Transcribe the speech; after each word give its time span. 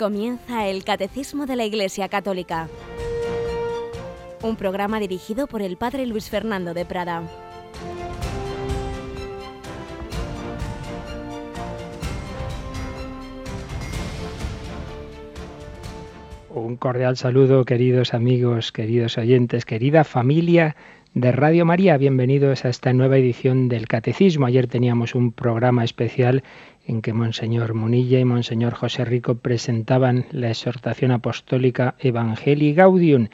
Comienza 0.00 0.66
el 0.66 0.82
Catecismo 0.82 1.44
de 1.44 1.56
la 1.56 1.66
Iglesia 1.66 2.08
Católica, 2.08 2.70
un 4.42 4.56
programa 4.56 4.98
dirigido 4.98 5.46
por 5.46 5.60
el 5.60 5.76
Padre 5.76 6.06
Luis 6.06 6.30
Fernando 6.30 6.72
de 6.72 6.86
Prada. 6.86 7.22
Un 16.48 16.78
cordial 16.78 17.18
saludo, 17.18 17.66
queridos 17.66 18.14
amigos, 18.14 18.72
queridos 18.72 19.18
oyentes, 19.18 19.66
querida 19.66 20.04
familia 20.04 20.76
de 21.12 21.30
Radio 21.32 21.66
María. 21.66 21.98
Bienvenidos 21.98 22.64
a 22.64 22.70
esta 22.70 22.94
nueva 22.94 23.18
edición 23.18 23.68
del 23.68 23.86
Catecismo. 23.86 24.46
Ayer 24.46 24.66
teníamos 24.66 25.14
un 25.14 25.32
programa 25.32 25.84
especial 25.84 26.42
en 26.90 27.02
que 27.02 27.12
Monseñor 27.12 27.74
Munilla 27.74 28.18
y 28.18 28.24
Monseñor 28.24 28.74
José 28.74 29.04
Rico 29.04 29.36
presentaban 29.36 30.26
la 30.32 30.48
exhortación 30.48 31.12
apostólica 31.12 31.94
Evangelii 32.00 32.74
Gaudium 32.74 33.28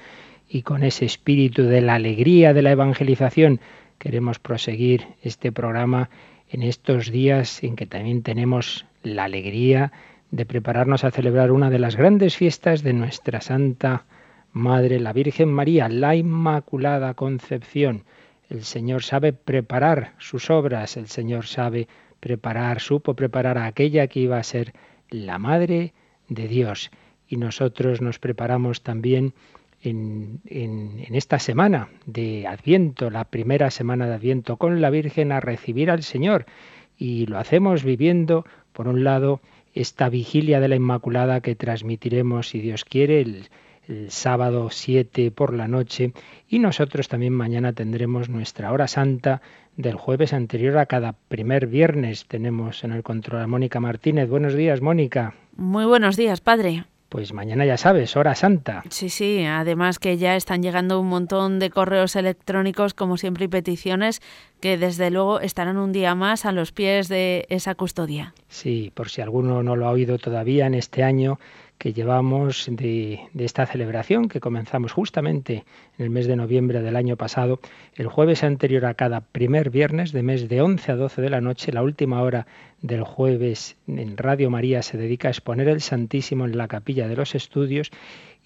y 0.47 0.61
con 0.61 0.83
ese 0.83 1.07
espíritu 1.07 1.63
de 1.63 1.81
la 1.81 1.95
alegría 1.95 2.53
de 2.53 2.61
la 2.61 2.73
evangelización 2.73 3.61
queremos 3.97 4.39
proseguir 4.39 5.07
este 5.23 5.53
programa 5.53 6.11
en 6.51 6.63
estos 6.63 7.11
días 7.11 7.65
en 7.65 7.77
que 7.77 7.87
también 7.87 8.23
tenemos 8.23 8.85
la 9.03 9.25
alegría 9.25 9.91
de 10.31 10.45
prepararnos 10.45 11.05
a 11.05 11.11
celebrar 11.11 11.51
una 11.51 11.71
de 11.71 11.79
las 11.79 11.97
grandes 11.97 12.37
fiestas 12.37 12.83
de 12.83 12.93
nuestra 12.93 13.41
Santa 13.41 14.05
Madre, 14.53 15.01
la 15.01 15.15
Virgen 15.15 15.49
María, 15.49 15.89
la 15.89 16.15
Inmaculada 16.15 17.15
Concepción. 17.15 18.05
El 18.51 18.65
Señor 18.65 19.03
sabe 19.03 19.33
preparar 19.33 20.13
sus 20.19 20.51
obras, 20.51 20.99
el 20.99 21.09
Señor 21.09 21.47
sabe 21.47 21.89
preparar, 22.27 22.81
supo 22.81 23.15
preparar 23.15 23.57
a 23.57 23.67
aquella 23.67 24.09
que 24.09 24.19
iba 24.19 24.37
a 24.37 24.43
ser 24.43 24.73
la 25.11 25.39
Madre 25.39 25.93
de 26.29 26.49
Dios. 26.49 26.91
Y 27.29 27.37
nosotros 27.37 28.01
nos 28.01 28.19
preparamos 28.19 28.83
también 28.83 29.33
en, 29.81 30.41
en, 30.47 31.15
esta 31.15 31.39
semana 31.39 31.89
de 32.05 32.49
Adviento, 32.49 33.11
la 33.11 33.23
primera 33.27 33.71
semana 33.71 34.09
de 34.09 34.15
Adviento, 34.15 34.57
con 34.57 34.81
la 34.81 34.91
Virgen 34.91 35.31
a 35.31 35.39
recibir 35.39 35.89
al 35.89 36.03
Señor. 36.03 36.47
Y 36.99 37.27
lo 37.27 37.39
hacemos 37.39 37.85
viviendo, 37.85 38.45
por 38.73 38.89
un 38.89 39.05
lado, 39.05 39.41
esta 39.73 40.09
vigilia 40.09 40.59
de 40.59 40.67
la 40.67 40.75
Inmaculada 40.75 41.41
que 41.41 41.55
transmitiremos, 41.55 42.49
si 42.49 42.59
Dios 42.59 42.85
quiere, 42.85 43.21
el, 43.21 43.51
el 43.89 44.11
sábado 44.11 44.69
7 44.71 45.31
por 45.31 45.55
la 45.55 45.69
noche 45.69 46.13
y 46.49 46.59
nosotros 46.59 47.09
también 47.09 47.33
mañana 47.33 47.73
tendremos 47.73 48.29
nuestra 48.29 48.73
hora 48.73 48.89
santa 48.89 49.43
del 49.77 49.97
jueves 49.97 50.33
anterior 50.33 50.79
a 50.79 50.87
cada 50.87 51.13
primer 51.29 51.67
viernes. 51.67 52.27
Tenemos 52.27 52.85
en 52.85 52.93
el 52.93 53.03
control 53.03 53.43
a 53.43 53.47
Mónica 53.47 53.81
Martínez. 53.81 54.29
Buenos 54.29 54.55
días, 54.55 54.81
Mónica. 54.81 55.35
Muy 55.57 55.85
buenos 55.85 56.17
días, 56.17 56.41
padre. 56.41 56.85
Pues 57.09 57.33
mañana 57.33 57.65
ya 57.65 57.77
sabes, 57.77 58.17
hora 58.17 58.35
santa. 58.35 58.83
Sí, 58.91 59.11
sí, 59.11 59.45
además 59.45 60.01
que 60.01 60.17
ya 60.17 60.35
están 60.35 60.61
llegando 60.61 61.01
un 61.01 61.09
montón 61.09 61.61
de 61.61 61.71
correos 61.71 62.17
electrónicos, 62.17 62.95
como 62.95 63.17
siempre, 63.17 63.45
y 63.45 63.49
peticiones 63.49 64.21
que 64.61 64.77
desde 64.77 65.13
luego 65.13 65.39
estarán 65.39 65.77
un 65.77 65.93
día 65.93 66.17
más 66.17 66.45
a 66.45 66.53
los 66.53 66.73
pies 66.73 67.09
de 67.09 67.47
esa 67.49 67.77
custodia. 67.77 68.35
Sí, 68.49 68.91
por 68.93 69.09
si 69.09 69.21
alguno 69.21 69.63
no 69.63 69.77
lo 69.77 69.87
ha 69.87 69.93
oído 69.93 70.19
todavía 70.19 70.67
en 70.67 70.75
este 70.75 71.05
año, 71.05 71.39
que 71.79 71.93
llevamos 71.93 72.69
de, 72.71 73.21
esta 73.37 73.67
celebración 73.67 74.29
que 74.29 74.41
comenzamos 74.41 74.93
justamente 74.93 75.65
en 75.99 76.05
el 76.05 76.11
mes 76.11 76.27
de 76.27 76.37
noviembre 76.37 76.81
del 76.83 76.97
año 76.97 77.17
pasado, 77.17 77.61
el 77.95 78.07
jueves 78.07 78.43
anterior 78.45 78.87
a 78.87 78.95
cada 78.95 79.21
primer 79.21 79.71
viernes 79.71 80.13
de 80.13 80.23
mes 80.23 80.49
de 80.49 80.63
11 80.63 80.93
a 80.93 80.97
12 80.97 81.23
de 81.23 81.31
la 81.31 81.41
noche, 81.41 81.73
la 81.73 81.83
última 81.83 82.23
hora 82.23 82.47
del 82.81 83.03
jueves 83.03 83.77
en 83.87 84.17
Radio 84.17 84.51
María 84.51 84.83
se 84.83 84.97
dedica 84.97 85.29
a 85.29 85.31
exponer 85.31 85.69
el 85.69 85.81
Santísimo 85.81 86.45
en 86.45 86.57
la 86.57 86.69
capilla 86.69 87.09
de 87.09 87.17
los 87.17 87.35
estudios 87.35 87.91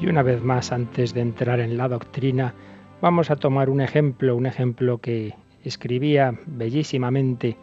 Y 0.00 0.06
una 0.06 0.22
vez 0.22 0.42
más, 0.42 0.72
antes 0.72 1.12
de 1.12 1.20
entrar 1.20 1.60
en 1.60 1.76
la 1.76 1.86
doctrina, 1.86 2.54
vamos 3.02 3.30
a 3.30 3.36
tomar 3.36 3.68
un 3.68 3.82
ejemplo, 3.82 4.34
un 4.34 4.46
ejemplo 4.46 4.96
que 4.98 5.34
escribía 5.62 6.32
bellísimamente, 6.46 7.58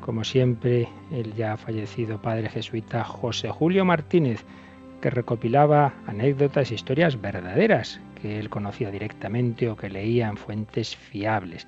como 0.00 0.24
siempre, 0.24 0.88
el 1.10 1.34
ya 1.34 1.56
fallecido 1.56 2.20
padre 2.20 2.48
jesuita 2.48 3.04
José 3.04 3.50
Julio 3.50 3.84
Martínez, 3.84 4.44
que 5.00 5.10
recopilaba 5.10 5.94
anécdotas 6.06 6.70
e 6.70 6.74
historias 6.74 7.20
verdaderas 7.20 8.00
que 8.20 8.38
él 8.38 8.50
conocía 8.50 8.90
directamente 8.90 9.68
o 9.68 9.76
que 9.76 9.88
leía 9.88 10.28
en 10.28 10.36
fuentes 10.36 10.96
fiables. 10.96 11.66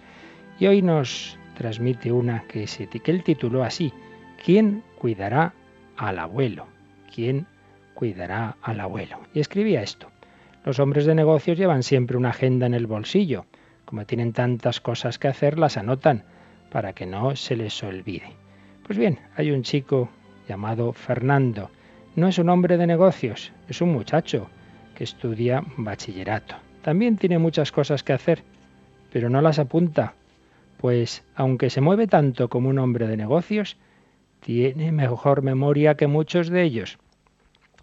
Y 0.59 0.67
hoy 0.67 0.83
nos 0.83 1.39
transmite 1.57 2.13
una 2.13 2.45
que, 2.49 2.67
que 2.67 3.11
él 3.11 3.23
tituló 3.23 3.65
así, 3.65 3.93
¿Quién 4.45 4.83
cuidará 4.99 5.55
al 5.97 6.19
abuelo? 6.19 6.67
¿Quién 7.15 7.47
cuidará 7.95 8.57
al 8.63 8.81
abuelo? 8.81 9.21
Y 9.33 9.41
escribía 9.41 9.83
esto. 9.83 10.09
Los 10.65 10.79
hombres 10.79 11.07
de 11.07 11.15
negocios 11.15 11.59
llevan 11.59 11.83
siempre 11.83 12.17
una 12.17 12.31
agenda 12.31 12.67
en 12.67 12.75
el 12.75 12.87
bolsillo 12.87 13.47
como 13.93 14.07
tienen 14.07 14.33
tantas 14.33 14.81
cosas 14.81 15.19
que 15.19 15.29
hacer, 15.29 15.59
las 15.59 15.77
anotan 15.77 16.25
para 16.73 16.95
que 16.95 17.05
no 17.05 17.37
se 17.37 17.55
les 17.55 17.83
olvide. 17.83 18.33
Pues 18.87 18.99
bien, 18.99 19.19
hay 19.37 19.51
un 19.51 19.63
chico 19.63 20.09
llamado 20.49 20.93
Fernando. 20.93 21.71
No 22.17 22.29
es 22.29 22.39
un 22.39 22.49
hombre 22.49 22.79
de 22.79 22.87
negocios, 22.87 23.53
es 23.69 23.81
un 23.83 23.93
muchacho 23.93 24.49
que 24.95 25.05
estudia 25.05 25.63
bachillerato. 25.77 26.57
También 26.83 27.19
tiene 27.19 27.39
muchas 27.39 27.71
cosas 27.71 28.03
que 28.03 28.15
hacer, 28.15 28.43
pero 29.13 29.29
no 29.29 29.41
las 29.43 29.59
apunta, 29.59 30.15
pues 30.79 31.23
aunque 31.35 31.71
se 31.71 31.81
mueve 31.81 32.07
tanto 32.07 32.49
como 32.49 32.71
un 32.71 32.79
hombre 32.79 33.07
de 33.07 33.17
negocios, 33.17 33.77
tiene 34.41 34.91
mejor 34.93 35.43
memoria 35.43 35.95
que 35.95 36.07
muchos 36.07 36.49
de 36.49 36.63
ellos. 36.63 36.99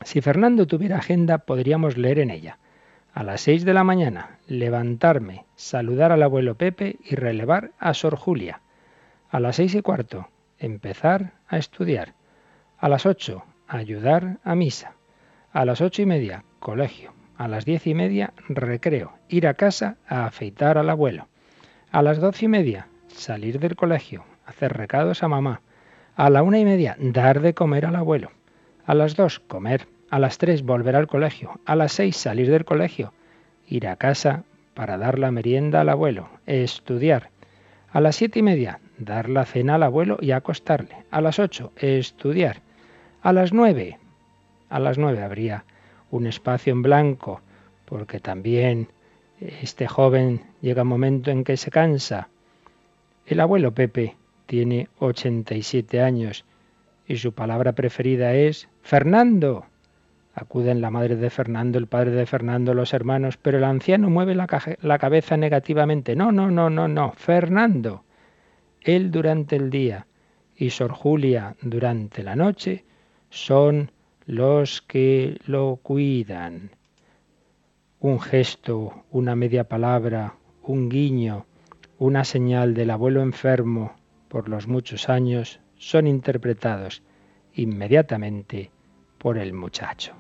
Si 0.04 0.20
Fernando 0.20 0.68
tuviera 0.68 0.98
agenda, 0.98 1.38
podríamos 1.38 1.98
leer 1.98 2.20
en 2.20 2.32
ella 2.32 2.58
a 3.14 3.24
las 3.24 3.42
seis 3.42 3.66
de 3.66 3.74
la 3.74 3.84
mañana, 3.84 4.40
levantarme, 4.48 5.46
saludar 5.56 6.12
al 6.12 6.24
abuelo 6.24 6.56
Pepe 6.56 6.98
y 7.04 7.16
relevar 7.16 7.72
a 7.80 7.94
Sor 7.94 8.16
Julia. 8.16 8.62
A 9.32 9.40
las 9.40 9.58
seis 9.58 9.76
y 9.76 9.82
cuarto, 9.84 10.28
empezar 10.58 11.34
a 11.48 11.58
estudiar. 11.58 12.16
A 12.80 12.90
las 12.90 13.06
ocho, 13.06 13.44
ayudar 13.68 14.40
a 14.44 14.56
misa. 14.56 14.94
A 15.52 15.66
las 15.66 15.82
ocho 15.82 16.02
y 16.02 16.08
media, 16.08 16.44
colegio. 16.60 17.14
A 17.38 17.48
las 17.48 17.64
diez 17.64 17.86
y 17.86 17.94
media, 17.94 18.34
recreo. 18.48 19.14
Ir 19.28 19.46
a 19.46 19.54
casa 19.54 19.98
a 20.08 20.26
afeitar 20.26 20.80
al 20.80 20.90
abuelo. 20.90 21.28
A 21.92 22.02
las 22.02 22.18
doce 22.18 22.46
y 22.46 22.48
media, 22.48 22.88
salir 23.08 23.60
del 23.60 23.76
colegio, 23.76 24.26
hacer 24.48 24.74
recados 24.74 25.22
a 25.22 25.28
mamá. 25.28 25.62
A 26.16 26.32
la 26.32 26.42
una 26.42 26.58
y 26.58 26.66
media, 26.66 26.98
dar 27.00 27.40
de 27.42 27.54
comer 27.54 27.86
al 27.86 27.98
abuelo. 27.98 28.32
A 28.88 28.96
las 28.96 29.16
dos, 29.16 29.40
comer. 29.40 29.88
A 30.10 30.18
las 30.18 30.40
tres, 30.40 30.64
volver 30.64 30.96
al 30.96 31.06
colegio. 31.06 31.60
A 31.66 31.76
las 31.76 31.92
seis, 31.92 32.18
salir 32.18 32.50
del 32.50 32.66
colegio. 32.66 33.14
Ir 33.68 33.88
a 33.88 33.96
casa 33.96 34.44
para 34.74 34.98
dar 34.98 35.20
la 35.20 35.30
merienda 35.30 35.82
al 35.82 35.90
abuelo. 35.90 36.30
Estudiar. 36.48 37.30
A 37.92 38.02
las 38.02 38.16
siete 38.16 38.40
y 38.40 38.44
media, 38.44 38.80
dar 39.00 39.30
la 39.30 39.46
cena 39.46 39.76
al 39.76 39.84
abuelo 39.84 40.18
y 40.22 40.32
acostarle. 40.32 41.06
A 41.10 41.22
las 41.22 41.40
ocho, 41.40 41.72
estudiar. 41.78 42.62
A 43.22 43.34
las 43.34 43.52
nueve, 43.52 43.98
a 44.70 44.80
las 44.80 44.98
nueve 44.98 45.24
habría 45.24 45.66
un 46.12 46.28
espacio 46.28 46.74
en 46.74 46.82
blanco, 46.82 47.42
porque 47.86 48.20
también 48.20 48.90
este 49.40 49.88
joven 49.88 50.42
llega 50.62 50.84
un 50.84 50.90
momento 50.90 51.32
en 51.32 51.44
que 51.44 51.58
se 51.58 51.72
cansa. 51.72 52.30
El 53.26 53.40
abuelo 53.40 53.74
Pepe 53.74 54.16
tiene 54.46 54.90
87 55.00 56.02
años 56.02 56.46
y 57.08 57.18
su 57.18 57.34
palabra 57.34 57.74
preferida 57.74 58.34
es 58.34 58.70
Fernando. 58.82 59.66
Acuden 60.34 60.82
la 60.82 60.90
madre 60.90 61.16
de 61.16 61.30
Fernando, 61.30 61.78
el 61.78 61.88
padre 61.88 62.12
de 62.12 62.26
Fernando, 62.26 62.74
los 62.74 62.94
hermanos, 62.94 63.38
pero 63.38 63.58
el 63.58 63.64
anciano 63.64 64.10
mueve 64.10 64.36
la, 64.36 64.48
la, 64.82 65.00
cabeza 65.00 65.36
negativamente. 65.36 66.16
No, 66.16 66.32
no, 66.32 66.50
no, 66.50 66.70
no, 66.70 66.88
no, 66.88 67.12
Fernando. 67.14 68.04
Él 68.82 69.12
durante 69.12 69.56
el 69.56 69.70
día 69.70 70.08
y 70.56 70.70
Sor 70.70 70.92
Julia 70.92 71.56
durante 71.62 72.24
la 72.24 72.36
noche 72.36 72.86
son 73.30 73.92
los 74.26 74.82
que 74.82 75.40
lo 75.46 75.80
cuidan. 75.82 76.72
Un 78.00 78.20
gesto, 78.20 79.06
una 79.12 79.36
media 79.36 79.66
palabra, 79.66 80.36
un 80.64 80.90
guiño, 80.90 81.46
una 81.98 82.24
señal 82.24 82.74
del 82.74 82.92
abuelo 82.92 83.22
enfermo 83.22 83.96
por 84.30 84.48
los 84.48 84.68
muchos 84.68 85.10
años 85.10 85.60
son 85.78 86.08
interpretados 86.08 87.02
inmediatamente 87.54 88.72
por 89.18 89.38
el 89.38 89.54
muchacho. 89.54 90.19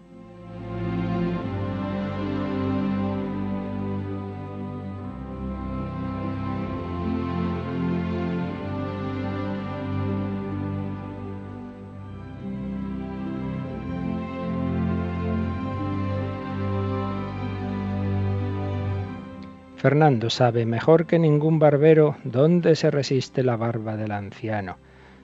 Fernando 19.80 20.30
sabe 20.30 20.66
mejor 20.66 21.06
que 21.06 21.20
ningún 21.20 21.58
barbero 21.58 22.18
dónde 22.26 22.76
se 22.76 22.92
resiste 22.92 23.44
la 23.44 23.56
barba 23.56 23.96
del 23.96 24.12
anciano. 24.12 24.78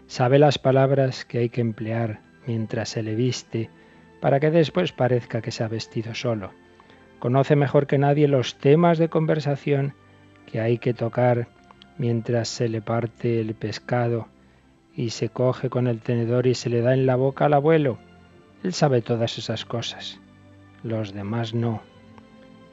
Sabe 0.07 0.39
las 0.39 0.59
palabras 0.59 1.25
que 1.25 1.39
hay 1.39 1.49
que 1.49 1.59
emplear 1.59 2.21
mientras 2.47 2.87
se 2.87 3.03
le 3.03 3.15
viste 3.15 3.69
para 4.21 4.39
que 4.39 4.51
después 4.51 4.93
parezca 4.93 5.41
que 5.41 5.51
se 5.51 5.65
ha 5.65 5.67
vestido 5.67 6.15
solo. 6.15 6.51
Conoce 7.19 7.57
mejor 7.57 7.85
que 7.85 7.97
nadie 7.97 8.29
los 8.29 8.55
temas 8.55 8.97
de 8.97 9.09
conversación 9.09 9.93
que 10.49 10.61
hay 10.61 10.77
que 10.77 10.93
tocar 10.93 11.49
mientras 11.97 12.47
se 12.47 12.69
le 12.69 12.81
parte 12.81 13.41
el 13.41 13.55
pescado 13.55 14.29
y 14.95 15.09
se 15.09 15.27
coge 15.27 15.69
con 15.69 15.85
el 15.85 15.99
tenedor 15.99 16.47
y 16.47 16.55
se 16.55 16.69
le 16.69 16.79
da 16.79 16.93
en 16.93 17.05
la 17.05 17.17
boca 17.17 17.47
al 17.47 17.55
abuelo. 17.55 17.97
Él 18.63 18.71
sabe 18.71 19.01
todas 19.01 19.37
esas 19.37 19.65
cosas. 19.65 20.21
Los 20.81 21.13
demás 21.13 21.53
no. 21.53 21.81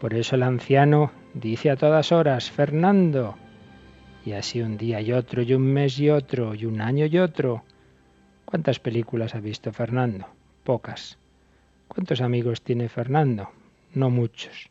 Por 0.00 0.14
eso 0.14 0.37
el 0.37 0.44
anciano 0.44 1.11
Dice 1.34 1.70
a 1.70 1.76
todas 1.76 2.12
horas, 2.12 2.50
Fernando. 2.50 3.37
Y 4.25 4.32
así 4.32 4.61
un 4.61 4.76
día 4.76 5.00
y 5.00 5.12
otro, 5.12 5.43
y 5.43 5.55
un 5.55 5.62
mes 5.62 5.99
y 5.99 6.11
otro, 6.11 6.55
y 6.55 6.67
un 6.67 6.81
año 6.82 7.06
y 7.06 7.19
otro. 7.19 7.64
¿Cuántas 8.44 8.79
películas 8.79 9.34
ha 9.34 9.40
visto 9.40 9.73
Fernando? 9.73 10.26
Pocas. 10.62 11.19
¿Cuántos 11.88 12.20
amigos 12.20 12.61
tiene 12.62 12.90
Fernando? 12.90 13.49
No 13.94 14.11
muchos. 14.11 14.69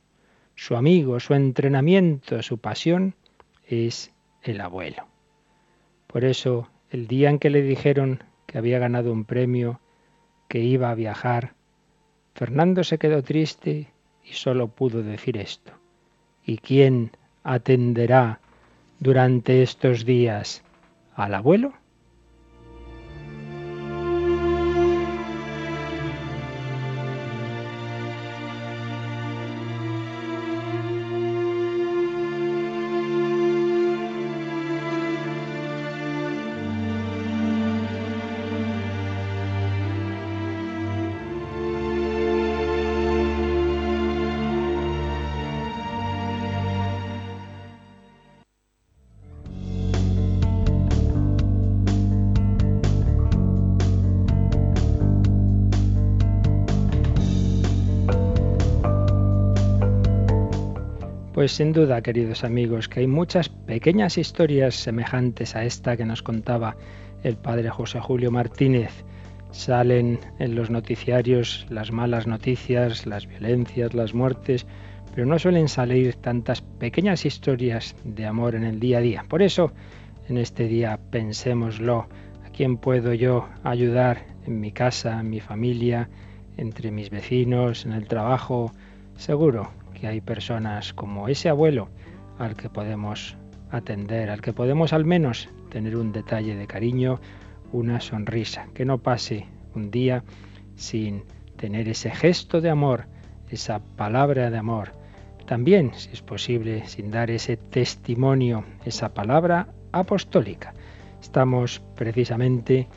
Su 0.55 0.75
amigo, 0.75 1.19
su 1.19 1.33
entrenamiento, 1.33 2.43
su 2.43 2.59
pasión 2.59 3.15
es 3.67 4.13
el 4.43 4.61
abuelo. 4.61 5.07
Por 6.05 6.23
eso, 6.25 6.69
el 6.91 7.07
día 7.07 7.31
en 7.31 7.39
que 7.39 7.49
le 7.49 7.63
dijeron 7.63 8.23
que 8.45 8.59
había 8.59 8.77
ganado 8.77 9.11
un 9.11 9.25
premio, 9.25 9.79
que 10.47 10.59
iba 10.59 10.91
a 10.91 10.95
viajar, 10.95 11.55
Fernando 12.35 12.83
se 12.83 12.99
quedó 12.99 13.23
triste 13.23 13.91
y 14.23 14.33
solo 14.33 14.67
pudo 14.67 15.01
decir 15.01 15.37
esto. 15.37 15.80
¿Y 16.45 16.57
quién 16.57 17.11
atenderá 17.43 18.39
durante 18.99 19.63
estos 19.63 20.05
días 20.05 20.63
al 21.15 21.35
abuelo? 21.35 21.73
Pues 61.41 61.53
sin 61.53 61.73
duda, 61.73 62.03
queridos 62.03 62.43
amigos, 62.43 62.87
que 62.87 62.99
hay 62.99 63.07
muchas 63.07 63.49
pequeñas 63.49 64.19
historias 64.19 64.75
semejantes 64.75 65.55
a 65.55 65.65
esta 65.65 65.97
que 65.97 66.05
nos 66.05 66.21
contaba 66.21 66.77
el 67.23 67.35
padre 67.35 67.71
José 67.71 67.99
Julio 67.99 68.29
Martínez. 68.29 69.03
Salen 69.49 70.19
en 70.37 70.53
los 70.53 70.69
noticiarios 70.69 71.65
las 71.71 71.91
malas 71.91 72.27
noticias, 72.27 73.07
las 73.07 73.25
violencias, 73.25 73.95
las 73.95 74.13
muertes, 74.13 74.67
pero 75.15 75.25
no 75.25 75.39
suelen 75.39 75.67
salir 75.67 76.13
tantas 76.13 76.61
pequeñas 76.61 77.25
historias 77.25 77.95
de 78.03 78.27
amor 78.27 78.53
en 78.53 78.63
el 78.63 78.79
día 78.79 78.99
a 78.99 79.01
día. 79.01 79.25
Por 79.27 79.41
eso, 79.41 79.73
en 80.29 80.37
este 80.37 80.67
día 80.67 80.99
pensémoslo, 81.09 82.07
¿a 82.45 82.49
quién 82.51 82.77
puedo 82.77 83.15
yo 83.15 83.49
ayudar 83.63 84.27
en 84.45 84.59
mi 84.59 84.71
casa, 84.71 85.19
en 85.19 85.31
mi 85.31 85.39
familia, 85.39 86.07
entre 86.57 86.91
mis 86.91 87.09
vecinos, 87.09 87.87
en 87.87 87.93
el 87.93 88.07
trabajo? 88.07 88.71
Seguro 89.15 89.80
que 90.01 90.07
hay 90.07 90.19
personas 90.19 90.93
como 90.93 91.27
ese 91.27 91.47
abuelo 91.47 91.87
al 92.39 92.55
que 92.55 92.69
podemos 92.69 93.37
atender, 93.69 94.31
al 94.31 94.41
que 94.41 94.51
podemos 94.51 94.93
al 94.93 95.05
menos 95.05 95.47
tener 95.69 95.95
un 95.95 96.11
detalle 96.11 96.55
de 96.55 96.65
cariño, 96.65 97.21
una 97.71 98.01
sonrisa, 98.01 98.67
que 98.73 98.83
no 98.83 98.97
pase 98.97 99.45
un 99.75 99.91
día 99.91 100.23
sin 100.75 101.23
tener 101.55 101.87
ese 101.87 102.09
gesto 102.09 102.61
de 102.61 102.71
amor, 102.71 103.05
esa 103.49 103.79
palabra 103.95 104.49
de 104.49 104.57
amor. 104.57 104.91
También, 105.45 105.91
si 105.93 106.09
es 106.11 106.23
posible, 106.23 106.87
sin 106.87 107.11
dar 107.11 107.29
ese 107.29 107.55
testimonio, 107.55 108.65
esa 108.85 109.13
palabra 109.13 109.67
apostólica. 109.91 110.73
Estamos 111.21 111.79
precisamente 111.95 112.87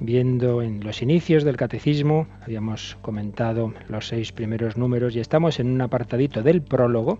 viendo 0.00 0.62
en 0.62 0.84
los 0.84 1.02
inicios 1.02 1.44
del 1.44 1.56
catecismo, 1.56 2.26
habíamos 2.42 2.96
comentado 3.02 3.72
los 3.88 4.08
seis 4.08 4.32
primeros 4.32 4.76
números 4.76 5.16
y 5.16 5.20
estamos 5.20 5.58
en 5.60 5.68
un 5.68 5.80
apartadito 5.80 6.42
del 6.42 6.62
prólogo 6.62 7.18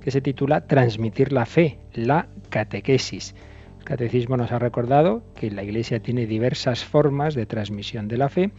que 0.00 0.10
se 0.10 0.20
titula 0.20 0.66
Transmitir 0.66 1.32
la 1.32 1.46
fe, 1.46 1.78
la 1.94 2.28
catequesis. 2.50 3.34
El 3.78 3.84
catecismo 3.84 4.36
nos 4.36 4.52
ha 4.52 4.58
recordado 4.58 5.22
que 5.34 5.50
la 5.50 5.62
Iglesia 5.62 6.00
tiene 6.00 6.26
diversas 6.26 6.84
formas 6.84 7.34
de 7.34 7.46
transmisión 7.46 8.08
de 8.08 8.16
la 8.16 8.28
fe. 8.28 8.50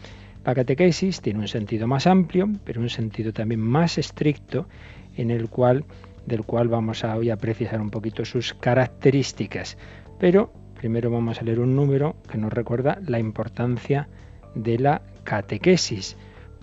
La 0.44 0.54
catequesis 0.54 1.22
tiene 1.22 1.40
un 1.40 1.48
sentido 1.48 1.88
más 1.88 2.08
amplio, 2.08 2.50
pero 2.64 2.82
un 2.82 2.90
sentido 2.90 3.34
también 3.34 3.62
más 3.62 3.98
estricto, 3.98 4.68
en 5.18 5.32
el 5.32 5.50
cual, 5.50 5.86
del 6.26 6.44
cual 6.44 6.68
vamos 6.68 7.04
a 7.04 7.16
hoy 7.16 7.30
a 7.32 7.38
precisar 7.38 7.82
un 7.82 7.90
poquito 7.90 8.26
sus 8.26 8.54
características. 8.54 9.78
Pero 10.20 10.52
Primero 10.78 11.10
vamos 11.10 11.40
a 11.40 11.44
leer 11.44 11.60
un 11.60 11.76
número 11.76 12.16
que 12.30 12.38
nos 12.38 12.52
recuerda 12.52 13.00
la 13.06 13.20
importancia 13.20 14.08
de 14.56 14.78
la 14.80 15.02
catequesis. 15.24 16.18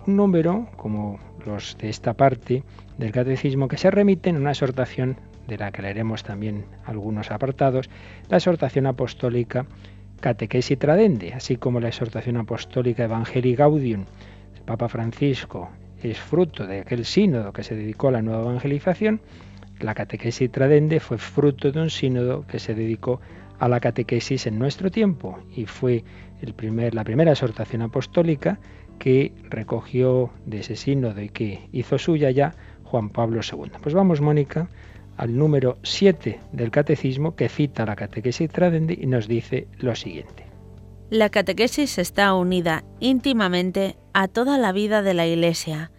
Un 0.07 0.15
número, 0.17 0.69
como 0.75 1.19
los 1.45 1.77
de 1.77 1.89
esta 1.89 2.13
parte 2.13 2.63
del 2.97 3.11
catecismo, 3.11 3.67
que 3.67 3.77
se 3.77 3.91
remite 3.91 4.29
en 4.29 4.37
una 4.37 4.51
exhortación 4.51 5.17
de 5.47 5.57
la 5.57 5.71
que 5.71 5.81
leeremos 5.81 6.23
también 6.23 6.65
algunos 6.85 7.31
apartados, 7.31 7.89
la 8.29 8.37
exhortación 8.37 8.87
apostólica 8.87 9.65
Catequesis 10.23 10.79
Tradende, 10.79 11.33
así 11.33 11.57
como 11.57 11.81
la 11.81 11.89
exhortación 11.89 12.37
apostólica 12.37 13.03
Evangelii 13.03 13.55
Gaudium. 13.55 14.05
El 14.55 14.61
Papa 14.61 14.87
Francisco 14.87 15.69
es 16.01 16.17
fruto 16.17 16.65
de 16.65 16.79
aquel 16.79 17.03
sínodo 17.03 17.51
que 17.51 17.63
se 17.63 17.75
dedicó 17.75 18.07
a 18.07 18.11
la 18.11 18.21
nueva 18.21 18.43
evangelización. 18.43 19.19
La 19.81 19.93
Catequesis 19.93 20.49
Tradende 20.49 21.01
fue 21.01 21.17
fruto 21.17 21.73
de 21.73 21.81
un 21.81 21.89
sínodo 21.89 22.47
que 22.47 22.59
se 22.59 22.73
dedicó 22.73 23.19
a 23.19 23.42
la 23.59 23.79
catequesis 23.79 24.47
en 24.47 24.59
nuestro 24.59 24.91
tiempo 24.91 25.39
y 25.55 25.65
fue 25.65 26.03
la 26.41 27.03
primera 27.03 27.31
exhortación 27.31 27.81
apostólica 27.81 28.59
que 28.99 29.33
recogió 29.49 30.31
de 30.45 30.59
ese 30.59 30.75
sínodo 30.75 31.21
y 31.21 31.29
que 31.29 31.67
hizo 31.71 31.97
suya 31.97 32.31
ya 32.31 32.53
Juan 32.83 33.09
Pablo 33.09 33.41
II. 33.41 33.71
Pues 33.81 33.95
vamos, 33.95 34.21
Mónica, 34.21 34.69
al 35.17 35.37
número 35.37 35.77
7 35.83 36.39
del 36.51 36.71
catecismo 36.71 37.35
que 37.35 37.49
cita 37.49 37.85
la 37.85 37.95
catequesis 37.95 38.49
tradendi 38.49 38.97
y 39.01 39.07
nos 39.07 39.27
dice 39.27 39.67
lo 39.79 39.95
siguiente. 39.95 40.45
La 41.09 41.29
catequesis 41.29 41.97
está 41.97 42.33
unida 42.33 42.83
íntimamente 42.99 43.97
a 44.13 44.27
toda 44.27 44.57
la 44.57 44.71
vida 44.71 45.01
de 45.01 45.13
la 45.13 45.27
Iglesia, 45.27 45.91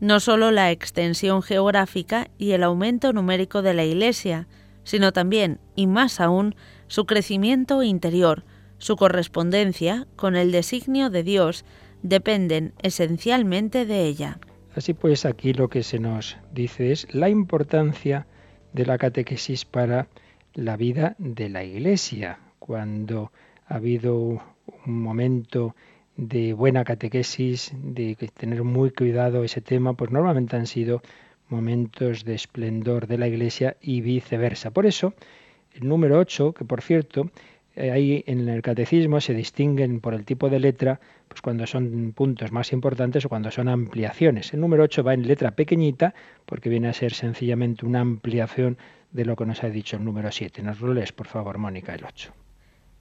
no 0.00 0.20
solo 0.20 0.50
la 0.50 0.70
extensión 0.70 1.42
geográfica 1.42 2.28
y 2.38 2.52
el 2.52 2.62
aumento 2.62 3.12
numérico 3.12 3.62
de 3.62 3.74
la 3.74 3.84
Iglesia, 3.84 4.46
sino 4.90 5.12
también, 5.12 5.60
y 5.76 5.86
más 5.86 6.18
aún, 6.18 6.56
su 6.88 7.06
crecimiento 7.06 7.84
interior, 7.84 8.42
su 8.78 8.96
correspondencia 8.96 10.08
con 10.16 10.34
el 10.34 10.50
designio 10.50 11.10
de 11.10 11.22
Dios, 11.22 11.64
dependen 12.02 12.72
esencialmente 12.82 13.86
de 13.86 14.02
ella. 14.06 14.40
Así 14.74 14.92
pues, 14.92 15.26
aquí 15.26 15.52
lo 15.52 15.68
que 15.68 15.84
se 15.84 16.00
nos 16.00 16.38
dice 16.52 16.90
es 16.90 17.06
la 17.14 17.28
importancia 17.28 18.26
de 18.72 18.84
la 18.84 18.98
catequesis 18.98 19.64
para 19.64 20.08
la 20.54 20.76
vida 20.76 21.14
de 21.18 21.50
la 21.50 21.62
Iglesia. 21.62 22.40
Cuando 22.58 23.30
ha 23.68 23.76
habido 23.76 24.16
un 24.16 25.02
momento 25.02 25.76
de 26.16 26.52
buena 26.52 26.82
catequesis, 26.82 27.72
de 27.76 28.16
tener 28.34 28.64
muy 28.64 28.90
cuidado 28.90 29.44
ese 29.44 29.60
tema, 29.60 29.92
pues 29.92 30.10
normalmente 30.10 30.56
han 30.56 30.66
sido 30.66 31.00
momentos 31.50 32.24
de 32.24 32.34
esplendor 32.34 33.06
de 33.06 33.18
la 33.18 33.28
Iglesia 33.28 33.76
y 33.80 34.00
viceversa. 34.00 34.70
Por 34.70 34.86
eso, 34.86 35.14
el 35.74 35.88
número 35.88 36.18
8, 36.18 36.54
que 36.54 36.64
por 36.64 36.82
cierto, 36.82 37.30
eh, 37.76 37.90
ahí 37.90 38.24
en 38.26 38.48
el 38.48 38.62
catecismo 38.62 39.20
se 39.20 39.34
distinguen 39.34 40.00
por 40.00 40.14
el 40.14 40.24
tipo 40.24 40.48
de 40.48 40.58
letra, 40.58 41.00
pues 41.28 41.40
cuando 41.40 41.66
son 41.66 42.12
puntos 42.12 42.52
más 42.52 42.72
importantes 42.72 43.24
o 43.24 43.28
cuando 43.28 43.50
son 43.50 43.68
ampliaciones. 43.68 44.52
El 44.52 44.60
número 44.60 44.82
8 44.82 45.04
va 45.04 45.14
en 45.14 45.26
letra 45.26 45.52
pequeñita 45.52 46.14
porque 46.46 46.68
viene 46.68 46.88
a 46.88 46.92
ser 46.92 47.12
sencillamente 47.12 47.86
una 47.86 48.00
ampliación 48.00 48.78
de 49.12 49.24
lo 49.24 49.36
que 49.36 49.46
nos 49.46 49.62
ha 49.62 49.70
dicho 49.70 49.96
el 49.96 50.04
número 50.04 50.30
7. 50.30 50.62
Nos 50.62 50.80
lo 50.80 50.92
lees, 50.94 51.12
por 51.12 51.26
favor, 51.26 51.58
Mónica, 51.58 51.94
el 51.94 52.04
8. 52.04 52.32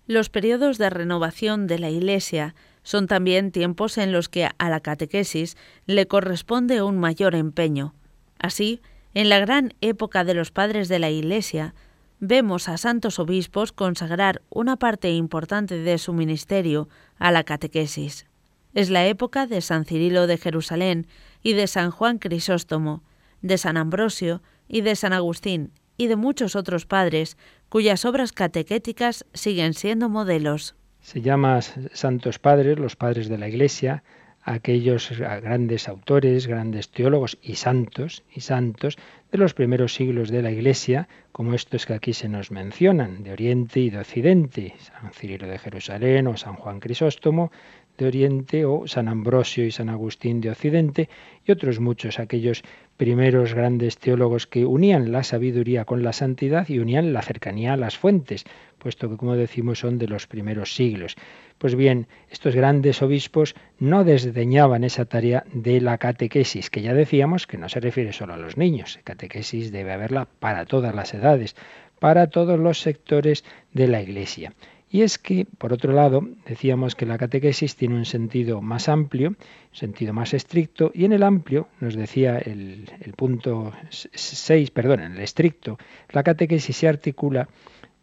Los 0.07 0.29
periodos 0.29 0.77
de 0.77 0.89
renovación 0.89 1.67
de 1.67 1.77
la 1.77 1.89
Iglesia 1.89 2.55
son 2.81 3.07
también 3.07 3.51
tiempos 3.51 3.97
en 3.97 4.11
los 4.11 4.27
que 4.29 4.49
a 4.57 4.69
la 4.69 4.79
catequesis 4.79 5.55
le 5.85 6.07
corresponde 6.07 6.81
un 6.81 6.97
mayor 6.97 7.35
empeño. 7.35 7.93
Así, 8.39 8.81
en 9.13 9.29
la 9.29 9.39
gran 9.39 9.73
época 9.81 10.23
de 10.23 10.33
los 10.33 10.51
padres 10.51 10.87
de 10.87 10.99
la 10.99 11.09
Iglesia, 11.09 11.75
vemos 12.19 12.67
a 12.69 12.77
santos 12.77 13.19
obispos 13.19 13.71
consagrar 13.71 14.41
una 14.49 14.77
parte 14.77 15.11
importante 15.11 15.77
de 15.77 15.97
su 15.97 16.13
ministerio 16.13 16.89
a 17.17 17.31
la 17.31 17.43
catequesis. 17.43 18.25
Es 18.73 18.89
la 18.89 19.05
época 19.07 19.47
de 19.47 19.61
San 19.61 19.85
Cirilo 19.85 20.27
de 20.27 20.37
Jerusalén 20.37 21.07
y 21.43 21.53
de 21.53 21.67
San 21.67 21.91
Juan 21.91 22.17
Crisóstomo, 22.17 23.03
de 23.41 23.57
San 23.57 23.77
Ambrosio 23.77 24.41
y 24.67 24.81
de 24.81 24.95
San 24.95 25.13
Agustín 25.13 25.71
y 25.97 26.07
de 26.07 26.15
muchos 26.15 26.55
otros 26.55 26.85
padres 26.85 27.37
cuyas 27.67 28.05
obras 28.05 28.31
catequéticas 28.31 29.25
siguen 29.33 29.73
siendo 29.73 30.07
modelos. 30.07 30.75
Se 31.01 31.21
llama 31.21 31.59
santos 31.61 32.39
padres, 32.39 32.77
los 32.77 32.95
padres 32.95 33.29
de 33.29 33.37
la 33.37 33.47
Iglesia, 33.47 34.03
aquellos 34.43 35.11
grandes 35.17 35.87
autores, 35.87 36.47
grandes 36.47 36.89
teólogos 36.89 37.37
y 37.41 37.55
santos 37.55 38.23
y 38.33 38.41
santos 38.41 38.97
de 39.31 39.37
los 39.37 39.53
primeros 39.53 39.93
siglos 39.93 40.29
de 40.29 40.41
la 40.41 40.51
Iglesia, 40.51 41.07
como 41.31 41.53
estos 41.53 41.85
que 41.85 41.93
aquí 41.93 42.13
se 42.13 42.29
nos 42.29 42.51
mencionan, 42.51 43.23
de 43.23 43.31
Oriente 43.31 43.79
y 43.79 43.89
de 43.89 43.99
Occidente, 43.99 44.73
San 44.79 45.13
Cirilo 45.13 45.47
de 45.47 45.59
Jerusalén 45.59 46.27
o 46.27 46.37
San 46.37 46.55
Juan 46.55 46.79
Crisóstomo 46.79 47.51
de 47.97 48.07
Oriente 48.07 48.65
o 48.65 48.87
San 48.87 49.07
Ambrosio 49.07 49.65
y 49.65 49.71
San 49.71 49.89
Agustín 49.89 50.41
de 50.41 50.49
Occidente 50.49 51.09
y 51.45 51.51
otros 51.51 51.79
muchos, 51.79 52.17
aquellos 52.17 52.63
primeros 52.99 53.53
grandes 53.53 53.97
teólogos 53.97 54.45
que 54.45 54.65
unían 54.65 55.13
la 55.13 55.23
sabiduría 55.23 55.85
con 55.85 56.03
la 56.03 56.11
santidad 56.11 56.67
y 56.67 56.79
unían 56.79 57.13
la 57.13 57.21
cercanía 57.21 57.71
a 57.71 57.77
las 57.77 57.97
fuentes, 57.97 58.43
puesto 58.77 59.09
que, 59.09 59.15
como 59.15 59.37
decimos, 59.37 59.79
son 59.79 59.97
de 59.97 60.09
los 60.09 60.27
primeros 60.27 60.75
siglos. 60.75 61.15
Pues 61.59 61.75
bien, 61.75 62.07
estos 62.29 62.55
grandes 62.55 63.01
obispos 63.01 63.55
no 63.79 64.03
desdeñaban 64.03 64.83
esa 64.83 65.05
tarea 65.05 65.45
de 65.53 65.79
la 65.79 65.97
catequesis, 65.97 66.69
que 66.69 66.81
ya 66.81 66.93
decíamos 66.93 67.47
que 67.47 67.57
no 67.57 67.69
se 67.69 67.79
refiere 67.79 68.11
solo 68.11 68.33
a 68.33 68.37
los 68.37 68.57
niños, 68.57 68.99
catequesis 69.05 69.71
debe 69.71 69.93
haberla 69.93 70.27
para 70.41 70.65
todas 70.65 70.93
las 70.93 71.13
edades, 71.13 71.55
para 71.99 72.27
todos 72.27 72.59
los 72.59 72.81
sectores 72.81 73.45
de 73.71 73.87
la 73.87 74.01
Iglesia. 74.01 74.51
Y 74.91 75.03
es 75.03 75.19
que, 75.19 75.45
por 75.57 75.71
otro 75.71 75.93
lado, 75.93 76.27
decíamos 76.47 76.95
que 76.95 77.05
la 77.05 77.19
catequesis 77.19 77.75
tiene 77.75 77.95
un 77.95 78.05
sentido 78.05 78.61
más 78.61 78.89
amplio, 78.89 79.35
sentido 79.71 80.13
más 80.13 80.33
estricto, 80.33 80.91
y 80.95 81.05
en 81.05 81.13
el 81.13 81.21
amplio, 81.21 81.67
nos 81.79 81.95
decía 81.95 82.39
el, 82.39 82.89
el 82.99 83.13
punto 83.13 83.71
6, 83.89 84.71
perdón, 84.71 85.01
en 85.01 85.11
el 85.13 85.19
estricto, 85.19 85.77
la 86.09 86.23
catequesis 86.23 86.75
se 86.75 86.87
articula, 86.87 87.49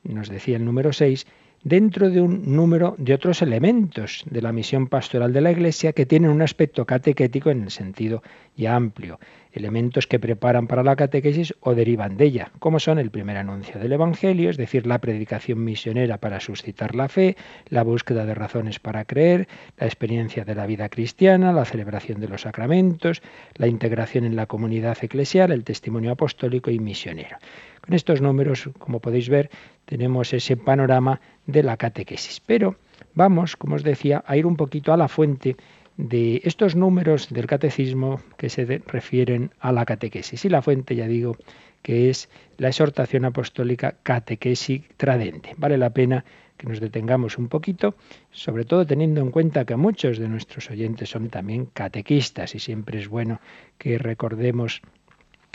nos 0.04 0.28
decía 0.28 0.56
el 0.56 0.64
número 0.64 0.92
6, 0.92 1.26
dentro 1.66 2.10
de 2.10 2.20
un 2.20 2.54
número 2.54 2.94
de 2.96 3.12
otros 3.12 3.42
elementos 3.42 4.22
de 4.30 4.40
la 4.40 4.52
misión 4.52 4.86
pastoral 4.86 5.32
de 5.32 5.40
la 5.40 5.50
Iglesia 5.50 5.92
que 5.92 6.06
tienen 6.06 6.30
un 6.30 6.40
aspecto 6.40 6.84
catequético 6.84 7.50
en 7.50 7.64
el 7.64 7.72
sentido 7.72 8.22
ya 8.56 8.76
amplio, 8.76 9.18
elementos 9.52 10.06
que 10.06 10.20
preparan 10.20 10.68
para 10.68 10.84
la 10.84 10.94
catequesis 10.94 11.54
o 11.58 11.74
derivan 11.74 12.16
de 12.16 12.26
ella, 12.26 12.52
como 12.60 12.78
son 12.78 13.00
el 13.00 13.10
primer 13.10 13.36
anuncio 13.36 13.80
del 13.80 13.92
Evangelio, 13.92 14.48
es 14.48 14.56
decir, 14.56 14.86
la 14.86 15.00
predicación 15.00 15.64
misionera 15.64 16.18
para 16.18 16.38
suscitar 16.38 16.94
la 16.94 17.08
fe, 17.08 17.36
la 17.68 17.82
búsqueda 17.82 18.24
de 18.26 18.34
razones 18.36 18.78
para 18.78 19.04
creer, 19.04 19.48
la 19.76 19.86
experiencia 19.86 20.44
de 20.44 20.54
la 20.54 20.66
vida 20.66 20.88
cristiana, 20.88 21.52
la 21.52 21.64
celebración 21.64 22.20
de 22.20 22.28
los 22.28 22.42
sacramentos, 22.42 23.22
la 23.56 23.66
integración 23.66 24.24
en 24.24 24.36
la 24.36 24.46
comunidad 24.46 24.98
eclesial, 25.02 25.50
el 25.50 25.64
testimonio 25.64 26.12
apostólico 26.12 26.70
y 26.70 26.78
misionero. 26.78 27.38
Con 27.86 27.94
estos 27.94 28.20
números, 28.20 28.68
como 28.80 28.98
podéis 28.98 29.28
ver, 29.28 29.48
tenemos 29.84 30.32
ese 30.32 30.56
panorama 30.56 31.20
de 31.46 31.62
la 31.62 31.76
catequesis. 31.76 32.40
Pero 32.44 32.74
vamos, 33.14 33.54
como 33.54 33.76
os 33.76 33.84
decía, 33.84 34.24
a 34.26 34.36
ir 34.36 34.44
un 34.44 34.56
poquito 34.56 34.92
a 34.92 34.96
la 34.96 35.06
fuente 35.06 35.56
de 35.96 36.40
estos 36.42 36.74
números 36.74 37.28
del 37.30 37.46
catecismo 37.46 38.20
que 38.36 38.50
se 38.50 38.82
refieren 38.86 39.52
a 39.60 39.70
la 39.70 39.84
catequesis. 39.84 40.44
Y 40.44 40.48
la 40.48 40.62
fuente, 40.62 40.96
ya 40.96 41.06
digo, 41.06 41.36
que 41.82 42.10
es 42.10 42.28
la 42.58 42.68
exhortación 42.68 43.24
apostólica 43.24 43.94
catequesis 44.02 44.82
tradente. 44.96 45.54
Vale 45.56 45.78
la 45.78 45.90
pena 45.90 46.24
que 46.56 46.66
nos 46.66 46.80
detengamos 46.80 47.38
un 47.38 47.46
poquito, 47.46 47.94
sobre 48.32 48.64
todo 48.64 48.84
teniendo 48.84 49.20
en 49.20 49.30
cuenta 49.30 49.64
que 49.64 49.76
muchos 49.76 50.18
de 50.18 50.26
nuestros 50.26 50.70
oyentes 50.72 51.10
son 51.10 51.28
también 51.28 51.66
catequistas 51.66 52.56
y 52.56 52.58
siempre 52.58 52.98
es 52.98 53.06
bueno 53.06 53.40
que 53.78 53.96
recordemos 53.98 54.82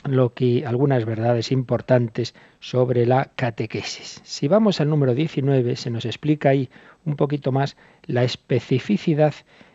lo 0.05 0.34
que 0.34 0.65
algunas 0.65 1.05
verdades 1.05 1.51
importantes 1.51 2.34
sobre 2.60 3.05
la 3.05 3.31
catequesis. 3.36 4.22
Si 4.24 4.48
vamos 4.48 4.81
al 4.81 4.89
número 4.89 5.13
19, 5.13 5.75
se 5.75 5.89
nos 5.89 6.05
explica 6.05 6.50
ahí 6.50 6.70
un 7.05 7.15
poquito 7.15 7.51
más 7.51 7.77
la 8.05 8.24
especificidad 8.24 9.34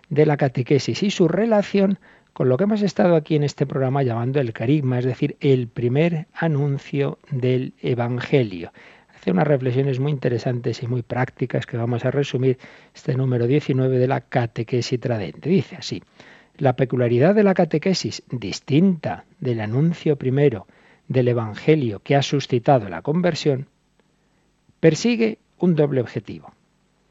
de 0.08 0.26
la 0.26 0.36
catequesis 0.36 1.02
y 1.02 1.10
su 1.10 1.28
relación 1.28 1.98
con 2.32 2.48
lo 2.48 2.58
que 2.58 2.64
hemos 2.64 2.82
estado 2.82 3.16
aquí 3.16 3.34
en 3.34 3.44
este 3.44 3.66
programa 3.66 4.02
llamando 4.02 4.40
el 4.40 4.52
carisma, 4.52 4.98
es 4.98 5.06
decir, 5.06 5.36
el 5.40 5.68
primer 5.68 6.26
anuncio 6.34 7.18
del 7.30 7.72
Evangelio. 7.80 8.72
Hace 9.14 9.30
unas 9.30 9.46
reflexiones 9.46 9.98
muy 9.98 10.12
interesantes 10.12 10.82
y 10.82 10.86
muy 10.86 11.02
prácticas 11.02 11.64
que 11.64 11.78
vamos 11.78 12.04
a 12.04 12.10
resumir 12.10 12.58
este 12.94 13.16
número 13.16 13.46
19 13.46 13.98
de 13.98 14.06
la 14.06 14.20
catequesis 14.20 15.00
tradente. 15.00 15.48
Dice 15.48 15.76
así, 15.76 16.02
la 16.58 16.76
peculiaridad 16.76 17.34
de 17.34 17.42
la 17.42 17.54
catequesis, 17.54 18.22
distinta 18.30 19.24
del 19.40 19.60
anuncio 19.60 20.16
primero 20.16 20.66
del 21.08 21.28
Evangelio 21.28 22.00
que 22.00 22.16
ha 22.16 22.22
suscitado 22.22 22.88
la 22.88 23.02
conversión, 23.02 23.68
persigue 24.80 25.38
un 25.58 25.74
doble 25.74 26.00
objetivo. 26.00 26.52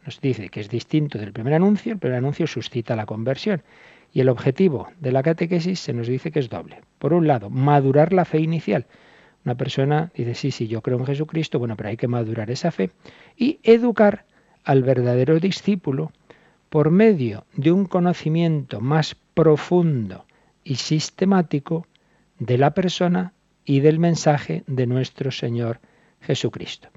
Nos 0.06 0.22
dice 0.22 0.50
que 0.50 0.60
es 0.60 0.70
distinto 0.70 1.18
del 1.18 1.34
primer 1.34 1.54
anuncio, 1.54 1.94
el 1.94 2.00
primer 2.00 2.20
anuncio 2.20 2.46
suscita 2.48 2.96
la 2.96 3.06
conversión. 3.06 3.64
Y 4.14 4.22
el 4.22 4.30
objetivo 4.30 4.90
de 5.00 5.12
la 5.12 5.24
catequesis 5.24 5.80
se 5.80 5.94
nos 5.94 6.08
dice 6.08 6.32
que 6.32 6.40
es 6.40 6.50
doble. 6.50 6.82
Por 7.00 7.14
un 7.14 7.28
lado, 7.28 7.50
madurar 7.50 8.14
la 8.14 8.24
fe 8.24 8.40
inicial. 8.40 8.86
Una 9.44 9.56
persona 9.56 10.12
dice, 10.16 10.36
sí, 10.36 10.52
sí, 10.52 10.68
yo 10.68 10.82
creo 10.82 10.98
en 11.00 11.06
Jesucristo, 11.06 11.60
bueno, 11.60 11.75
pero 11.75 11.90
hay 11.90 11.98
que 11.98 12.08
madurar 12.08 12.50
esa 12.50 12.72
fe. 12.72 12.92
Y 13.36 13.60
educar 13.64 14.25
al 14.64 14.84
verdadero 14.84 15.40
discípulo 15.40 16.12
por 16.70 16.92
medio 16.92 17.46
de 17.56 17.72
un 17.72 17.86
conocimiento 17.86 18.80
más 18.82 19.16
profundo 19.36 20.25
y 20.63 20.75
sistemático 20.77 21.86
de 22.39 22.58
la 22.58 22.74
persona 22.74 23.34
y 23.63 23.82
del 23.82 24.00
mensaje 24.00 24.63
de 24.65 24.88
nuestro 24.88 25.32
Señor 25.32 25.80
Jesucristo. 26.22 26.89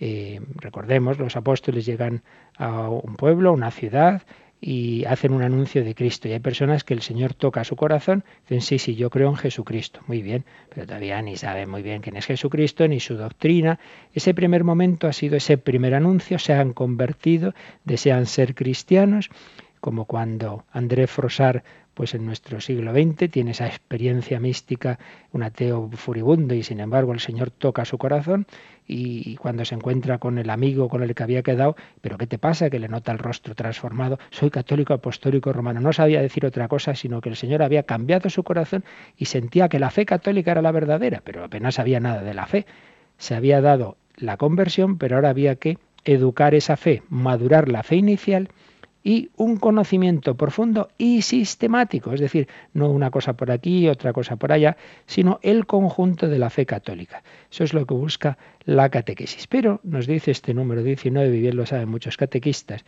Eh, 0.00 0.40
recordemos, 0.56 1.18
los 1.18 1.36
apóstoles 1.36 1.84
llegan 1.86 2.22
a 2.56 2.88
un 2.88 3.16
pueblo, 3.16 3.50
a 3.50 3.52
una 3.52 3.70
ciudad, 3.70 4.22
y 4.66 5.04
hacen 5.04 5.34
un 5.34 5.42
anuncio 5.42 5.84
de 5.84 5.94
Cristo. 5.94 6.26
Y 6.26 6.32
hay 6.32 6.38
personas 6.38 6.84
que 6.84 6.94
el 6.94 7.02
Señor 7.02 7.34
toca 7.34 7.64
su 7.64 7.76
corazón, 7.76 8.24
dicen, 8.44 8.62
sí, 8.62 8.78
sí, 8.78 8.94
yo 8.94 9.10
creo 9.10 9.28
en 9.28 9.36
Jesucristo. 9.36 10.00
Muy 10.06 10.22
bien, 10.22 10.46
pero 10.70 10.86
todavía 10.86 11.20
ni 11.20 11.36
saben 11.36 11.68
muy 11.68 11.82
bien 11.82 12.00
quién 12.00 12.16
es 12.16 12.24
Jesucristo, 12.24 12.88
ni 12.88 12.98
su 12.98 13.14
doctrina. 13.16 13.78
Ese 14.14 14.32
primer 14.32 14.64
momento 14.64 15.06
ha 15.06 15.12
sido 15.12 15.36
ese 15.36 15.58
primer 15.58 15.94
anuncio, 15.94 16.38
se 16.38 16.54
han 16.54 16.72
convertido, 16.72 17.52
desean 17.84 18.24
ser 18.24 18.54
cristianos. 18.54 19.28
Como 19.84 20.06
cuando 20.06 20.64
André 20.72 21.06
Frossard 21.06 21.62
pues 21.92 22.14
en 22.14 22.24
nuestro 22.24 22.58
siglo 22.58 22.94
XX 22.94 23.30
tiene 23.30 23.50
esa 23.50 23.66
experiencia 23.66 24.40
mística, 24.40 24.98
un 25.30 25.42
ateo 25.42 25.90
furibundo, 25.92 26.54
y 26.54 26.62
sin 26.62 26.80
embargo 26.80 27.12
el 27.12 27.20
Señor 27.20 27.50
toca 27.50 27.84
su 27.84 27.98
corazón 27.98 28.46
y 28.86 29.36
cuando 29.36 29.62
se 29.66 29.74
encuentra 29.74 30.16
con 30.16 30.38
el 30.38 30.48
amigo 30.48 30.88
con 30.88 31.02
el 31.02 31.14
que 31.14 31.22
había 31.22 31.42
quedado, 31.42 31.76
pero 32.00 32.16
¿qué 32.16 32.26
te 32.26 32.38
pasa? 32.38 32.70
Que 32.70 32.78
le 32.78 32.88
nota 32.88 33.12
el 33.12 33.18
rostro 33.18 33.54
transformado, 33.54 34.18
soy 34.30 34.48
católico 34.48 34.94
apostólico 34.94 35.52
romano, 35.52 35.80
no 35.80 35.92
sabía 35.92 36.22
decir 36.22 36.46
otra 36.46 36.66
cosa, 36.66 36.94
sino 36.94 37.20
que 37.20 37.28
el 37.28 37.36
Señor 37.36 37.62
había 37.62 37.82
cambiado 37.82 38.30
su 38.30 38.42
corazón 38.42 38.84
y 39.18 39.26
sentía 39.26 39.68
que 39.68 39.78
la 39.78 39.90
fe 39.90 40.06
católica 40.06 40.52
era 40.52 40.62
la 40.62 40.72
verdadera, 40.72 41.20
pero 41.22 41.44
apenas 41.44 41.74
sabía 41.74 42.00
nada 42.00 42.22
de 42.22 42.32
la 42.32 42.46
fe. 42.46 42.64
Se 43.18 43.34
había 43.34 43.60
dado 43.60 43.98
la 44.16 44.38
conversión, 44.38 44.96
pero 44.96 45.16
ahora 45.16 45.28
había 45.28 45.56
que 45.56 45.76
educar 46.06 46.54
esa 46.54 46.78
fe, 46.78 47.02
madurar 47.10 47.68
la 47.68 47.82
fe 47.82 47.96
inicial 47.96 48.48
y 49.04 49.30
un 49.36 49.58
conocimiento 49.58 50.34
profundo 50.34 50.88
y 50.96 51.20
sistemático, 51.20 52.14
es 52.14 52.20
decir, 52.20 52.48
no 52.72 52.88
una 52.88 53.10
cosa 53.10 53.34
por 53.34 53.50
aquí, 53.50 53.86
otra 53.86 54.14
cosa 54.14 54.36
por 54.36 54.50
allá, 54.50 54.78
sino 55.06 55.38
el 55.42 55.66
conjunto 55.66 56.26
de 56.26 56.38
la 56.38 56.48
fe 56.48 56.64
católica. 56.64 57.22
Eso 57.52 57.64
es 57.64 57.74
lo 57.74 57.84
que 57.86 57.92
busca 57.92 58.38
la 58.64 58.88
catequesis. 58.88 59.46
Pero 59.46 59.80
nos 59.84 60.06
dice 60.06 60.30
este 60.30 60.54
número 60.54 60.82
19, 60.82 61.36
y 61.36 61.40
bien 61.40 61.56
lo 61.56 61.66
saben 61.66 61.90
muchos 61.90 62.16
catequistas, 62.16 62.82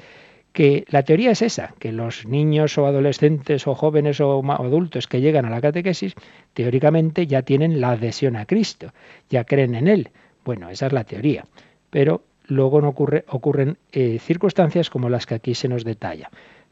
que 0.54 0.87
la 0.88 1.02
teoría 1.02 1.32
es 1.32 1.42
esa, 1.42 1.75
que 1.78 1.92
los 1.92 2.26
niños 2.26 2.78
o 2.78 2.87
adolescentes 2.87 3.66
o 3.66 3.75
jóvenes 3.75 4.18
o 4.23 4.42
adultos 4.52 5.06
que 5.06 5.20
llegan 5.20 5.44
a 5.44 5.50
la 5.50 5.61
catequesis, 5.61 6.14
teóricamente 6.54 7.26
ya 7.26 7.42
tienen 7.42 7.78
la 7.78 7.90
adhesión 7.90 8.37
a 8.37 8.46
Cristo, 8.46 8.94
ya 9.28 9.44
creen 9.44 9.75
en 9.75 9.87
Él. 9.87 10.08
Bueno, 10.46 10.70
esa 10.70 10.87
es 10.87 10.94
la 10.94 11.04
teoría. 11.04 11.44
Pero 11.90 12.23
luego 12.49 12.81
no 12.81 12.88
ocurre, 12.88 13.25
ocurren 13.29 13.79
eh, 13.93 14.19
circunstancias 14.19 14.91
como 14.91 15.09
las 15.09 15.26
que 15.26 15.35
aquí 15.35 15.55
se 15.55 15.69
nos 15.69 15.85
detalla. 15.85 16.31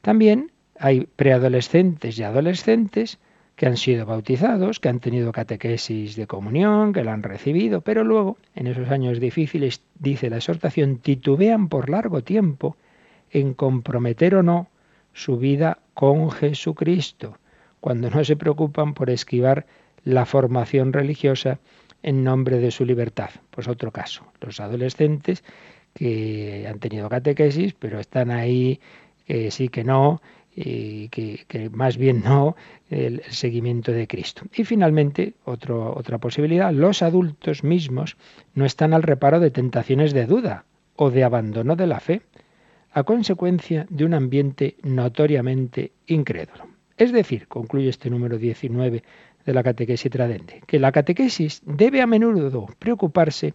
También 0.00 0.50
hay 0.78 1.06
preadolescentes 1.16 2.18
y 2.18 2.22
adolescentes 2.22 3.18
que 3.54 3.66
han 3.66 3.76
sido 3.76 4.06
bautizados, 4.06 4.80
que 4.80 4.88
han 4.88 5.00
tenido 5.00 5.32
catequesis 5.32 6.16
de 6.16 6.26
comunión, 6.26 6.94
que 6.94 7.04
la 7.04 7.12
han 7.12 7.22
recibido, 7.22 7.82
pero 7.82 8.04
luego, 8.04 8.38
en 8.54 8.66
esos 8.66 8.90
años 8.90 9.20
difíciles, 9.20 9.82
dice 9.98 10.30
la 10.30 10.36
exhortación, 10.36 10.96
titubean 10.96 11.68
por 11.68 11.90
largo 11.90 12.22
tiempo 12.22 12.76
en 13.30 13.52
comprometer 13.52 14.34
o 14.34 14.42
no 14.42 14.68
su 15.12 15.36
vida 15.36 15.78
con 15.92 16.30
Jesucristo, 16.30 17.36
cuando 17.80 18.08
no 18.08 18.24
se 18.24 18.36
preocupan 18.36 18.94
por 18.94 19.10
esquivar 19.10 19.66
la 20.04 20.24
formación 20.24 20.94
religiosa 20.94 21.58
en 22.02 22.24
nombre 22.24 22.58
de 22.58 22.70
su 22.70 22.84
libertad. 22.84 23.30
Pues 23.50 23.68
otro 23.68 23.90
caso, 23.90 24.24
los 24.40 24.60
adolescentes 24.60 25.44
que 25.94 26.66
han 26.68 26.78
tenido 26.78 27.08
catequesis, 27.08 27.74
pero 27.74 27.98
están 27.98 28.30
ahí 28.30 28.80
que 29.26 29.50
sí 29.50 29.68
que 29.68 29.84
no, 29.84 30.20
y 30.54 31.08
que, 31.08 31.70
más 31.72 31.96
bien 31.96 32.22
no 32.22 32.56
el, 32.88 33.22
seguimiento 33.28 33.92
de 33.92 34.06
Cristo. 34.06 34.42
Y 34.54 34.64
finalmente, 34.64 35.34
otra 35.44 36.18
posibilidad, 36.18 36.72
los 36.72 37.02
adultos 37.02 37.62
mismos 37.64 38.16
no 38.54 38.64
están 38.64 38.92
al 38.92 39.02
reparo 39.02 39.40
de 39.40 39.50
tentaciones 39.50 40.12
de 40.12 40.26
duda 40.26 40.64
o 40.96 41.10
de 41.10 41.24
abandono 41.24 41.76
de 41.76 41.86
la 41.86 42.00
fe, 42.00 42.22
a 42.92 43.04
consecuencia 43.04 43.86
de 43.88 44.04
un 44.04 44.14
ambiente 44.14 44.76
notoriamente 44.82 45.92
incrédulo. 46.06 46.66
Es 46.96 47.12
decir, 47.12 47.46
concluye 47.46 47.88
este 47.88 48.10
número 48.10 48.36
19 48.36 49.02
de 49.46 49.54
la 49.54 49.62
catequesis 49.62 50.10
tradente, 50.10 50.62
que 50.66 50.78
la 50.78 50.92
catequesis 50.92 51.62
debe 51.64 52.02
a 52.02 52.06
menudo 52.06 52.66
preocuparse 52.78 53.54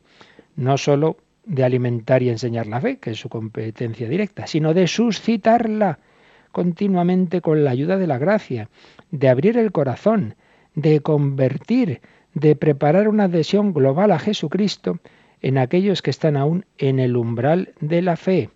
no 0.55 0.77
sólo 0.77 1.17
de 1.45 1.63
alimentar 1.63 2.23
y 2.23 2.29
enseñar 2.29 2.67
la 2.67 2.81
fe, 2.81 2.97
que 2.97 3.11
es 3.11 3.19
su 3.19 3.29
competencia 3.29 4.09
directa, 4.09 4.47
sino 4.47 4.73
de 4.73 4.87
suscitarla 4.87 5.99
continuamente 6.51 7.41
con 7.41 7.63
la 7.63 7.71
ayuda 7.71 7.97
de 7.97 8.07
la 8.07 8.17
gracia, 8.17 8.69
de 9.11 9.29
abrir 9.29 9.57
el 9.57 9.71
corazón, 9.71 10.35
de 10.73 11.01
convertir, 11.01 12.01
de 12.33 12.55
preparar 12.55 13.07
una 13.07 13.25
adhesión 13.25 13.73
global 13.73 14.11
a 14.11 14.19
Jesucristo 14.19 14.99
en 15.41 15.57
aquellos 15.57 16.01
que 16.01 16.09
están 16.09 16.37
aún 16.37 16.65
en 16.77 16.99
el 16.99 17.15
umbral 17.15 17.73
de 17.79 18.01
la 18.01 18.15
fe. 18.15 18.49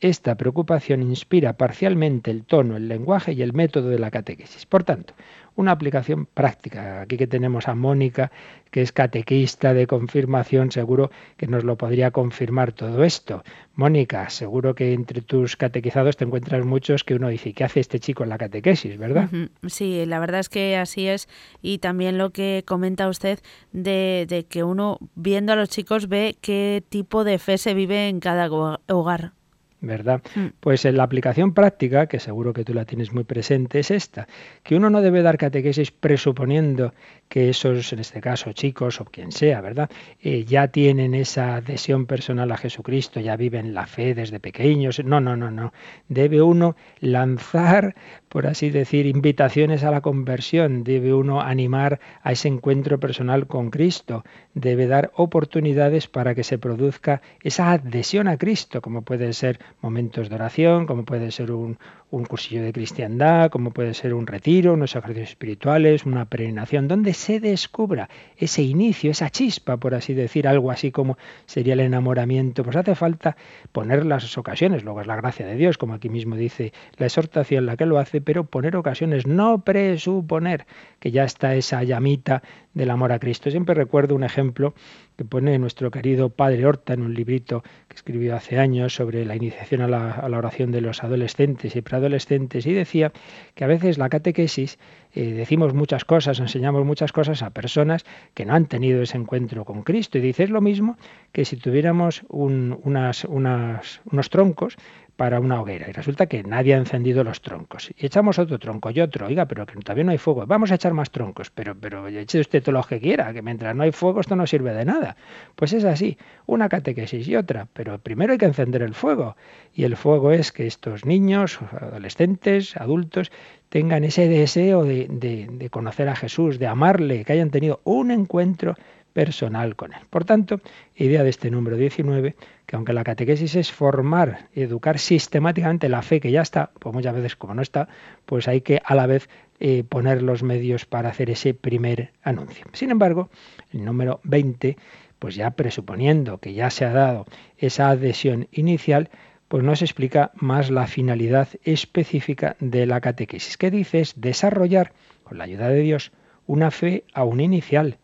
Esta 0.00 0.36
preocupación 0.36 1.02
inspira 1.02 1.54
parcialmente 1.54 2.30
el 2.30 2.44
tono, 2.44 2.76
el 2.76 2.86
lenguaje 2.86 3.32
y 3.32 3.42
el 3.42 3.52
método 3.52 3.88
de 3.88 3.98
la 3.98 4.12
catequesis. 4.12 4.64
Por 4.64 4.84
tanto, 4.84 5.14
una 5.58 5.72
aplicación 5.72 6.26
práctica. 6.26 7.00
Aquí 7.00 7.16
que 7.16 7.26
tenemos 7.26 7.66
a 7.66 7.74
Mónica, 7.74 8.30
que 8.70 8.80
es 8.80 8.92
catequista 8.92 9.74
de 9.74 9.88
confirmación, 9.88 10.70
seguro 10.70 11.10
que 11.36 11.48
nos 11.48 11.64
lo 11.64 11.76
podría 11.76 12.12
confirmar 12.12 12.70
todo 12.70 13.02
esto. 13.02 13.42
Mónica, 13.74 14.30
seguro 14.30 14.76
que 14.76 14.92
entre 14.92 15.20
tus 15.20 15.56
catequizados 15.56 16.16
te 16.16 16.24
encuentras 16.24 16.64
muchos 16.64 17.02
que 17.02 17.16
uno 17.16 17.28
dice, 17.28 17.54
¿qué 17.54 17.64
hace 17.64 17.80
este 17.80 17.98
chico 17.98 18.22
en 18.22 18.28
la 18.28 18.38
catequesis, 18.38 18.96
verdad? 18.98 19.30
Sí, 19.66 20.06
la 20.06 20.20
verdad 20.20 20.38
es 20.38 20.48
que 20.48 20.76
así 20.76 21.08
es. 21.08 21.28
Y 21.60 21.78
también 21.78 22.18
lo 22.18 22.30
que 22.30 22.62
comenta 22.64 23.08
usted 23.08 23.40
de, 23.72 24.26
de 24.28 24.46
que 24.46 24.62
uno, 24.62 24.98
viendo 25.16 25.52
a 25.52 25.56
los 25.56 25.70
chicos, 25.70 26.08
ve 26.08 26.36
qué 26.40 26.84
tipo 26.88 27.24
de 27.24 27.40
fe 27.40 27.58
se 27.58 27.74
vive 27.74 28.08
en 28.08 28.20
cada 28.20 28.48
hogar. 28.48 29.32
¿Verdad? 29.80 30.22
Mm. 30.34 30.46
Pues 30.60 30.84
en 30.84 30.96
la 30.96 31.04
aplicación 31.04 31.54
práctica, 31.54 32.06
que 32.06 32.18
seguro 32.18 32.52
que 32.52 32.64
tú 32.64 32.74
la 32.74 32.84
tienes 32.84 33.12
muy 33.12 33.24
presente, 33.24 33.80
es 33.80 33.90
esta, 33.90 34.26
que 34.62 34.76
uno 34.76 34.90
no 34.90 35.00
debe 35.00 35.22
dar 35.22 35.38
catequesis 35.38 35.90
presuponiendo 35.90 36.92
que 37.28 37.50
esos, 37.50 37.92
en 37.92 37.98
este 37.98 38.20
caso, 38.20 38.52
chicos 38.52 39.00
o 39.00 39.04
quien 39.04 39.32
sea, 39.32 39.60
¿verdad? 39.60 39.90
Eh, 40.20 40.44
ya 40.44 40.68
tienen 40.68 41.14
esa 41.14 41.56
adhesión 41.56 42.06
personal 42.06 42.50
a 42.52 42.56
Jesucristo, 42.56 43.20
ya 43.20 43.36
viven 43.36 43.74
la 43.74 43.86
fe 43.86 44.14
desde 44.14 44.40
pequeños. 44.40 45.02
No, 45.04 45.20
no, 45.20 45.36
no, 45.36 45.50
no. 45.50 45.72
Debe 46.08 46.42
uno 46.42 46.76
lanzar, 47.00 47.94
por 48.28 48.46
así 48.46 48.70
decir, 48.70 49.06
invitaciones 49.06 49.84
a 49.84 49.90
la 49.90 50.00
conversión, 50.00 50.84
debe 50.84 51.12
uno 51.12 51.40
animar 51.40 52.00
a 52.22 52.32
ese 52.32 52.48
encuentro 52.48 52.98
personal 52.98 53.46
con 53.46 53.70
Cristo, 53.70 54.24
debe 54.54 54.86
dar 54.86 55.10
oportunidades 55.14 56.08
para 56.08 56.34
que 56.34 56.44
se 56.44 56.58
produzca 56.58 57.20
esa 57.42 57.72
adhesión 57.72 58.28
a 58.28 58.38
Cristo, 58.38 58.80
como 58.80 59.02
puede 59.02 59.32
ser 59.32 59.58
momentos 59.82 60.28
de 60.28 60.34
oración, 60.34 60.86
como 60.86 61.04
puede 61.04 61.30
ser 61.30 61.52
un, 61.52 61.78
un 62.10 62.24
cursillo 62.24 62.62
de 62.62 62.72
cristiandad, 62.72 63.50
como 63.50 63.70
puede 63.70 63.94
ser 63.94 64.14
un 64.14 64.26
retiro, 64.26 64.72
unos 64.72 64.96
ejercicios 64.96 65.30
espirituales, 65.30 66.06
una 66.06 66.24
peregrinación, 66.24 66.88
donde 66.88 67.14
se 67.18 67.40
descubra 67.40 68.08
ese 68.36 68.62
inicio, 68.62 69.10
esa 69.10 69.28
chispa, 69.28 69.76
por 69.76 69.94
así 69.94 70.14
decir, 70.14 70.46
algo 70.46 70.70
así 70.70 70.92
como 70.92 71.18
sería 71.46 71.72
el 71.72 71.80
enamoramiento. 71.80 72.62
Pues 72.62 72.76
hace 72.76 72.94
falta 72.94 73.36
poner 73.72 74.06
las 74.06 74.38
ocasiones, 74.38 74.84
luego 74.84 75.00
es 75.00 75.08
la 75.08 75.16
gracia 75.16 75.44
de 75.44 75.56
Dios, 75.56 75.78
como 75.78 75.94
aquí 75.94 76.08
mismo 76.08 76.36
dice 76.36 76.72
la 76.96 77.06
exhortación 77.06 77.66
la 77.66 77.76
que 77.76 77.86
lo 77.86 77.98
hace, 77.98 78.20
pero 78.20 78.44
poner 78.44 78.76
ocasiones, 78.76 79.26
no 79.26 79.64
presuponer 79.64 80.66
que 81.00 81.10
ya 81.10 81.24
está 81.24 81.56
esa 81.56 81.82
llamita 81.82 82.42
del 82.72 82.90
amor 82.90 83.10
a 83.10 83.18
Cristo. 83.18 83.50
Siempre 83.50 83.74
recuerdo 83.74 84.14
un 84.14 84.22
ejemplo 84.22 84.74
que 85.18 85.24
pone 85.24 85.58
nuestro 85.58 85.90
querido 85.90 86.30
padre 86.30 86.64
Horta 86.64 86.94
en 86.94 87.02
un 87.02 87.12
librito 87.12 87.64
que 87.88 87.96
escribió 87.96 88.36
hace 88.36 88.60
años 88.60 88.94
sobre 88.94 89.24
la 89.24 89.34
iniciación 89.34 89.80
a 89.80 89.88
la, 89.88 90.38
oración 90.38 90.70
de 90.70 90.80
los 90.80 91.02
adolescentes 91.02 91.74
y 91.74 91.82
preadolescentes 91.82 92.66
y 92.66 92.72
decía 92.72 93.10
que 93.56 93.64
a 93.64 93.66
veces 93.66 93.98
la 93.98 94.10
catequesis 94.10 94.78
eh, 95.14 95.32
decimos 95.32 95.74
muchas 95.74 96.04
cosas, 96.04 96.38
enseñamos 96.38 96.86
muchas 96.86 97.10
cosas 97.10 97.42
a 97.42 97.50
personas 97.50 98.04
que 98.34 98.44
no 98.44 98.54
han 98.54 98.66
tenido 98.66 99.02
ese 99.02 99.16
encuentro 99.16 99.64
con 99.64 99.82
Cristo 99.82 100.18
y 100.18 100.20
dice 100.20 100.44
es 100.44 100.50
lo 100.50 100.60
mismo 100.60 100.96
que 101.32 101.44
si 101.44 101.56
tuviéramos 101.56 102.22
unas, 102.28 103.24
unos 103.24 104.30
troncos 104.30 104.76
para 105.18 105.40
una 105.40 105.60
hoguera 105.60 105.88
y 105.88 105.92
resulta 105.92 106.26
que 106.26 106.44
nadie 106.44 106.74
ha 106.74 106.76
encendido 106.76 107.24
los 107.24 107.42
troncos. 107.42 107.90
Y 107.98 108.06
echamos 108.06 108.38
otro 108.38 108.60
tronco 108.60 108.92
y 108.92 109.00
otro, 109.00 109.26
oiga, 109.26 109.46
pero 109.46 109.66
que 109.66 109.74
todavía 109.80 110.04
no 110.04 110.12
hay 110.12 110.18
fuego. 110.18 110.46
Vamos 110.46 110.70
a 110.70 110.76
echar 110.76 110.94
más 110.94 111.10
troncos, 111.10 111.50
pero, 111.50 111.74
pero 111.74 112.06
eche 112.06 112.38
usted 112.38 112.62
todo 112.62 112.74
lo 112.74 112.84
que 112.84 113.00
quiera, 113.00 113.32
que 113.32 113.42
mientras 113.42 113.74
no 113.74 113.82
hay 113.82 113.90
fuego 113.90 114.20
esto 114.20 114.36
no 114.36 114.46
sirve 114.46 114.72
de 114.74 114.84
nada. 114.84 115.16
Pues 115.56 115.72
es 115.72 115.82
así, 115.82 116.18
una 116.46 116.68
catequesis 116.68 117.26
y 117.26 117.34
otra, 117.34 117.66
pero 117.72 117.98
primero 117.98 118.30
hay 118.30 118.38
que 118.38 118.46
encender 118.46 118.80
el 118.82 118.94
fuego. 118.94 119.36
Y 119.74 119.82
el 119.82 119.96
fuego 119.96 120.30
es 120.30 120.52
que 120.52 120.68
estos 120.68 121.04
niños, 121.04 121.58
adolescentes, 121.72 122.76
adultos, 122.76 123.32
tengan 123.70 124.04
ese 124.04 124.28
deseo 124.28 124.84
de, 124.84 125.08
de 125.08 125.68
conocer 125.70 126.08
a 126.08 126.14
Jesús, 126.14 126.60
de 126.60 126.68
amarle, 126.68 127.24
que 127.24 127.32
hayan 127.32 127.50
tenido 127.50 127.80
un 127.82 128.12
encuentro 128.12 128.76
personal 129.12 129.76
con 129.76 129.92
él. 129.92 130.00
Por 130.10 130.24
tanto, 130.24 130.60
idea 130.94 131.22
de 131.22 131.30
este 131.30 131.50
número 131.50 131.76
19, 131.76 132.36
que 132.66 132.76
aunque 132.76 132.92
la 132.92 133.04
catequesis 133.04 133.56
es 133.56 133.72
formar, 133.72 134.48
educar 134.54 134.98
sistemáticamente 134.98 135.88
la 135.88 136.02
fe 136.02 136.20
que 136.20 136.30
ya 136.30 136.42
está, 136.42 136.70
pues 136.78 136.94
muchas 136.94 137.14
veces 137.14 137.36
como 137.36 137.54
no 137.54 137.62
está, 137.62 137.88
pues 138.26 138.48
hay 138.48 138.60
que 138.60 138.80
a 138.84 138.94
la 138.94 139.06
vez 139.06 139.28
eh, 139.60 139.82
poner 139.82 140.22
los 140.22 140.42
medios 140.42 140.86
para 140.86 141.08
hacer 141.08 141.30
ese 141.30 141.52
primer 141.54 142.12
anuncio. 142.22 142.66
Sin 142.72 142.90
embargo, 142.90 143.28
el 143.72 143.84
número 143.84 144.20
20, 144.24 144.76
pues 145.18 145.34
ya 145.34 145.50
presuponiendo 145.50 146.38
que 146.38 146.52
ya 146.52 146.70
se 146.70 146.84
ha 146.84 146.92
dado 146.92 147.26
esa 147.56 147.88
adhesión 147.88 148.46
inicial, 148.52 149.10
pues 149.48 149.64
nos 149.64 149.82
explica 149.82 150.30
más 150.34 150.70
la 150.70 150.86
finalidad 150.86 151.48
específica 151.64 152.56
de 152.60 152.86
la 152.86 153.00
catequesis, 153.00 153.56
que 153.56 153.70
dice 153.70 154.00
es 154.00 154.20
desarrollar, 154.20 154.92
con 155.24 155.38
la 155.38 155.44
ayuda 155.44 155.68
de 155.70 155.80
Dios, 155.80 156.12
una 156.46 156.70
fe 156.70 157.04
aún 157.12 157.40
inicial, 157.40 157.98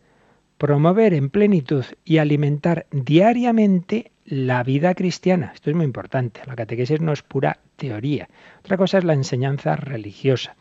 promover 0.65 1.13
en 1.13 1.29
plenitud 1.29 1.85
y 2.03 2.17
alimentar 2.17 2.87
diariamente 2.89 4.13
la 4.25 4.63
vida 4.63 4.95
cristiana. 4.95 5.51
Esto 5.53 5.69
es 5.69 5.75
muy 5.75 5.85
importante. 5.85 6.41
La 6.47 6.55
catequesis 6.55 7.01
no 7.01 7.13
es 7.13 7.21
pura 7.21 7.59
teoría. 7.75 8.29
Otra 8.61 8.75
cosa 8.75 8.97
es 8.97 9.03
la 9.03 9.13
enseñanza 9.13 9.75
religiosa. 9.75 10.55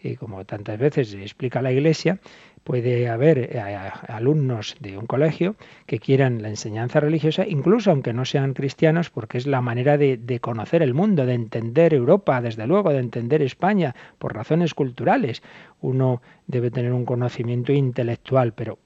Y 0.00 0.14
como 0.14 0.44
tantas 0.44 0.78
veces 0.78 1.12
explica 1.14 1.60
la 1.60 1.72
Iglesia, 1.72 2.20
puede 2.62 3.08
haber 3.08 3.50
eh, 3.56 3.60
alumnos 4.06 4.76
de 4.78 4.96
un 4.96 5.06
colegio 5.06 5.56
que 5.86 5.98
quieran 5.98 6.40
la 6.40 6.50
enseñanza 6.50 7.00
religiosa, 7.00 7.44
incluso 7.44 7.90
aunque 7.90 8.12
no 8.12 8.24
sean 8.24 8.54
cristianos, 8.54 9.10
porque 9.10 9.38
es 9.38 9.48
la 9.48 9.60
manera 9.60 9.98
de, 9.98 10.38
conocer 10.40 10.82
el 10.82 10.94
mundo, 10.94 11.26
de 11.26 11.34
entender 11.34 11.94
Europa, 11.94 12.40
desde 12.40 12.68
luego, 12.68 12.90
de 12.90 13.00
entender 13.00 13.42
España, 13.42 13.96
por 14.20 14.36
razones 14.36 14.72
culturales. 14.72 15.42
Uno 15.80 16.22
debe 16.46 16.70
tener 16.70 16.92
un 16.92 17.04
conocimiento 17.04 17.72
intelectual, 17.72 18.52
pero 18.52 18.78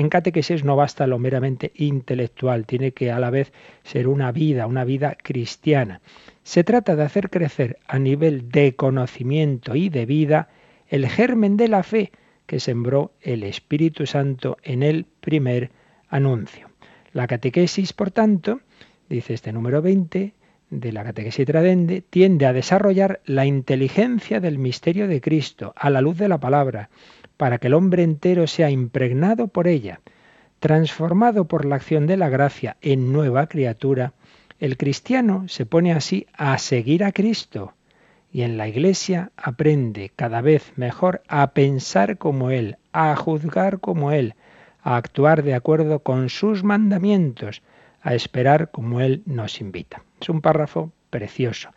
en 0.00 0.08
catequesis 0.08 0.64
no 0.64 0.76
basta 0.76 1.06
lo 1.06 1.18
meramente 1.18 1.72
intelectual, 1.74 2.64
tiene 2.64 2.92
que 2.92 3.12
a 3.12 3.18
la 3.18 3.28
vez 3.28 3.52
ser 3.84 4.08
una 4.08 4.32
vida, 4.32 4.66
una 4.66 4.84
vida 4.84 5.14
cristiana. 5.22 6.00
Se 6.42 6.64
trata 6.64 6.96
de 6.96 7.02
hacer 7.02 7.28
crecer 7.28 7.78
a 7.86 7.98
nivel 7.98 8.50
de 8.50 8.74
conocimiento 8.74 9.76
y 9.76 9.90
de 9.90 10.06
vida 10.06 10.48
el 10.88 11.06
germen 11.06 11.58
de 11.58 11.68
la 11.68 11.82
fe 11.82 12.12
que 12.46 12.60
sembró 12.60 13.12
el 13.20 13.42
Espíritu 13.42 14.06
Santo 14.06 14.56
en 14.62 14.82
el 14.82 15.04
primer 15.04 15.70
anuncio. 16.08 16.70
La 17.12 17.26
catequesis, 17.26 17.92
por 17.92 18.10
tanto, 18.10 18.62
dice 19.10 19.34
este 19.34 19.52
número 19.52 19.82
20 19.82 20.32
de 20.70 20.92
la 20.92 21.04
catequesis 21.04 21.44
tradende, 21.44 22.00
tiende 22.00 22.46
a 22.46 22.54
desarrollar 22.54 23.20
la 23.26 23.44
inteligencia 23.44 24.40
del 24.40 24.56
misterio 24.56 25.08
de 25.08 25.20
Cristo 25.20 25.74
a 25.76 25.90
la 25.90 26.00
luz 26.00 26.16
de 26.16 26.28
la 26.28 26.38
palabra 26.38 26.88
para 27.40 27.56
que 27.56 27.68
el 27.68 27.72
hombre 27.72 28.02
entero 28.02 28.46
sea 28.46 28.68
impregnado 28.68 29.48
por 29.48 29.66
ella, 29.66 30.02
transformado 30.58 31.46
por 31.46 31.64
la 31.64 31.76
acción 31.76 32.06
de 32.06 32.18
la 32.18 32.28
gracia 32.28 32.76
en 32.82 33.14
nueva 33.14 33.46
criatura, 33.46 34.12
el 34.58 34.76
cristiano 34.76 35.48
se 35.48 35.64
pone 35.64 35.94
así 35.94 36.26
a 36.34 36.58
seguir 36.58 37.02
a 37.02 37.12
Cristo 37.12 37.72
y 38.30 38.42
en 38.42 38.58
la 38.58 38.68
iglesia 38.68 39.32
aprende 39.38 40.12
cada 40.14 40.42
vez 40.42 40.74
mejor 40.76 41.22
a 41.28 41.52
pensar 41.52 42.18
como 42.18 42.50
Él, 42.50 42.76
a 42.92 43.16
juzgar 43.16 43.80
como 43.80 44.12
Él, 44.12 44.34
a 44.82 44.98
actuar 44.98 45.42
de 45.42 45.54
acuerdo 45.54 46.00
con 46.00 46.28
sus 46.28 46.62
mandamientos, 46.62 47.62
a 48.02 48.14
esperar 48.14 48.70
como 48.70 49.00
Él 49.00 49.22
nos 49.24 49.62
invita. 49.62 50.02
Es 50.20 50.28
un 50.28 50.42
párrafo 50.42 50.92
precioso. 51.08 51.70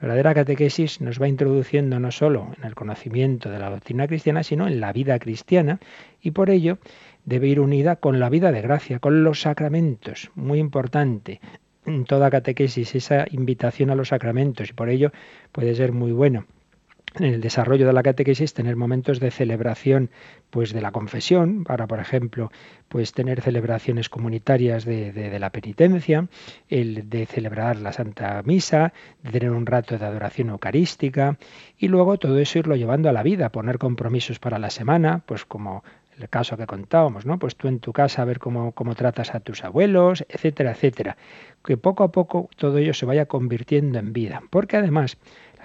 La 0.00 0.08
verdadera 0.08 0.34
catequesis 0.34 1.02
nos 1.02 1.20
va 1.20 1.28
introduciendo 1.28 2.00
no 2.00 2.10
solo 2.10 2.52
en 2.56 2.64
el 2.64 2.74
conocimiento 2.74 3.50
de 3.50 3.58
la 3.58 3.68
doctrina 3.68 4.08
cristiana, 4.08 4.42
sino 4.42 4.66
en 4.66 4.80
la 4.80 4.94
vida 4.94 5.18
cristiana 5.18 5.78
y 6.22 6.30
por 6.30 6.48
ello 6.48 6.78
debe 7.26 7.48
ir 7.48 7.60
unida 7.60 7.96
con 7.96 8.18
la 8.18 8.30
vida 8.30 8.50
de 8.50 8.62
gracia, 8.62 8.98
con 8.98 9.24
los 9.24 9.42
sacramentos, 9.42 10.30
muy 10.34 10.58
importante. 10.58 11.42
En 11.84 12.06
toda 12.06 12.30
catequesis 12.30 12.94
esa 12.94 13.26
invitación 13.30 13.90
a 13.90 13.94
los 13.94 14.08
sacramentos 14.08 14.70
y 14.70 14.72
por 14.72 14.88
ello 14.88 15.12
puede 15.52 15.74
ser 15.74 15.92
muy 15.92 16.12
bueno 16.12 16.46
en 17.18 17.24
el 17.24 17.40
desarrollo 17.40 17.86
de 17.86 17.92
la 17.92 18.02
catequesis 18.02 18.54
tener 18.54 18.76
momentos 18.76 19.20
de 19.20 19.30
celebración 19.30 20.10
pues 20.50 20.72
de 20.72 20.80
la 20.80 20.92
confesión 20.92 21.64
para 21.64 21.86
por 21.86 21.98
ejemplo 21.98 22.50
pues 22.88 23.12
tener 23.12 23.40
celebraciones 23.40 24.08
comunitarias 24.08 24.84
de, 24.84 25.12
de, 25.12 25.38
la 25.38 25.50
penitencia 25.50 26.28
el 26.68 27.08
de 27.08 27.26
celebrar 27.26 27.78
la 27.78 27.92
santa 27.92 28.42
misa 28.44 28.92
de 29.22 29.30
tener 29.30 29.50
un 29.50 29.66
rato 29.66 29.98
de 29.98 30.04
adoración 30.04 30.50
eucarística 30.50 31.38
y 31.78 31.88
luego 31.88 32.18
todo 32.18 32.38
eso 32.38 32.58
irlo 32.58 32.76
llevando 32.76 33.08
a 33.08 33.12
la 33.12 33.22
vida 33.22 33.50
poner 33.50 33.78
compromisos 33.78 34.38
para 34.38 34.58
la 34.58 34.70
semana 34.70 35.22
pues 35.26 35.44
como 35.44 35.82
el 36.20 36.28
caso 36.28 36.56
que 36.56 36.66
contábamos, 36.66 37.24
¿no? 37.24 37.38
Pues 37.38 37.56
tú 37.56 37.68
en 37.68 37.80
tu 37.80 37.92
casa 37.92 38.22
a 38.22 38.24
ver 38.24 38.38
cómo, 38.38 38.72
cómo 38.72 38.94
tratas 38.94 39.34
a 39.34 39.40
tus 39.40 39.64
abuelos, 39.64 40.24
etcétera, 40.28 40.72
etcétera. 40.72 41.16
Que 41.64 41.76
poco 41.76 42.04
a 42.04 42.12
poco 42.12 42.48
todo 42.56 42.78
ello 42.78 42.94
se 42.94 43.06
vaya 43.06 43.26
convirtiendo 43.26 43.98
en 43.98 44.12
vida. 44.12 44.42
Porque 44.50 44.76
además 44.76 45.18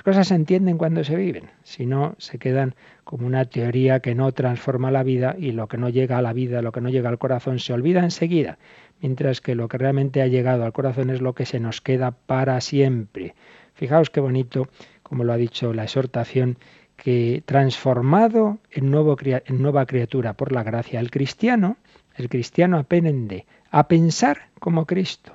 cosas 0.05 0.27
se 0.27 0.35
entienden 0.35 0.77
cuando 0.77 1.03
se 1.03 1.15
viven, 1.15 1.49
si 1.63 1.87
no 1.87 2.13
se 2.19 2.37
quedan 2.37 2.75
como 3.03 3.25
una 3.25 3.45
teoría 3.45 4.01
que 4.01 4.13
no 4.13 4.31
transforma 4.33 4.91
la 4.91 5.01
vida 5.01 5.35
y 5.35 5.51
lo 5.51 5.67
que 5.67 5.79
no 5.79 5.89
llega 5.89 6.19
a 6.19 6.21
la 6.21 6.31
vida, 6.31 6.61
lo 6.61 6.71
que 6.71 6.79
no 6.79 6.89
llega 6.89 7.09
al 7.09 7.17
corazón 7.17 7.57
se 7.57 7.73
olvida 7.73 8.03
enseguida, 8.03 8.59
mientras 9.01 9.41
que 9.41 9.55
lo 9.55 9.67
que 9.67 9.79
realmente 9.79 10.21
ha 10.21 10.27
llegado 10.27 10.63
al 10.63 10.73
corazón 10.73 11.09
es 11.09 11.21
lo 11.21 11.33
que 11.33 11.47
se 11.47 11.59
nos 11.59 11.81
queda 11.81 12.11
para 12.11 12.61
siempre. 12.61 13.33
Fijaos 13.73 14.11
qué 14.11 14.19
bonito, 14.19 14.67
como 15.01 15.23
lo 15.23 15.33
ha 15.33 15.37
dicho 15.37 15.73
la 15.73 15.85
exhortación, 15.85 16.59
que 16.97 17.41
transformado 17.43 18.59
en, 18.69 18.91
nueva 18.91 19.85
criatura 19.87 20.33
por 20.33 20.51
la 20.51 20.61
gracia, 20.61 20.99
el 20.99 21.09
cristiano, 21.09 21.77
el 22.15 22.29
cristiano 22.29 22.77
aprende 22.77 23.47
a 23.71 23.87
pensar 23.87 24.49
como 24.59 24.85
Cristo, 24.85 25.33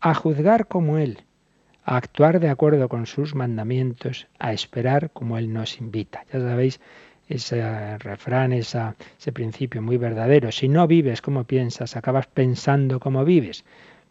a 0.00 0.12
juzgar 0.12 0.66
como 0.66 0.98
Él, 0.98 1.20
a 1.86 1.96
actuar 1.96 2.40
de 2.40 2.48
acuerdo 2.48 2.88
con 2.88 3.06
sus 3.06 3.36
mandamientos, 3.36 4.26
a 4.40 4.52
esperar 4.52 5.10
como 5.12 5.38
Él 5.38 5.52
nos 5.52 5.80
invita. 5.80 6.24
Ya 6.32 6.40
sabéis 6.40 6.80
ese 7.28 7.96
refrán, 7.98 8.52
ese 8.52 9.32
principio 9.32 9.80
muy 9.82 9.96
verdadero. 9.96 10.50
Si 10.50 10.68
no 10.68 10.88
vives 10.88 11.22
como 11.22 11.44
piensas, 11.44 11.96
acabas 11.96 12.26
pensando 12.26 12.98
como 12.98 13.24
vives. 13.24 13.64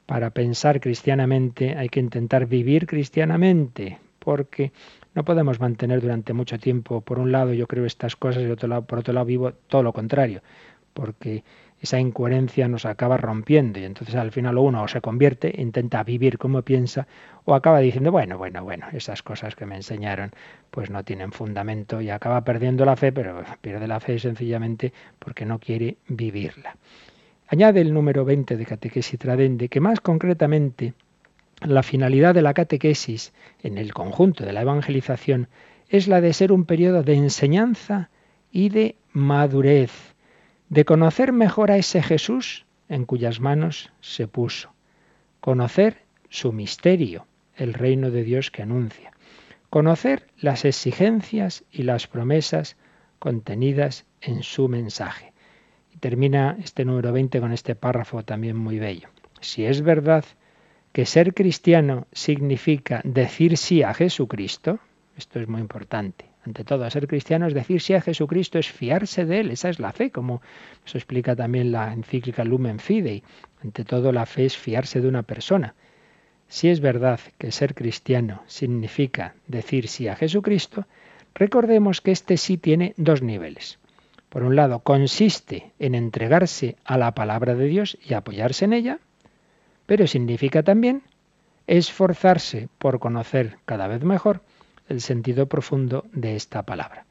Para 0.06 0.30
pensar 0.30 0.80
cristianamente 0.80 1.76
hay 1.76 1.90
que 1.90 2.00
intentar 2.00 2.46
vivir 2.46 2.88
cristianamente, 2.88 4.00
porque 4.20 4.72
no 5.14 5.26
podemos 5.26 5.60
mantener 5.60 6.00
durante 6.00 6.32
mucho 6.32 6.58
tiempo, 6.58 7.02
por 7.02 7.20
un 7.20 7.34
lado 7.34 7.54
yo 7.54 7.68
creo 7.68 7.86
estas 7.86 8.16
cosas 8.16 8.44
y 8.44 8.52
otro 8.52 8.70
lado, 8.70 8.84
por 8.86 9.00
otro 9.00 9.14
lado 9.14 9.26
vivo 9.26 9.52
todo 9.52 9.84
lo 9.84 9.92
contrario, 9.92 10.42
porque 10.94 11.44
esa 11.86 12.00
incoherencia 12.00 12.68
nos 12.68 12.86
acaba 12.86 13.16
rompiendo 13.18 13.80
y 13.80 13.86
entonces 13.86 14.16
al 14.16 14.32
final 14.32 14.58
uno 14.58 14.82
o 14.84 14.88
se 14.88 15.02
convierte, 15.02 15.54
intenta 15.56 16.04
vivir 16.04 16.40
como 16.40 16.64
piensa 16.64 17.08
o 17.46 17.54
acaba 17.54 17.80
diciendo, 17.80 18.12
bueno, 18.12 18.40
bueno, 18.40 18.64
bueno, 18.64 18.88
esas 18.92 19.22
cosas 19.22 19.56
que 19.56 19.68
me 19.68 19.76
enseñaron 19.76 20.32
pues 20.72 20.90
no 20.90 21.04
tienen 21.04 21.32
fundamento 21.32 22.02
y 22.02 22.10
acaba 22.10 22.44
perdiendo 22.44 22.86
la 22.86 22.96
fe, 22.96 23.12
pero 23.12 23.44
pierde 23.62 23.88
la 23.88 24.00
fe 24.00 24.18
sencillamente 24.18 24.94
porque 25.20 25.46
no 25.46 25.60
quiere 25.60 25.98
vivirla. 26.08 26.76
Añade 27.48 27.82
el 27.82 27.94
número 27.94 28.26
20 28.26 28.58
de 28.58 28.66
Catequesis 28.66 29.20
Tradende 29.20 29.70
que 29.70 29.80
más 29.80 30.00
concretamente 30.00 30.96
la 31.62 31.84
finalidad 31.84 32.34
de 32.34 32.42
la 32.42 32.56
catequesis 32.56 33.32
en 33.62 33.78
el 33.78 33.94
conjunto 33.94 34.44
de 34.44 34.54
la 34.54 34.62
evangelización 34.62 35.48
es 35.88 36.08
la 36.08 36.20
de 36.20 36.34
ser 36.34 36.52
un 36.52 36.66
periodo 36.66 37.04
de 37.04 37.14
enseñanza 37.14 38.10
y 38.52 38.70
de 38.70 38.96
madurez 39.14 40.15
de 40.70 40.86
conocer 40.86 41.32
mejor 41.32 41.72
a 41.72 41.78
ese 41.78 42.02
Jesús 42.02 42.66
en 42.90 43.06
cuyas 43.06 43.40
manos 43.40 43.92
se 44.02 44.28
puso, 44.28 44.74
conocer 45.40 46.04
su 46.30 46.52
misterio, 46.52 47.28
el 47.56 47.74
reino 47.74 48.12
de 48.12 48.24
Dios 48.24 48.52
que 48.52 48.62
anuncia, 48.62 49.12
conocer 49.70 50.28
las 50.38 50.66
exigencias 50.66 51.64
y 51.72 51.84
las 51.84 52.08
promesas 52.08 52.78
contenidas 53.20 54.06
en 54.22 54.44
su 54.44 54.68
mensaje. 54.68 55.34
Y 55.92 55.98
termina 55.98 56.58
este 56.62 56.86
número 56.86 57.12
20 57.12 57.40
con 57.40 57.52
este 57.54 57.76
párrafo 57.76 58.24
también 58.24 58.58
muy 58.58 58.80
bello. 58.80 59.10
Si 59.40 59.66
es 59.66 59.82
verdad 59.82 60.26
que 60.92 61.06
ser 61.06 61.34
cristiano 61.34 62.08
significa 62.12 63.02
decir 63.04 63.58
sí 63.58 63.84
a 63.84 63.94
Jesucristo, 63.94 64.80
esto 65.18 65.40
es 65.40 65.48
muy 65.48 65.62
importante. 65.62 66.35
Ante 66.46 66.64
todo, 66.64 66.88
ser 66.92 67.08
cristiano 67.08 67.48
es 67.48 67.56
decir 67.56 67.82
sí 67.82 67.96
a 67.96 68.02
Jesucristo, 68.02 68.60
es 68.60 68.72
fiarse 68.72 69.26
de 69.26 69.40
Él, 69.40 69.52
esa 69.52 69.70
es 69.70 69.80
la 69.80 69.92
fe, 69.92 70.12
como 70.12 70.42
nos 70.84 70.94
explica 70.94 71.36
también 71.36 71.72
la 71.72 71.92
encíclica 71.92 72.44
Lumen 72.44 72.80
Fidei. 72.80 73.24
Ante 73.64 73.84
todo, 73.84 74.12
la 74.12 74.28
fe 74.28 74.46
es 74.46 74.56
fiarse 74.56 75.02
de 75.02 75.08
una 75.08 75.24
persona. 75.24 75.74
Si 76.48 76.70
es 76.70 76.82
verdad 76.82 77.20
que 77.40 77.52
ser 77.52 77.74
cristiano 77.74 78.44
significa 78.46 79.34
decir 79.48 79.88
sí 79.88 80.08
a 80.08 80.16
Jesucristo, 80.16 80.86
recordemos 81.34 82.02
que 82.02 82.12
este 82.12 82.38
sí 82.38 82.58
tiene 82.58 82.94
dos 82.98 83.24
niveles. 83.24 83.80
Por 84.30 84.44
un 84.44 84.56
lado, 84.56 84.80
consiste 84.80 85.72
en 85.80 85.96
entregarse 85.96 86.76
a 86.86 87.00
la 87.00 87.16
palabra 87.16 87.56
de 87.56 87.66
Dios 87.66 87.98
y 88.08 88.14
apoyarse 88.14 88.66
en 88.66 88.74
ella, 88.74 89.00
pero 89.88 90.06
significa 90.06 90.62
también 90.62 91.02
esforzarse 91.66 92.70
por 92.78 93.00
conocer 93.00 93.58
cada 93.66 93.88
vez 93.88 94.04
mejor 94.04 94.42
el 94.90 95.02
sentido 95.02 95.48
profundo 95.48 96.06
de 96.14 96.36
esta 96.36 96.64
palabra. 96.64 97.06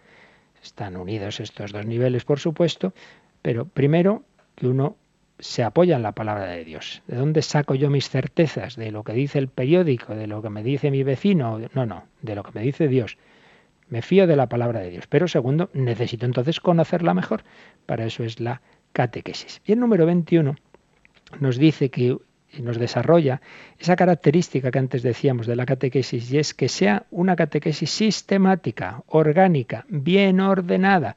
Están 0.63 0.97
unidos 0.97 1.41
estos 1.41 1.73
dos 1.73 1.87
niveles, 1.87 2.25
por 2.25 2.39
supuesto, 2.41 2.95
pero 3.43 3.67
primero 3.67 4.23
que 4.55 4.69
uno 4.69 4.97
se 5.39 5.63
apoya 5.63 5.97
en 5.97 6.03
la 6.03 6.13
palabra 6.13 6.47
de 6.47 6.65
Dios. 6.65 7.03
¿De 7.07 7.17
dónde 7.17 7.43
saco 7.43 7.75
yo 7.75 7.91
mis 7.91 8.09
certezas? 8.09 8.77
¿De 8.77 8.91
lo 8.91 9.03
que 9.05 9.13
dice 9.13 9.39
el 9.39 9.49
periódico? 9.49 10.15
¿De 10.15 10.27
lo 10.27 10.41
que 10.43 10.51
me 10.51 10.63
dice 10.63 10.91
mi 10.91 11.03
vecino? 11.03 11.61
No, 11.75 11.87
no, 11.87 12.05
de 12.23 12.35
lo 12.35 12.43
que 12.43 12.53
me 12.55 12.63
dice 12.63 12.89
Dios. 12.89 13.19
Me 13.89 14.01
fío 14.01 14.27
de 14.27 14.37
la 14.37 14.49
palabra 14.49 14.81
de 14.81 14.91
Dios. 14.91 15.07
Pero 15.09 15.29
segundo, 15.29 15.71
necesito 15.75 16.25
entonces 16.25 16.61
conocerla 16.61 17.15
mejor. 17.15 17.45
Para 17.85 18.07
eso 18.07 18.25
es 18.25 18.41
la 18.41 18.63
catequesis. 18.93 19.61
Y 19.67 19.73
el 19.73 19.81
número 19.81 20.07
21 20.07 20.55
nos 21.41 21.59
dice 21.59 21.91
que 21.91 22.17
nos 22.63 22.79
desarrolla 22.79 23.41
esa 23.79 23.97
característica 23.97 24.71
que 24.71 24.79
antes 24.79 25.03
decíamos 25.03 25.47
de 25.47 25.57
la 25.57 25.67
catequesis 25.67 26.31
y 26.33 26.39
es 26.39 26.55
que 26.55 26.69
sea 26.69 27.05
una 27.11 27.37
catequesis 27.37 27.91
sistemática, 27.91 29.03
orgánica, 29.09 29.85
bien 29.89 30.41
ordenada. 30.41 31.17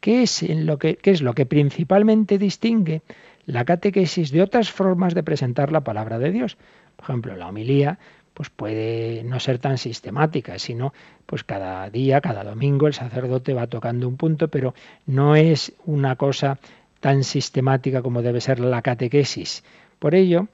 ¿Qué 0.00 0.22
es, 0.22 0.42
en 0.42 0.66
lo 0.66 0.78
que, 0.78 0.96
qué 0.96 1.10
es 1.10 1.22
lo 1.22 1.34
que 1.34 1.46
principalmente 1.46 2.38
distingue 2.38 3.02
la 3.46 3.64
catequesis 3.64 4.30
de 4.30 4.42
otras 4.42 4.70
formas 4.70 5.14
de 5.14 5.22
presentar 5.22 5.72
la 5.72 5.82
palabra 5.82 6.18
de 6.18 6.30
Dios? 6.30 6.56
Por 6.96 7.04
ejemplo, 7.04 7.36
la 7.36 7.48
homilía 7.48 7.98
pues 8.36 8.50
puede 8.50 9.24
no 9.24 9.40
ser 9.40 9.58
tan 9.58 9.78
sistemática, 9.78 10.58
sino 10.58 10.92
pues 11.24 11.42
cada 11.42 11.88
día, 11.88 12.20
cada 12.20 12.44
domingo 12.44 12.86
el 12.86 12.92
sacerdote 12.92 13.54
va 13.54 13.66
tocando 13.66 14.06
un 14.06 14.18
punto, 14.18 14.48
pero 14.48 14.74
no 15.06 15.36
es 15.36 15.72
una 15.86 16.16
cosa 16.16 16.58
tan 17.00 17.24
sistemática 17.24 18.02
como 18.02 18.20
debe 18.20 18.42
ser 18.42 18.60
la 18.60 18.82
catequesis. 18.82 19.64
Por 19.98 20.14
ello, 20.14 20.48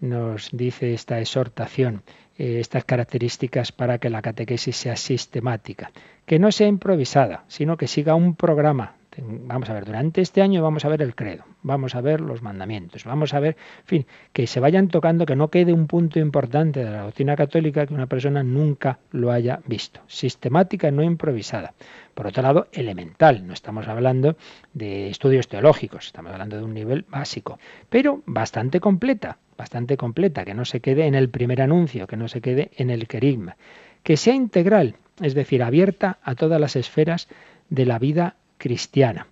nos 0.00 0.50
dice 0.52 0.94
esta 0.94 1.20
exhortación, 1.20 2.02
eh, 2.36 2.60
estas 2.60 2.84
características 2.84 3.72
para 3.72 3.98
que 3.98 4.10
la 4.10 4.22
catequesis 4.22 4.76
sea 4.76 4.96
sistemática, 4.96 5.90
que 6.26 6.38
no 6.38 6.52
sea 6.52 6.68
improvisada, 6.68 7.44
sino 7.48 7.76
que 7.76 7.88
siga 7.88 8.14
un 8.14 8.34
programa 8.34 8.98
Vamos 9.20 9.68
a 9.68 9.74
ver, 9.74 9.84
durante 9.84 10.20
este 10.20 10.42
año 10.42 10.62
vamos 10.62 10.84
a 10.84 10.88
ver 10.88 11.02
el 11.02 11.14
credo, 11.14 11.44
vamos 11.62 11.96
a 11.96 12.00
ver 12.00 12.20
los 12.20 12.40
mandamientos, 12.42 13.04
vamos 13.04 13.34
a 13.34 13.40
ver, 13.40 13.56
en 13.80 13.86
fin, 13.86 14.06
que 14.32 14.46
se 14.46 14.60
vayan 14.60 14.88
tocando, 14.88 15.26
que 15.26 15.34
no 15.34 15.48
quede 15.48 15.72
un 15.72 15.88
punto 15.88 16.20
importante 16.20 16.84
de 16.84 16.90
la 16.90 17.02
doctrina 17.02 17.34
católica 17.34 17.86
que 17.86 17.94
una 17.94 18.06
persona 18.06 18.44
nunca 18.44 19.00
lo 19.10 19.32
haya 19.32 19.60
visto. 19.66 20.00
Sistemática, 20.06 20.90
no 20.92 21.02
improvisada. 21.02 21.74
Por 22.14 22.28
otro 22.28 22.42
lado, 22.42 22.68
elemental, 22.72 23.44
no 23.46 23.54
estamos 23.54 23.88
hablando 23.88 24.36
de 24.72 25.08
estudios 25.08 25.48
teológicos, 25.48 26.06
estamos 26.06 26.32
hablando 26.32 26.56
de 26.56 26.64
un 26.64 26.74
nivel 26.74 27.04
básico, 27.08 27.58
pero 27.88 28.22
bastante 28.24 28.78
completa, 28.78 29.38
bastante 29.58 29.98
completa, 29.98 30.44
que 30.44 30.54
no 30.54 30.64
se 30.64 30.80
quede 30.80 31.06
en 31.06 31.14
el 31.14 31.28
primer 31.28 31.60
anuncio, 31.60 32.06
que 32.06 32.16
no 32.16 32.28
se 32.28 32.40
quede 32.40 32.70
en 32.76 32.88
el 32.88 33.08
querigma, 33.08 33.56
que 34.02 34.16
sea 34.16 34.34
integral, 34.34 34.94
es 35.20 35.34
decir, 35.34 35.62
abierta 35.62 36.18
a 36.22 36.34
todas 36.36 36.60
las 36.60 36.76
esferas 36.76 37.28
de 37.68 37.84
la 37.84 37.98
vida 37.98 38.36
cristiana. 38.56 39.26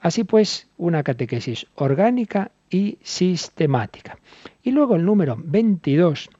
Así 0.00 0.24
pues, 0.24 0.68
una 0.78 1.02
catequesis 1.02 1.66
orgánica 1.74 2.52
y 2.70 2.98
sistemática. 3.02 4.18
Y 4.62 4.70
luego 4.70 4.96
el 4.96 5.04
número 5.04 5.36
22 5.38 6.30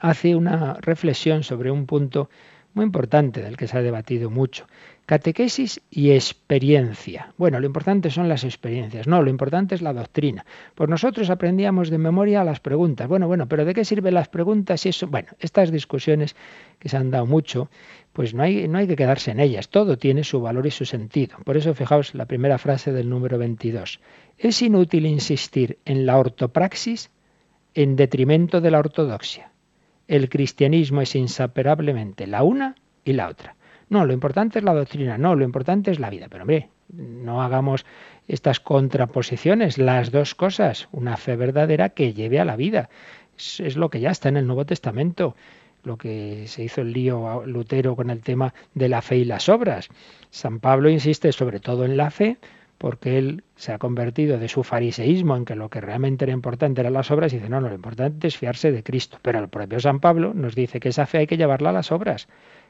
hace 0.00 0.36
una 0.36 0.74
reflexión 0.74 1.42
sobre 1.42 1.70
un 1.70 1.86
punto 1.86 2.28
muy 2.74 2.84
importante 2.84 3.42
del 3.42 3.56
que 3.56 3.66
se 3.66 3.76
ha 3.76 3.82
debatido 3.82 4.30
mucho. 4.30 4.66
Catequesis 5.06 5.80
y 5.90 6.12
experiencia. 6.12 7.32
Bueno, 7.36 7.58
lo 7.58 7.66
importante 7.66 8.10
son 8.10 8.28
las 8.28 8.44
experiencias, 8.44 9.08
no, 9.08 9.22
lo 9.22 9.30
importante 9.30 9.74
es 9.74 9.82
la 9.82 9.92
doctrina. 9.92 10.44
Pues 10.76 10.88
nosotros 10.88 11.30
aprendíamos 11.30 11.90
de 11.90 11.98
memoria 11.98 12.44
las 12.44 12.60
preguntas. 12.60 13.08
Bueno, 13.08 13.26
bueno, 13.26 13.48
pero 13.48 13.64
¿de 13.64 13.74
qué 13.74 13.84
sirven 13.84 14.14
las 14.14 14.28
preguntas 14.28 14.86
y 14.86 14.90
eso? 14.90 15.08
Bueno, 15.08 15.28
estas 15.40 15.72
discusiones 15.72 16.36
que 16.78 16.88
se 16.88 16.96
han 16.96 17.10
dado 17.10 17.26
mucho, 17.26 17.70
pues 18.12 18.34
no 18.34 18.44
hay, 18.44 18.68
no 18.68 18.78
hay 18.78 18.86
que 18.86 18.96
quedarse 18.96 19.32
en 19.32 19.40
ellas, 19.40 19.68
todo 19.68 19.98
tiene 19.98 20.22
su 20.22 20.40
valor 20.40 20.66
y 20.66 20.70
su 20.70 20.84
sentido. 20.84 21.38
Por 21.44 21.56
eso 21.56 21.74
fijaos 21.74 22.14
la 22.14 22.26
primera 22.26 22.58
frase 22.58 22.92
del 22.92 23.08
número 23.08 23.36
22. 23.36 24.00
Es 24.38 24.62
inútil 24.62 25.06
insistir 25.06 25.78
en 25.84 26.06
la 26.06 26.18
ortopraxis 26.18 27.10
en 27.74 27.96
detrimento 27.96 28.60
de 28.60 28.70
la 28.70 28.78
ortodoxia. 28.78 29.50
El 30.10 30.28
cristianismo 30.28 31.02
es 31.02 31.14
inseparablemente 31.14 32.26
la 32.26 32.42
una 32.42 32.74
y 33.04 33.12
la 33.12 33.28
otra. 33.28 33.54
No, 33.88 34.04
lo 34.04 34.12
importante 34.12 34.58
es 34.58 34.64
la 34.64 34.74
doctrina, 34.74 35.16
no, 35.18 35.36
lo 35.36 35.44
importante 35.44 35.92
es 35.92 36.00
la 36.00 36.10
vida. 36.10 36.26
Pero 36.28 36.42
hombre, 36.42 36.68
no 36.88 37.42
hagamos 37.42 37.86
estas 38.26 38.58
contraposiciones, 38.58 39.78
las 39.78 40.10
dos 40.10 40.34
cosas, 40.34 40.88
una 40.90 41.16
fe 41.16 41.36
verdadera 41.36 41.90
que 41.90 42.12
lleve 42.12 42.40
a 42.40 42.44
la 42.44 42.56
vida. 42.56 42.90
Es, 43.38 43.76
lo 43.76 43.88
que 43.88 44.00
ya 44.00 44.10
está 44.10 44.28
en 44.28 44.36
el 44.36 44.48
Nuevo 44.48 44.66
Testamento, 44.66 45.36
lo 45.84 45.96
que 45.96 46.48
se 46.48 46.64
hizo 46.64 46.80
el 46.80 46.92
lío 46.92 47.46
Lutero 47.46 47.94
con 47.94 48.10
el 48.10 48.20
tema 48.20 48.52
de 48.74 48.88
la 48.88 49.02
fe 49.02 49.18
y 49.18 49.24
las 49.24 49.48
obras. 49.48 49.90
San 50.30 50.58
Pablo 50.58 50.90
insiste 50.90 51.30
sobre 51.30 51.60
todo 51.60 51.84
en 51.84 51.96
la 51.96 52.10
fe, 52.10 52.38
porque 52.80 53.18
él 53.18 53.44
se 53.56 53.74
ha 53.74 53.78
convertido 53.78 54.38
de 54.38 54.48
su 54.48 54.62
fariseísmo 54.62 55.36
en 55.36 55.44
que 55.44 55.54
lo 55.54 55.68
que 55.68 55.82
realmente 55.82 56.24
era 56.24 56.32
importante 56.32 56.80
eran 56.80 56.94
las 56.94 57.10
obras 57.10 57.30
y 57.30 57.36
dice, 57.36 57.50
no, 57.50 57.60
no, 57.60 57.68
lo 57.68 57.74
importante 57.74 58.26
es 58.26 58.38
fiarse 58.38 58.72
de 58.72 58.82
Cristo. 58.82 59.18
Pero 59.20 59.38
el 59.38 59.48
propio 59.48 59.78
San 59.80 60.00
Pablo 60.00 60.32
nos 60.32 60.54
dice 60.54 60.80
que 60.80 60.88
esa 60.88 61.04
fe 61.04 61.18
hay 61.18 61.26
que 61.26 61.36
llevarla 61.36 61.68
a 61.68 61.72
las 61.74 61.92
obras 61.92 62.26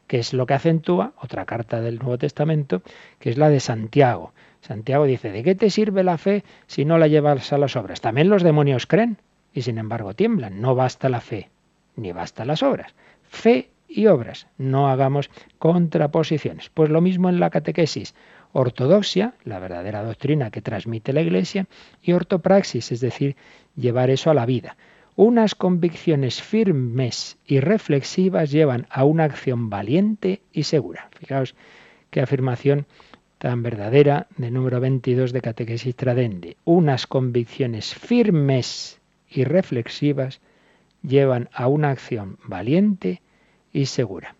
que 0.09 0.19
es 0.19 0.33
lo 0.33 0.45
que 0.47 0.55
acentúa 0.55 1.13
otra 1.23 1.45
carta 1.45 1.81
del 1.81 2.01
Nuevo 2.01 2.19
Testamento, 2.19 2.83
que 3.21 3.31
es 3.31 3.39
la 3.39 3.49
de 3.49 3.61
Santiago. 3.61 4.33
Santiago 4.61 5.05
dice, 5.05 5.31
¿de 5.31 5.45
qué 5.45 5.55
te 5.55 5.71
sirve 5.71 6.03
la 6.03 6.19
fe 6.19 6.43
si 6.67 6.85
no 6.85 6.99
la 6.99 7.07
llevas 7.07 7.53
a 7.53 7.59
las 7.59 7.77
obras? 7.77 8.01
También 8.01 8.29
los 8.29 8.43
demonios 8.43 8.89
creen 8.89 9.19
y 9.55 9.63
sin 9.63 9.79
embargo 9.79 10.15
tiemblan. 10.15 10.61
No 10.61 10.75
basta 10.75 11.09
la 11.09 11.21
fe, 11.21 11.51
ni 11.95 12.11
basta 12.11 12.45
las 12.45 12.65
obras. 12.65 12.93
Fe 13.23 13.71
y 13.87 14.09
obras. 14.09 14.49
No 14.59 14.89
hagamos 14.89 15.31
contraposiciones. 15.61 16.71
Pues 16.71 16.91
lo 16.91 17.01
mismo 17.01 17.29
en 17.29 17.39
la 17.39 17.51
catequesis. 17.51 18.17
Ortodoxia, 18.53 19.35
la 19.45 19.59
verdadera 19.59 20.03
doctrina 20.03 20.51
que 20.51 20.63
transmite 20.63 21.13
la 21.13 21.21
Iglesia, 21.21 21.67
y 22.03 22.13
ortopraxis, 22.13 22.93
es 22.93 23.01
decir, 23.01 23.37
llevar 23.77 24.11
eso 24.11 24.31
a 24.31 24.35
la 24.35 24.47
vida. 24.47 24.77
Unas 25.17 25.55
convicciones 25.55 26.41
firmes 26.41 27.37
y 27.47 27.61
reflexivas 27.61 28.51
llevan 28.51 28.87
a 28.91 29.05
una 29.05 29.25
acción 29.25 29.69
valiente 29.71 30.41
y 30.53 30.63
segura. 30.65 31.11
Fijaos 31.19 31.55
qué 32.11 32.21
afirmación 32.21 32.87
tan 33.39 33.63
verdadera 33.63 34.27
de 34.37 34.51
número 34.51 34.81
22 34.81 35.33
de 35.33 35.41
Catequesis 35.41 35.97
Tradende. 35.97 36.57
Unas 36.65 37.07
convicciones 37.07 37.95
firmes 37.95 39.01
y 39.29 39.45
reflexivas 39.45 40.41
llevan 41.03 41.49
a 41.53 41.67
una 41.69 41.91
acción 41.91 42.39
valiente 42.45 43.23
y 43.73 43.87
segura. 43.87 44.35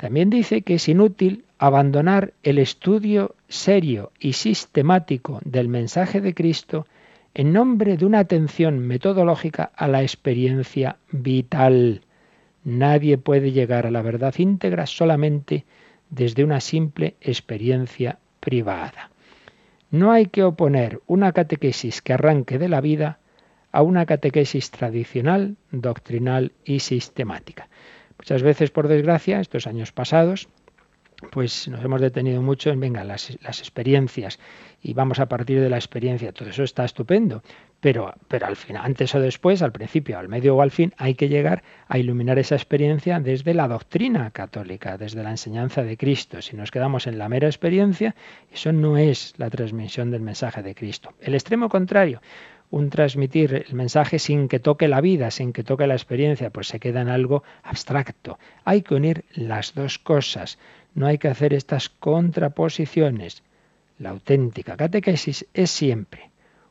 También 0.00 0.30
dice 0.30 0.62
que 0.62 0.76
es 0.76 0.88
inútil 0.88 1.44
abandonar 1.58 2.32
el 2.42 2.56
estudio 2.56 3.34
serio 3.48 4.12
y 4.18 4.32
sistemático 4.32 5.40
del 5.44 5.68
mensaje 5.68 6.22
de 6.22 6.32
Cristo 6.32 6.86
en 7.34 7.52
nombre 7.52 7.98
de 7.98 8.06
una 8.06 8.20
atención 8.20 8.78
metodológica 8.78 9.70
a 9.76 9.88
la 9.88 10.00
experiencia 10.00 10.96
vital. 11.12 12.00
Nadie 12.64 13.18
puede 13.18 13.52
llegar 13.52 13.86
a 13.86 13.90
la 13.90 14.00
verdad 14.00 14.34
íntegra 14.38 14.86
solamente 14.86 15.66
desde 16.08 16.44
una 16.44 16.60
simple 16.60 17.16
experiencia 17.20 18.20
privada. 18.40 19.10
No 19.90 20.12
hay 20.12 20.28
que 20.28 20.44
oponer 20.44 21.02
una 21.08 21.32
catequesis 21.32 22.00
que 22.00 22.14
arranque 22.14 22.58
de 22.58 22.70
la 22.70 22.80
vida 22.80 23.18
a 23.70 23.82
una 23.82 24.06
catequesis 24.06 24.70
tradicional, 24.70 25.58
doctrinal 25.70 26.52
y 26.64 26.80
sistemática. 26.80 27.68
Muchas 28.20 28.42
veces, 28.42 28.70
por 28.70 28.86
desgracia, 28.86 29.40
estos 29.40 29.66
años 29.66 29.92
pasados, 29.92 30.46
pues 31.32 31.68
nos 31.68 31.82
hemos 31.82 32.02
detenido 32.02 32.42
mucho 32.42 32.68
en, 32.68 32.78
venga, 32.78 33.02
las, 33.02 33.30
experiencias 33.30 34.38
y 34.82 34.92
vamos 34.92 35.20
a 35.20 35.26
partir 35.26 35.58
de 35.58 35.70
la 35.70 35.76
experiencia. 35.76 36.30
Todo 36.30 36.50
eso 36.50 36.62
está 36.62 36.84
estupendo, 36.84 37.42
pero, 37.80 38.12
pero 38.28 38.46
al 38.46 38.56
final, 38.56 38.84
antes 38.84 39.14
o 39.14 39.20
después, 39.20 39.62
al 39.62 39.72
principio, 39.72 40.18
al 40.18 40.28
medio 40.28 40.54
o 40.54 40.60
al 40.60 40.70
fin, 40.70 40.92
hay 40.98 41.14
que 41.14 41.30
llegar 41.30 41.62
a 41.88 41.96
iluminar 41.96 42.38
esa 42.38 42.56
experiencia 42.56 43.20
desde 43.20 43.54
la 43.54 43.68
doctrina 43.68 44.30
católica, 44.32 44.98
desde 44.98 45.22
la 45.22 45.30
enseñanza 45.30 45.82
de 45.82 45.96
Cristo. 45.96 46.42
Si 46.42 46.56
nos 46.56 46.70
quedamos 46.70 47.06
en 47.06 47.16
la 47.16 47.30
mera 47.30 47.48
experiencia, 47.48 48.14
eso 48.52 48.70
no 48.70 48.98
es 48.98 49.32
la 49.38 49.48
transmisión 49.48 50.10
del 50.10 50.20
mensaje 50.20 50.62
de 50.62 50.74
Cristo. 50.74 51.14
El 51.22 51.32
extremo 51.32 51.70
contrario, 51.70 52.20
un 52.70 52.90
transmitir 52.90 53.64
el 53.68 53.74
mensaje 53.74 54.18
sin 54.18 54.48
que 54.48 54.60
toque 54.60 54.88
la 54.88 55.00
vida, 55.00 55.30
sin 55.30 55.52
que 55.52 55.64
toque 55.64 55.86
la 55.86 55.94
experiencia, 55.94 56.50
pues 56.50 56.68
se 56.68 56.80
queda 56.80 57.00
en 57.00 57.08
algo 57.08 57.42
abstracto. 57.62 58.38
Hay 58.64 58.82
que 58.82 58.94
unir 58.94 59.24
las 59.34 59.74
dos 59.74 59.98
cosas, 59.98 60.58
no 60.94 61.06
hay 61.06 61.18
que 61.18 61.28
hacer 61.28 61.52
estas 61.52 61.88
contraposiciones. 61.88 63.42
La 63.98 64.10
auténtica 64.10 64.76
catequesis 64.76 65.46
es 65.52 65.70
siempre 65.70 66.30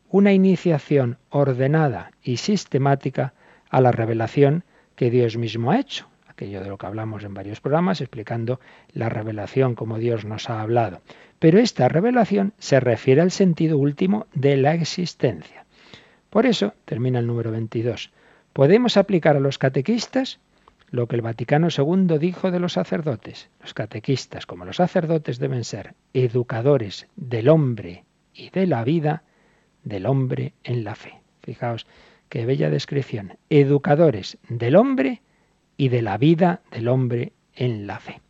una 0.10 0.34
iniciación 0.34 1.18
ordenada 1.30 2.12
y 2.24 2.38
sistemática 2.38 3.34
a 3.70 3.80
la 3.80 3.92
revelación 3.92 4.64
que 4.96 5.12
Dios 5.12 5.38
mismo 5.38 5.72
ha 5.72 5.80
hecho, 5.80 6.08
aquello 6.28 6.62
de 6.62 6.70
lo 6.70 6.78
que 6.78 6.88
hablamos 6.88 7.24
en 7.24 7.34
varios 7.34 7.62
programas 7.62 8.02
explicando 8.02 8.60
la 8.92 9.10
revelación 9.10 9.76
como 9.76 10.00
Dios 10.00 10.26
nos 10.26 10.50
ha 10.50 10.62
hablado. 10.62 11.02
Pero 11.38 11.60
esta 11.60 11.88
revelación 11.88 12.54
se 12.58 12.80
refiere 12.80 13.22
al 13.22 13.32
sentido 13.32 13.78
último 13.78 14.26
de 14.34 14.58
la 14.58 14.74
existencia. 14.74 15.66
Por 16.30 16.46
eso, 16.46 16.74
termina 16.86 17.20
el 17.20 17.28
número 17.28 17.52
22, 17.52 18.12
podemos 18.54 18.98
aplicar 18.98 19.36
a 19.36 19.40
los 19.40 19.58
catequistas 19.58 20.40
lo 20.92 21.08
que 21.08 21.16
el 21.16 21.22
Vaticano 21.22 21.68
II 21.76 22.18
dijo 22.20 22.52
de 22.52 22.60
los 22.60 22.74
sacerdotes. 22.74 23.50
Los 23.62 23.74
catequistas, 23.74 24.46
como 24.46 24.66
los 24.66 24.78
sacerdotes, 24.78 25.40
deben 25.40 25.64
ser 25.64 25.94
educadores 26.14 27.08
del 27.16 27.50
hombre 27.50 28.06
y 28.34 28.50
de 28.50 28.66
la 28.68 28.84
vida 28.84 29.24
del 29.84 30.06
hombre 30.06 30.54
en 30.64 30.84
la 30.84 30.96
fe. 30.96 31.20
Fijaos 31.44 31.86
qué 32.28 32.46
bella 32.46 32.70
descripción. 32.70 33.38
Educadores 33.50 34.38
del 34.50 34.76
hombre 34.76 35.22
y 35.78 35.90
de 35.90 36.02
la 36.02 36.18
vida 36.18 36.62
del 36.72 36.88
hombre 36.88 37.34
en 37.56 37.88
la 37.88 38.00
fe. 38.00 38.22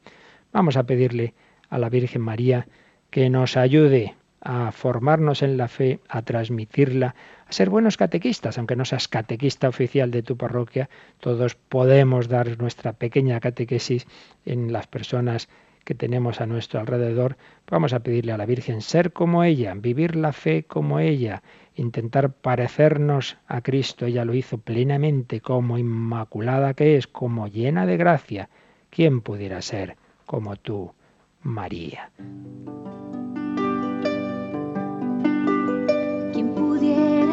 Vamos 0.51 0.77
a 0.77 0.83
pedirle 0.83 1.33
a 1.69 1.77
la 1.77 1.89
Virgen 1.89 2.21
María 2.21 2.67
que 3.09 3.29
nos 3.29 3.57
ayude 3.57 4.15
a 4.41 4.71
formarnos 4.71 5.41
en 5.43 5.57
la 5.57 5.67
fe, 5.67 5.99
a 6.07 6.21
transmitirla, 6.21 7.15
ser 7.49 7.69
buenos 7.69 7.97
catequistas, 7.97 8.57
aunque 8.57 8.75
no 8.75 8.85
seas 8.85 9.07
catequista 9.07 9.67
oficial 9.67 10.11
de 10.11 10.23
tu 10.23 10.37
parroquia, 10.37 10.89
todos 11.19 11.55
podemos 11.55 12.27
dar 12.27 12.59
nuestra 12.59 12.93
pequeña 12.93 13.39
catequesis 13.39 14.07
en 14.45 14.71
las 14.71 14.87
personas 14.87 15.49
que 15.83 15.95
tenemos 15.95 16.39
a 16.41 16.45
nuestro 16.45 16.79
alrededor. 16.79 17.37
Vamos 17.67 17.93
a 17.93 18.01
pedirle 18.01 18.31
a 18.31 18.37
la 18.37 18.45
Virgen 18.45 18.81
ser 18.81 19.11
como 19.11 19.43
ella, 19.43 19.73
vivir 19.75 20.15
la 20.15 20.33
fe 20.33 20.63
como 20.63 20.99
ella, 20.99 21.41
intentar 21.75 22.31
parecernos 22.31 23.37
a 23.47 23.61
Cristo. 23.61 24.05
Ella 24.05 24.25
lo 24.25 24.35
hizo 24.35 24.59
plenamente 24.59 25.41
como 25.41 25.77
inmaculada 25.77 26.73
que 26.75 26.97
es, 26.97 27.07
como 27.07 27.47
llena 27.47 27.85
de 27.85 27.97
gracia. 27.97 28.49
¿Quién 28.89 29.21
pudiera 29.21 29.61
ser 29.61 29.97
como 30.25 30.55
tú, 30.57 30.93
María? 31.41 32.11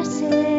Ser 0.03 0.56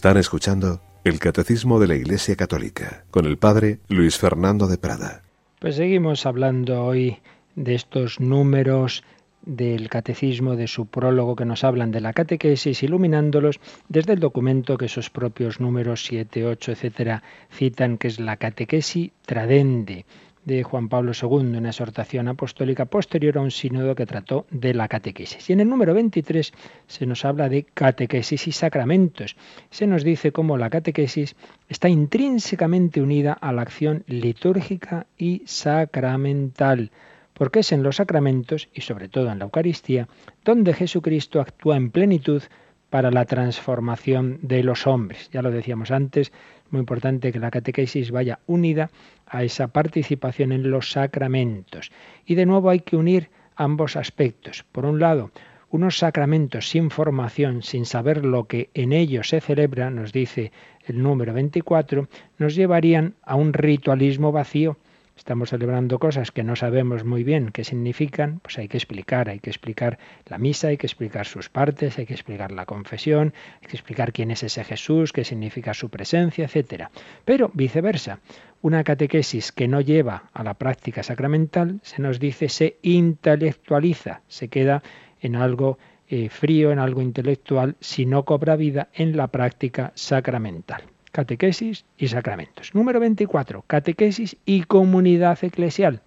Están 0.00 0.16
escuchando 0.16 0.80
el 1.04 1.18
Catecismo 1.18 1.78
de 1.78 1.86
la 1.86 1.94
Iglesia 1.94 2.34
Católica 2.34 3.04
con 3.10 3.26
el 3.26 3.36
Padre 3.36 3.80
Luis 3.90 4.16
Fernando 4.16 4.66
de 4.66 4.78
Prada. 4.78 5.20
Pues 5.58 5.76
seguimos 5.76 6.24
hablando 6.24 6.82
hoy 6.86 7.18
de 7.54 7.74
estos 7.74 8.18
números 8.18 9.04
del 9.42 9.90
catecismo, 9.90 10.56
de 10.56 10.68
su 10.68 10.86
prólogo 10.86 11.36
que 11.36 11.44
nos 11.44 11.64
hablan 11.64 11.90
de 11.90 12.00
la 12.00 12.14
catequesis, 12.14 12.82
iluminándolos 12.82 13.60
desde 13.90 14.14
el 14.14 14.20
documento 14.20 14.78
que 14.78 14.86
esos 14.86 15.10
propios 15.10 15.60
números 15.60 16.06
7, 16.06 16.46
8, 16.46 16.72
etcétera, 16.72 17.22
citan, 17.52 17.98
que 17.98 18.08
es 18.08 18.18
la 18.18 18.38
catequesis 18.38 19.10
tradende 19.26 20.06
de 20.50 20.64
Juan 20.64 20.88
Pablo 20.88 21.12
II, 21.12 21.56
una 21.56 21.68
exhortación 21.68 22.26
apostólica 22.26 22.84
posterior 22.86 23.38
a 23.38 23.40
un 23.40 23.52
sínodo 23.52 23.94
que 23.94 24.04
trató 24.04 24.46
de 24.50 24.74
la 24.74 24.88
catequesis. 24.88 25.48
Y 25.48 25.52
en 25.52 25.60
el 25.60 25.68
número 25.68 25.94
23 25.94 26.52
se 26.88 27.06
nos 27.06 27.24
habla 27.24 27.48
de 27.48 27.62
catequesis 27.62 28.48
y 28.48 28.52
sacramentos. 28.52 29.36
Se 29.70 29.86
nos 29.86 30.02
dice 30.02 30.32
cómo 30.32 30.58
la 30.58 30.68
catequesis 30.68 31.36
está 31.68 31.88
intrínsecamente 31.88 33.00
unida 33.00 33.32
a 33.32 33.52
la 33.52 33.62
acción 33.62 34.02
litúrgica 34.08 35.06
y 35.16 35.42
sacramental 35.46 36.90
porque 37.32 37.60
es 37.60 37.70
en 37.72 37.84
los 37.84 37.96
sacramentos 37.96 38.68
y 38.74 38.80
sobre 38.80 39.08
todo 39.08 39.30
en 39.30 39.38
la 39.38 39.44
Eucaristía 39.44 40.08
donde 40.44 40.74
Jesucristo 40.74 41.40
actúa 41.40 41.76
en 41.76 41.90
plenitud 41.90 42.42
para 42.90 43.12
la 43.12 43.24
transformación 43.24 44.40
de 44.42 44.64
los 44.64 44.86
hombres. 44.88 45.30
Ya 45.32 45.42
lo 45.42 45.52
decíamos 45.52 45.92
antes, 45.92 46.32
muy 46.70 46.80
importante 46.80 47.32
que 47.32 47.38
la 47.38 47.50
catequesis 47.50 48.10
vaya 48.10 48.40
unida 48.46 48.90
a 49.26 49.44
esa 49.44 49.68
participación 49.68 50.52
en 50.52 50.70
los 50.70 50.92
sacramentos. 50.92 51.90
Y 52.26 52.34
de 52.34 52.46
nuevo 52.46 52.70
hay 52.70 52.80
que 52.80 52.96
unir 52.96 53.30
ambos 53.56 53.96
aspectos. 53.96 54.64
Por 54.72 54.84
un 54.86 55.00
lado, 55.00 55.30
unos 55.70 55.98
sacramentos 55.98 56.68
sin 56.68 56.90
formación, 56.90 57.62
sin 57.62 57.86
saber 57.86 58.24
lo 58.24 58.44
que 58.44 58.70
en 58.74 58.92
ellos 58.92 59.28
se 59.28 59.40
celebra, 59.40 59.90
nos 59.90 60.12
dice 60.12 60.52
el 60.86 61.02
número 61.02 61.32
24, 61.32 62.08
nos 62.38 62.54
llevarían 62.54 63.14
a 63.22 63.36
un 63.36 63.52
ritualismo 63.52 64.32
vacío 64.32 64.76
estamos 65.20 65.50
celebrando 65.50 65.98
cosas 65.98 66.30
que 66.30 66.42
no 66.42 66.56
sabemos 66.56 67.04
muy 67.04 67.24
bien 67.24 67.50
qué 67.52 67.62
significan, 67.62 68.40
pues 68.40 68.56
hay 68.56 68.68
que 68.68 68.78
explicar, 68.78 69.28
hay 69.28 69.38
que 69.38 69.50
explicar 69.50 69.98
la 70.24 70.38
misa, 70.38 70.68
hay 70.68 70.78
que 70.78 70.86
explicar 70.86 71.26
sus 71.26 71.50
partes, 71.50 71.98
hay 71.98 72.06
que 72.06 72.14
explicar 72.14 72.52
la 72.52 72.64
confesión, 72.64 73.34
hay 73.60 73.68
que 73.68 73.76
explicar 73.76 74.14
quién 74.14 74.30
es 74.30 74.42
ese 74.42 74.64
Jesús, 74.64 75.12
qué 75.12 75.24
significa 75.24 75.74
su 75.74 75.90
presencia, 75.90 76.46
etcétera. 76.46 76.90
Pero 77.26 77.50
viceversa, 77.52 78.20
una 78.62 78.82
catequesis 78.82 79.52
que 79.52 79.68
no 79.68 79.82
lleva 79.82 80.30
a 80.32 80.42
la 80.42 80.54
práctica 80.54 81.02
sacramental, 81.02 81.80
se 81.82 82.00
nos 82.00 82.18
dice, 82.18 82.48
se 82.48 82.78
intelectualiza, 82.80 84.22
se 84.26 84.48
queda 84.48 84.82
en 85.20 85.36
algo 85.36 85.78
eh, 86.08 86.30
frío, 86.30 86.72
en 86.72 86.78
algo 86.78 87.02
intelectual, 87.02 87.76
si 87.80 88.06
no 88.06 88.24
cobra 88.24 88.56
vida 88.56 88.88
en 88.94 89.18
la 89.18 89.26
práctica 89.26 89.92
sacramental 89.94 90.84
catequesis 91.12 91.84
y 91.96 92.08
sacramentos. 92.08 92.74
Número 92.74 93.00
24, 93.00 93.64
catequesis 93.66 94.36
y 94.44 94.64
comunidad 94.64 95.38
eclesial. 95.42 96.02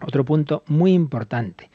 Otro 0.00 0.24
punto 0.24 0.62
muy 0.66 0.92
importante. 0.92 1.70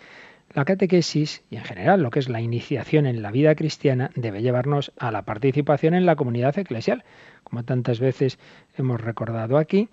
La 0.53 0.66
catequesis 0.66 1.43
y 1.49 1.55
en 1.55 1.64
general 1.64 2.03
lo 2.03 2.09
que 2.09 2.20
es 2.20 2.28
la 2.28 2.41
iniciación 2.41 3.05
en 3.05 3.22
la 3.22 3.32
vida 3.32 3.55
cristiana 3.55 4.12
debe 4.16 4.41
llevarnos 4.41 4.91
a 4.99 5.09
la 5.09 5.22
participación 5.22 5.93
en 5.93 6.05
la 6.05 6.18
comunidad 6.18 6.57
eclesial. 6.59 7.05
Como 7.45 7.64
tantas 7.64 8.01
veces 8.01 8.38
hemos 8.78 8.99
recordado 8.99 9.57
aquí, 9.57 9.88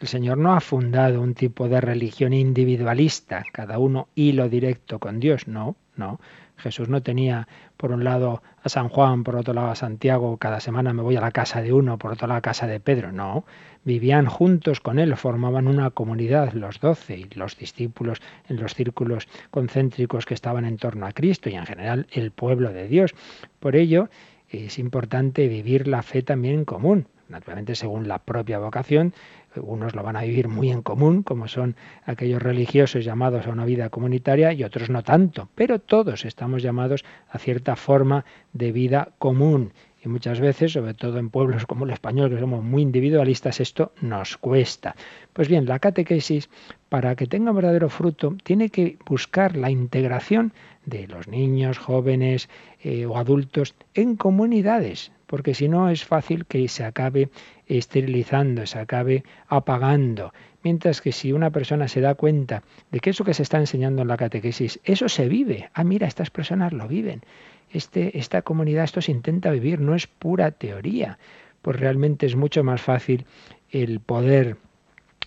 el 0.00 0.06
Señor 0.06 0.38
no 0.38 0.54
ha 0.54 0.60
fundado 0.60 1.20
un 1.20 1.34
tipo 1.34 1.68
de 1.68 1.80
religión 1.80 2.32
individualista, 2.32 3.44
cada 3.52 3.78
uno 3.78 4.08
hilo 4.14 4.48
directo 4.48 5.00
con 5.00 5.18
Dios, 5.18 5.48
no, 5.48 5.74
no. 5.96 6.20
Jesús 6.64 6.88
no 6.88 7.02
tenía 7.02 7.46
por 7.76 7.92
un 7.92 8.04
lado 8.04 8.42
a 8.62 8.70
San 8.70 8.88
Juan, 8.88 9.22
por 9.22 9.36
otro 9.36 9.52
lado 9.52 9.68
a 9.68 9.74
Santiago, 9.74 10.38
cada 10.38 10.60
semana 10.60 10.94
me 10.94 11.02
voy 11.02 11.14
a 11.14 11.20
la 11.20 11.30
casa 11.30 11.60
de 11.60 11.74
uno, 11.74 11.98
por 11.98 12.12
otro 12.12 12.26
lado 12.26 12.36
a 12.36 12.38
la 12.38 12.40
casa 12.40 12.66
de 12.66 12.80
Pedro. 12.80 13.12
No, 13.12 13.44
vivían 13.84 14.24
juntos 14.24 14.80
con 14.80 14.98
él, 14.98 15.14
formaban 15.16 15.68
una 15.68 15.90
comunidad, 15.90 16.54
los 16.54 16.80
doce 16.80 17.18
y 17.18 17.28
los 17.34 17.58
discípulos 17.58 18.22
en 18.48 18.56
los 18.56 18.72
círculos 18.72 19.28
concéntricos 19.50 20.24
que 20.24 20.32
estaban 20.32 20.64
en 20.64 20.78
torno 20.78 21.04
a 21.04 21.12
Cristo 21.12 21.50
y 21.50 21.54
en 21.54 21.66
general 21.66 22.06
el 22.10 22.30
pueblo 22.30 22.72
de 22.72 22.88
Dios. 22.88 23.14
Por 23.60 23.76
ello 23.76 24.08
es 24.48 24.78
importante 24.78 25.48
vivir 25.48 25.88
la 25.88 26.02
fe 26.02 26.22
también 26.22 26.54
en 26.54 26.64
común 26.64 27.06
naturalmente 27.28 27.74
según 27.74 28.08
la 28.08 28.18
propia 28.18 28.58
vocación, 28.58 29.14
unos 29.56 29.94
lo 29.94 30.02
van 30.02 30.16
a 30.16 30.22
vivir 30.22 30.48
muy 30.48 30.70
en 30.70 30.82
común, 30.82 31.22
como 31.22 31.48
son 31.48 31.76
aquellos 32.04 32.42
religiosos 32.42 33.04
llamados 33.04 33.46
a 33.46 33.50
una 33.50 33.64
vida 33.64 33.88
comunitaria, 33.88 34.52
y 34.52 34.64
otros 34.64 34.90
no 34.90 35.02
tanto, 35.02 35.48
pero 35.54 35.78
todos 35.78 36.24
estamos 36.24 36.62
llamados 36.62 37.04
a 37.28 37.38
cierta 37.38 37.76
forma 37.76 38.24
de 38.52 38.72
vida 38.72 39.10
común. 39.18 39.72
Y 40.04 40.08
muchas 40.08 40.38
veces, 40.38 40.72
sobre 40.72 40.92
todo 40.94 41.18
en 41.18 41.30
pueblos 41.30 41.66
como 41.66 41.86
el 41.86 41.90
español, 41.90 42.30
que 42.30 42.38
somos 42.38 42.62
muy 42.62 42.82
individualistas, 42.82 43.60
esto 43.60 43.92
nos 44.00 44.36
cuesta. 44.36 44.94
Pues 45.32 45.48
bien, 45.48 45.66
la 45.66 45.78
catequesis, 45.78 46.50
para 46.88 47.16
que 47.16 47.26
tenga 47.26 47.52
verdadero 47.52 47.88
fruto, 47.88 48.36
tiene 48.42 48.68
que 48.68 48.98
buscar 49.06 49.56
la 49.56 49.70
integración 49.70 50.52
de 50.84 51.06
los 51.06 51.28
niños, 51.28 51.78
jóvenes 51.78 52.50
eh, 52.82 53.06
o 53.06 53.16
adultos 53.16 53.74
en 53.94 54.16
comunidades, 54.16 55.12
porque 55.26 55.54
si 55.54 55.68
no 55.68 55.88
es 55.88 56.04
fácil 56.04 56.44
que 56.44 56.68
se 56.68 56.84
acabe 56.84 57.30
esterilizando, 57.66 58.66
se 58.66 58.78
acabe 58.78 59.24
apagando. 59.48 60.34
Mientras 60.62 61.00
que 61.00 61.12
si 61.12 61.32
una 61.32 61.50
persona 61.50 61.88
se 61.88 62.00
da 62.00 62.14
cuenta 62.14 62.62
de 62.90 63.00
que 63.00 63.10
eso 63.10 63.24
que 63.24 63.34
se 63.34 63.42
está 63.42 63.58
enseñando 63.58 64.02
en 64.02 64.08
la 64.08 64.16
catequesis, 64.16 64.80
eso 64.84 65.08
se 65.08 65.28
vive. 65.28 65.70
Ah, 65.74 65.84
mira, 65.84 66.06
estas 66.06 66.30
personas 66.30 66.72
lo 66.72 66.88
viven. 66.88 67.22
Este, 67.74 68.16
esta 68.18 68.42
comunidad 68.42 68.84
esto 68.84 69.02
se 69.02 69.10
intenta 69.10 69.50
vivir, 69.50 69.80
no 69.80 69.94
es 69.94 70.06
pura 70.06 70.52
teoría. 70.52 71.18
Pues 71.60 71.78
realmente 71.78 72.24
es 72.24 72.36
mucho 72.36 72.62
más 72.62 72.80
fácil 72.80 73.26
el 73.70 74.00
poder 74.00 74.56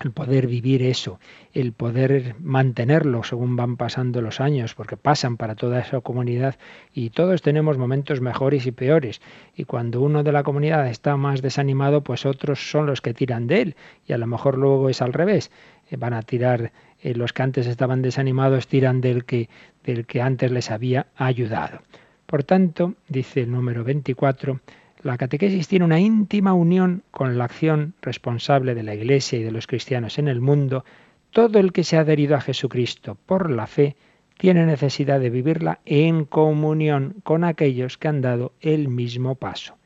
el 0.04 0.12
poder 0.12 0.45
vivir 0.45 0.84
eso, 0.84 1.20
el 1.54 1.74
poder 1.74 2.36
mantenerlo 2.39 3.24
según 3.24 3.56
van 3.56 3.78
pasando 3.78 4.22
los 4.22 4.39
años, 4.39 4.76
porque 4.76 4.95
pasan 4.95 5.38
para 5.38 5.56
toda 5.56 5.80
esa 5.80 6.02
comunidad 6.02 6.56
y 6.93 7.10
todos 7.10 7.41
tenemos 7.41 7.80
momentos 7.80 8.22
mejores 8.22 8.68
y 8.68 8.72
peores. 8.72 9.22
Y 9.56 9.64
cuando 9.64 10.02
uno 10.02 10.22
de 10.22 10.32
la 10.32 10.43
comunidad 10.43 10.88
está 10.88 11.18
más 11.18 11.41
desanimado, 11.41 12.04
pues 12.04 12.28
otros 12.28 12.70
son 12.70 12.86
los 12.86 13.02
que 13.02 13.16
tiran 13.16 13.48
de 13.48 13.62
él. 13.62 13.76
Y 14.06 14.14
a 14.14 14.20
lo 14.20 14.28
mejor 14.28 14.58
luego 14.58 14.89
es 14.89 15.02
al 15.02 15.14
revés. 15.14 15.50
Eh, 15.89 15.98
van 15.98 16.14
a 16.14 16.22
tirar, 16.22 16.72
eh, 17.02 17.16
los 17.16 17.34
que 17.34 17.41
antes 17.41 17.66
estaban 17.66 18.04
desanimados 18.04 18.68
tiran 18.68 19.02
del 19.02 19.26
que, 19.26 19.50
del 19.84 20.06
que 20.06 20.22
antes 20.22 20.52
les 20.52 20.70
había 20.70 21.08
ayudado. 21.16 21.82
Por 22.28 22.43
tanto, 22.43 22.95
dice 23.07 23.41
el 23.41 23.51
número 23.51 23.86
24, 23.86 24.59
la 25.01 25.17
catequesis 25.17 25.69
tiene 25.69 25.86
una 25.86 26.01
íntima 26.01 26.53
unión 26.53 27.03
con 27.09 27.38
la 27.38 27.45
acción 27.45 27.93
responsable 28.01 28.75
de 28.75 28.84
la 28.84 28.95
Iglesia 28.95 29.39
y 29.39 29.43
de 29.43 29.51
los 29.51 29.65
cristianos 29.65 30.19
en 30.19 30.28
el 30.28 30.41
mundo. 30.41 30.84
Todo 31.32 31.57
el 31.57 31.71
que 31.71 31.86
se 31.86 31.95
ha 31.95 32.01
adherido 32.01 32.36
a 32.36 32.41
Jesucristo 32.41 33.17
por 33.25 33.49
la 33.49 33.65
fe 33.65 33.95
tiene 34.38 34.65
necesidad 34.65 35.21
de 35.21 35.30
vivirla 35.30 35.80
en 35.86 36.25
comunión 36.25 37.15
con 37.23 37.45
aquellos 37.45 37.97
que 37.97 38.09
han 38.09 38.19
dado 38.19 38.51
el 38.59 38.89
mismo 38.89 39.36
paso. 39.36 39.78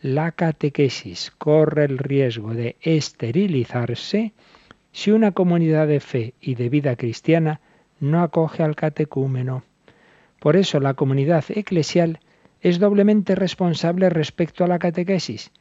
La 0.00 0.32
catequesis 0.32 1.30
corre 1.36 1.84
el 1.84 1.98
riesgo 1.98 2.54
de 2.54 2.76
esterilizarse 2.80 4.32
si 4.92 5.10
una 5.10 5.32
comunidad 5.32 5.86
de 5.88 6.00
fe 6.00 6.32
y 6.40 6.54
de 6.54 6.70
vida 6.70 6.96
cristiana 6.96 7.60
no 8.00 8.22
acoge 8.22 8.62
al 8.62 8.76
catecúmeno. 8.76 9.62
Por 10.42 10.56
eso 10.56 10.80
la 10.80 10.94
comunidad 10.94 11.44
eclesial 11.50 12.18
es 12.60 12.80
doblemente 12.80 13.36
responsable 13.36 14.10
respecto 14.10 14.64
a 14.64 14.66
la 14.66 14.80
catequesis. 14.80 15.52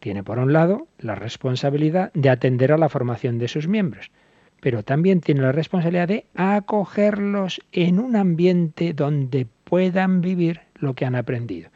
Tiene, 0.00 0.24
por 0.24 0.38
un 0.38 0.54
lado, 0.54 0.88
la 0.98 1.14
responsabilidad 1.14 2.10
de 2.14 2.30
atender 2.30 2.72
a 2.72 2.78
la 2.78 2.88
formación 2.88 3.38
de 3.38 3.48
sus 3.48 3.68
miembros, 3.68 4.10
pero 4.62 4.82
también 4.84 5.20
tiene 5.20 5.42
la 5.42 5.52
responsabilidad 5.52 6.08
de 6.08 6.24
acogerlos 6.34 7.60
en 7.72 7.98
un 7.98 8.16
ambiente 8.16 8.94
donde 8.94 9.46
puedan 9.64 10.22
vivir 10.22 10.62
lo 10.76 10.94
que 10.94 11.04
han 11.04 11.14
aprendido. 11.14 11.68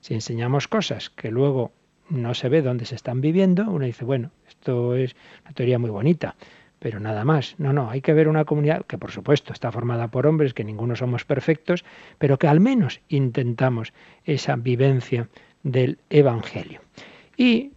Si 0.00 0.12
enseñamos 0.12 0.68
cosas 0.68 1.08
que 1.08 1.30
luego 1.30 1.72
no 2.10 2.34
se 2.34 2.50
ve 2.50 2.60
dónde 2.60 2.84
se 2.84 2.94
están 2.94 3.22
viviendo, 3.22 3.70
uno 3.70 3.86
dice, 3.86 4.04
bueno, 4.04 4.32
esto 4.46 4.96
es 4.96 5.16
una 5.44 5.54
teoría 5.54 5.78
muy 5.78 5.88
bonita, 5.88 6.36
pero 6.82 6.98
nada 6.98 7.24
más. 7.24 7.54
No, 7.58 7.72
no, 7.72 7.90
hay 7.90 8.00
que 8.00 8.12
ver 8.12 8.26
una 8.26 8.44
comunidad 8.44 8.84
que 8.86 8.98
por 8.98 9.12
supuesto 9.12 9.52
está 9.52 9.70
formada 9.70 10.08
por 10.08 10.26
hombres, 10.26 10.52
que 10.52 10.64
ninguno 10.64 10.96
somos 10.96 11.24
perfectos, 11.24 11.84
pero 12.18 12.40
que 12.40 12.48
al 12.48 12.58
menos 12.58 13.00
intentamos 13.08 13.92
esa 14.24 14.56
vivencia 14.56 15.28
del 15.62 15.98
Evangelio. 16.10 16.80
Y 17.36 17.70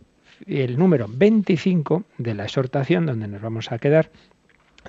el 0.48 0.80
número 0.80 1.06
25 1.08 2.04
de 2.18 2.34
la 2.34 2.46
exhortación, 2.46 3.06
donde 3.06 3.28
nos 3.28 3.44
vamos 3.44 3.72
a 3.72 3.78
quedar, 3.78 4.10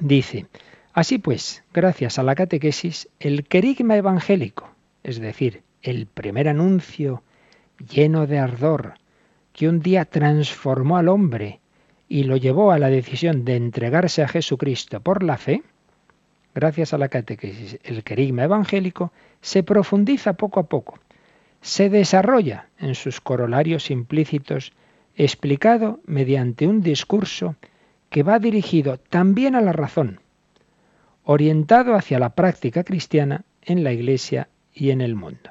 dice, 0.01 0.47
así 0.95 1.19
pues, 1.19 1.63
gracias 1.75 2.19
a 2.19 2.23
la 2.23 2.35
catequesis, 2.35 3.11
el 3.21 3.45
querigma 3.45 3.99
evangélico, 3.99 4.71
es 5.03 5.21
decir, 5.21 5.63
el 5.83 6.07
primer 6.07 6.49
anuncio 6.49 7.23
lleno 7.87 8.27
de 8.27 8.39
ardor, 8.39 8.95
que 9.53 9.69
un 9.69 9.81
día 9.81 10.07
transformó 10.07 10.97
al 10.97 11.09
hombre, 11.09 11.61
y 12.09 12.25
lo 12.25 12.37
llevó 12.37 12.73
a 12.73 12.79
la 12.79 12.89
decisión 12.89 13.45
de 13.45 13.57
entregarse 13.57 14.23
a 14.23 14.29
Jesucristo 14.29 15.01
por 15.01 15.23
la 15.23 15.37
fe, 15.37 15.63
gracias 16.55 16.95
a 16.95 16.99
la 16.99 17.09
catequesis, 17.09 17.79
el 17.85 18.05
querigma 18.05 18.45
evangélico 18.45 19.13
se 19.41 19.63
profundiza 19.63 20.35
poco 20.35 20.61
a 20.61 20.67
poco, 20.67 20.99
se 21.61 21.91
desarrolla 21.91 22.69
en 22.79 22.95
sus 22.95 23.21
corolarios 23.21 23.91
implícitos, 23.91 24.73
explicado 25.17 26.01
mediante 26.07 26.67
un 26.67 26.81
discurso 26.81 27.57
que 28.11 28.23
va 28.23 28.39
dirigido 28.39 28.99
también 28.99 29.55
a 29.57 29.61
la 29.61 29.73
razón, 29.73 30.21
orientado 31.25 31.95
hacia 31.95 32.19
la 32.19 32.35
práctica 32.35 32.85
cristiana 32.85 33.45
en 33.63 33.83
la 33.83 33.93
Iglesia 33.93 34.49
y 34.73 34.91
en 34.91 35.01
el 35.01 35.17
mundo. 35.17 35.51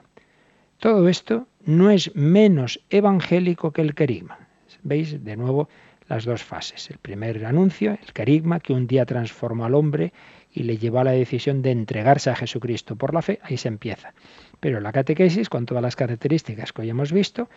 Todo 0.79 1.09
esto 1.09 1.47
no 1.65 1.89
es 1.89 2.15
menos 2.15 2.81
evangélico 2.89 3.71
que 3.71 3.81
el 3.81 3.95
querigma. 3.95 4.39
¿Veis? 4.83 5.23
De 5.23 5.35
nuevo 5.35 5.67
las 6.07 6.25
dos 6.25 6.43
fases. 6.43 6.89
El 6.89 6.97
primer 6.97 7.45
anuncio, 7.45 7.97
el 8.01 8.13
querigma, 8.13 8.59
que 8.59 8.73
un 8.73 8.87
día 8.87 9.05
transformó 9.05 9.65
al 9.65 9.75
hombre 9.75 10.13
y 10.51 10.63
le 10.63 10.77
llevó 10.77 10.99
a 10.99 11.03
la 11.03 11.11
decisión 11.11 11.61
de 11.61 11.71
entregarse 11.71 12.29
a 12.29 12.35
Jesucristo 12.35 12.95
por 12.95 13.13
la 13.13 13.21
fe, 13.21 13.39
ahí 13.43 13.57
se 13.57 13.67
empieza. 13.67 14.13
Pero 14.59 14.79
la 14.79 14.91
catequesis, 14.91 15.49
con 15.49 15.65
todas 15.65 15.83
las 15.83 15.95
características 15.95 16.71
que 16.71 16.83
hoy 16.83 16.89
hemos 16.89 17.11
visto, 17.11 17.49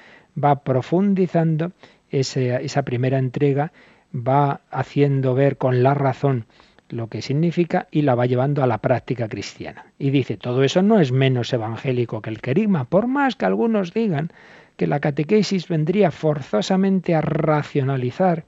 va 0.42 0.62
profundizando 0.64 1.72
esa 2.11 2.82
primera 2.82 3.18
entrega, 3.18 3.72
va 4.14 4.62
haciendo 4.70 5.34
ver 5.34 5.59
con 5.59 5.82
la 5.82 5.94
razón 5.94 6.46
lo 6.88 7.09
que 7.09 7.22
significa 7.22 7.86
y 7.90 8.03
la 8.03 8.14
va 8.14 8.26
llevando 8.26 8.62
a 8.62 8.66
la 8.66 8.78
práctica 8.78 9.28
cristiana. 9.28 9.92
Y 9.99 10.11
dice, 10.11 10.36
todo 10.36 10.64
eso 10.64 10.82
no 10.82 11.01
es 11.01 11.12
menos 11.12 11.53
evangélico 11.53 12.22
que 12.22 12.30
el 12.30 12.40
querigma, 12.40 12.84
por 12.84 13.07
más 13.07 13.36
que 13.36 13.44
algunos 13.44 13.92
digan 13.92 14.32
que 14.79 14.87
la 14.87 15.01
catequesis 15.01 15.66
vendría 15.66 16.12
forzosamente 16.12 17.16
a 17.16 17.20
racionalizar, 17.20 18.45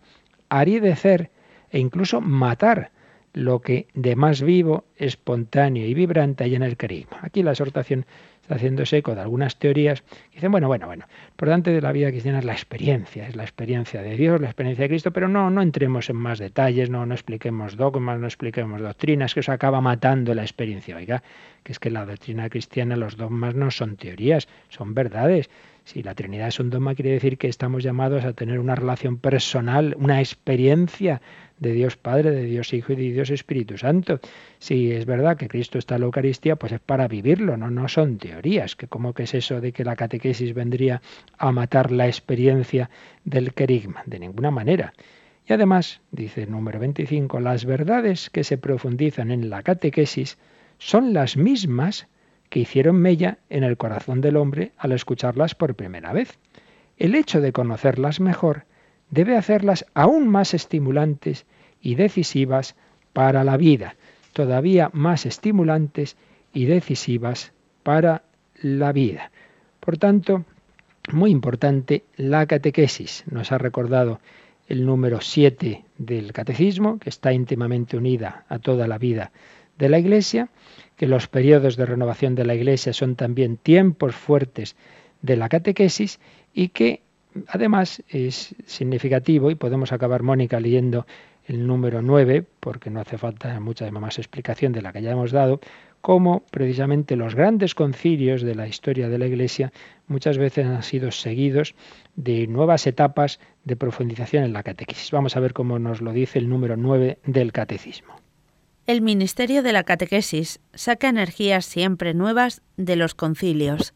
aridecer 0.49 1.28
e 1.70 1.81
incluso 1.81 2.20
matar 2.20 2.93
lo 3.33 3.61
que 3.61 3.89
de 3.95 4.14
más 4.14 4.41
vivo, 4.41 4.85
espontáneo 4.97 5.85
y 5.85 5.93
vibrante 5.93 6.45
hay 6.45 6.55
en 6.55 6.62
el 6.62 6.76
querigma. 6.76 7.18
Aquí 7.22 7.43
la 7.43 7.51
exhortación 7.51 8.07
haciéndose 8.55 8.98
eco 8.98 9.14
de 9.14 9.20
algunas 9.20 9.57
teorías 9.57 10.03
dicen, 10.32 10.51
bueno, 10.51 10.68
bueno, 10.68 10.86
bueno, 10.86 11.07
lo 11.09 11.28
importante 11.30 11.70
de 11.70 11.80
la 11.80 11.92
vida 11.92 12.11
cristiana 12.11 12.38
es 12.38 12.44
la 12.44 12.53
experiencia, 12.53 13.28
es 13.28 13.36
la 13.36 13.42
experiencia 13.42 14.03
de 14.03 14.16
Dios, 14.16 14.40
la 14.40 14.48
experiencia 14.48 14.84
de 14.84 14.88
Cristo, 14.88 15.12
pero 15.12 15.28
no, 15.28 15.51
no 15.51 15.62
entremos 15.62 16.11
en 16.11 16.16
más 16.16 16.38
detalles, 16.38 16.90
no, 16.90 17.07
no 17.07 17.14
expliquemos 17.14 17.76
dogmas, 17.76 18.18
no 18.18 18.26
expliquemos 18.26 18.80
doctrinas, 18.80 19.34
que 19.34 19.40
eso 19.40 19.53
acaba 19.53 19.80
matando 19.80 20.34
la 20.34 20.42
experiencia. 20.42 20.96
Oiga, 20.96 21.22
que 21.62 21.72
es 21.72 21.78
que 21.78 21.90
la 21.90 22.07
doctrina 22.07 22.48
cristiana, 22.48 22.96
los 22.96 23.16
dogmas 23.16 23.55
no 23.55 23.70
son 23.70 23.96
teorías, 23.96 24.48
son 24.68 24.94
verdades. 24.94 25.51
Si 25.84 26.03
la 26.03 26.14
Trinidad 26.14 26.48
es 26.48 26.61
un 26.61 26.70
dogma, 26.70 26.94
quiere 26.94 27.12
decir 27.12 27.38
que 27.38 27.48
estamos 27.48 27.82
llamados 27.82 28.24
a 28.24 28.32
tener 28.32 28.59
una 28.61 28.74
relación 28.74 29.18
personal, 29.18 29.96
una 29.98 30.20
experiencia 30.20 31.20
de 31.61 31.73
Dios 31.73 31.97
Padre, 31.97 32.33
de 32.33 32.45
Dios 32.45 32.73
Hijo 32.73 32.93
y 32.95 32.97
de 32.97 33.13
Dios 33.13 33.31
Espíritu 33.31 33.79
Santo. 33.79 34.19
Si 34.59 34.91
es 34.91 35.07
verdad 35.07 35.37
que 35.37 35.47
Cristo 35.47 35.79
está 35.79 35.95
en 35.95 36.01
la 36.01 36.07
Eucaristía, 36.07 36.57
pues 36.57 36.73
es 36.73 36.81
para 36.81 37.07
vivirlo, 37.07 37.57
no, 37.57 37.71
no 37.71 37.87
son 37.89 38.19
teorías. 38.19 38.75
Que 38.75 38.89
¿Cómo 38.89 39.13
que 39.15 39.25
es 39.25 39.35
eso 39.35 39.61
de 39.61 39.73
que 39.73 39.85
la 39.85 39.95
catequesis 39.95 40.55
vendría 40.55 41.03
a 41.39 41.53
matar 41.53 41.93
la 41.93 42.07
experiencia 42.07 42.91
del 43.25 43.55
querigma? 43.55 44.03
De 44.07 44.19
ninguna 44.19 44.51
manera. 44.51 44.93
Y 45.47 45.53
además, 45.53 46.01
dice 46.11 46.45
el 46.45 46.51
número 46.51 46.79
25, 46.79 47.41
las 47.41 47.65
verdades 47.65 48.31
que 48.31 48.45
se 48.45 48.59
profundizan 48.59 49.31
en 49.31 49.51
la 49.51 49.63
catequesis 49.63 50.39
son 50.79 51.13
las 51.13 51.37
mismas 51.37 52.09
que 52.49 52.61
hicieron 52.61 52.97
mella 52.97 53.39
en 53.49 53.65
el 53.65 53.77
corazón 53.77 54.21
del 54.21 54.37
hombre 54.37 54.73
al 54.77 54.93
escucharlas 54.93 55.55
por 55.55 55.75
primera 55.75 56.13
vez. 56.13 56.39
El 56.97 57.15
hecho 57.15 57.41
de 57.41 57.53
conocerlas 57.53 58.21
mejor 58.21 58.65
debe 59.11 59.37
hacerlas 59.37 59.87
aún 59.95 60.29
más 60.29 60.55
estimulantes 60.55 61.47
y 61.81 61.95
decisivas 61.95 62.77
para 63.13 63.45
la 63.45 63.57
vida, 63.57 63.97
todavía 64.33 64.91
más 64.93 65.27
estimulantes 65.27 66.17
y 66.53 66.67
decisivas 66.67 67.53
para 67.83 68.23
la 68.63 68.93
vida. 68.93 69.31
Por 69.81 69.99
tanto, 69.99 70.45
muy 71.13 71.31
importante 71.31 72.05
la 72.17 72.47
catequesis. 72.47 73.25
Nos 73.31 73.53
ha 73.53 73.59
recordado 73.59 74.21
el 74.69 74.87
número 74.87 75.21
7 75.21 75.85
del 75.99 76.33
catecismo, 76.33 76.99
que 76.99 77.09
está 77.09 77.33
íntimamente 77.33 77.97
unida 77.97 78.45
a 78.49 78.59
toda 78.59 78.87
la 78.87 78.99
vida 78.99 79.33
de 79.79 79.89
la 79.89 79.99
Iglesia, 79.99 80.49
que 80.97 81.07
los 81.07 81.27
periodos 81.27 81.77
de 81.77 81.87
renovación 81.87 82.35
de 82.35 82.45
la 82.45 82.55
Iglesia 82.55 82.93
son 82.93 83.17
también 83.17 83.57
tiempos 83.57 84.15
fuertes 84.15 84.77
de 85.23 85.37
la 85.37 85.49
catequesis 85.49 86.21
y 86.55 86.69
que 86.69 87.03
Además, 87.49 88.03
es 88.09 88.55
significativo, 88.66 89.51
y 89.51 89.55
podemos 89.55 89.93
acabar, 89.93 90.22
Mónica, 90.22 90.59
leyendo 90.61 91.07
el 91.47 91.66
número 91.66 92.03
9, 92.03 92.45
porque 92.61 92.91
no 92.91 93.01
hace 93.01 93.18
falta 93.18 93.59
mucha 93.61 93.91
más 93.91 94.18
explicación 94.18 94.72
de 94.72 94.83
la 94.83 94.93
que 94.93 95.03
ya 95.03 95.12
hemos 95.12 95.33
dado, 95.33 95.61
cómo 96.01 96.45
precisamente 96.51 97.16
los 97.16 97.35
grandes 97.35 97.74
concilios 97.74 98.43
de 98.43 98.55
la 98.55 98.66
historia 98.66 99.09
de 99.09 99.18
la 99.18 99.26
Iglesia 99.26 99.72
muchas 100.07 100.39
veces 100.39 100.66
han 100.66 100.83
sido 100.83 101.11
seguidos 101.11 101.74
de 102.16 102.47
nuevas 102.47 102.87
etapas 102.87 103.41
de 103.64 103.76
profundización 103.76 104.45
en 104.45 104.53
la 104.53 104.62
catequesis. 104.62 105.11
Vamos 105.11 105.37
a 105.37 105.41
ver 105.41 105.53
cómo 105.53 105.78
nos 105.78 106.01
lo 106.01 106.12
dice 106.12 106.39
el 106.39 106.49
número 106.49 106.76
9 106.76 107.18
del 107.26 107.53
catecismo. 107.53 108.14
El 108.87 109.03
ministerio 109.03 109.62
de 109.62 109.72
la 109.72 109.85
catequesis 109.85 110.61
saca 110.74 111.09
energías 111.09 111.64
siempre 111.64 112.14
nuevas 112.14 112.62
de 112.76 112.97
los 112.97 113.14
concilios. 113.14 113.95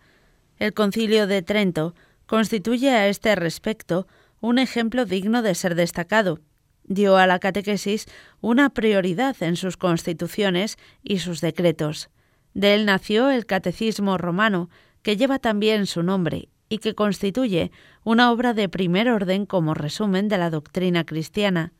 El 0.58 0.72
concilio 0.72 1.26
de 1.26 1.42
Trento 1.42 1.94
constituye 2.26 2.90
a 2.90 3.08
este 3.08 3.34
respecto 3.34 4.06
un 4.40 4.58
ejemplo 4.58 5.04
digno 5.04 5.42
de 5.42 5.54
ser 5.54 5.74
destacado. 5.74 6.40
Dio 6.84 7.16
a 7.16 7.26
la 7.26 7.38
catequesis 7.38 8.06
una 8.40 8.70
prioridad 8.70 9.36
en 9.42 9.56
sus 9.56 9.76
constituciones 9.76 10.76
y 11.02 11.18
sus 11.20 11.40
decretos. 11.40 12.10
De 12.52 12.74
él 12.74 12.84
nació 12.86 13.30
el 13.30 13.46
Catecismo 13.46 14.18
romano, 14.18 14.68
que 15.02 15.16
lleva 15.16 15.38
también 15.38 15.86
su 15.86 16.02
nombre 16.02 16.48
y 16.68 16.78
que 16.78 16.94
constituye 16.94 17.70
una 18.04 18.30
obra 18.30 18.54
de 18.54 18.68
primer 18.68 19.08
orden 19.08 19.46
como 19.46 19.74
resumen 19.74 20.28
de 20.28 20.38
la 20.38 20.50
doctrina 20.50 21.04
cristiana. 21.04 21.72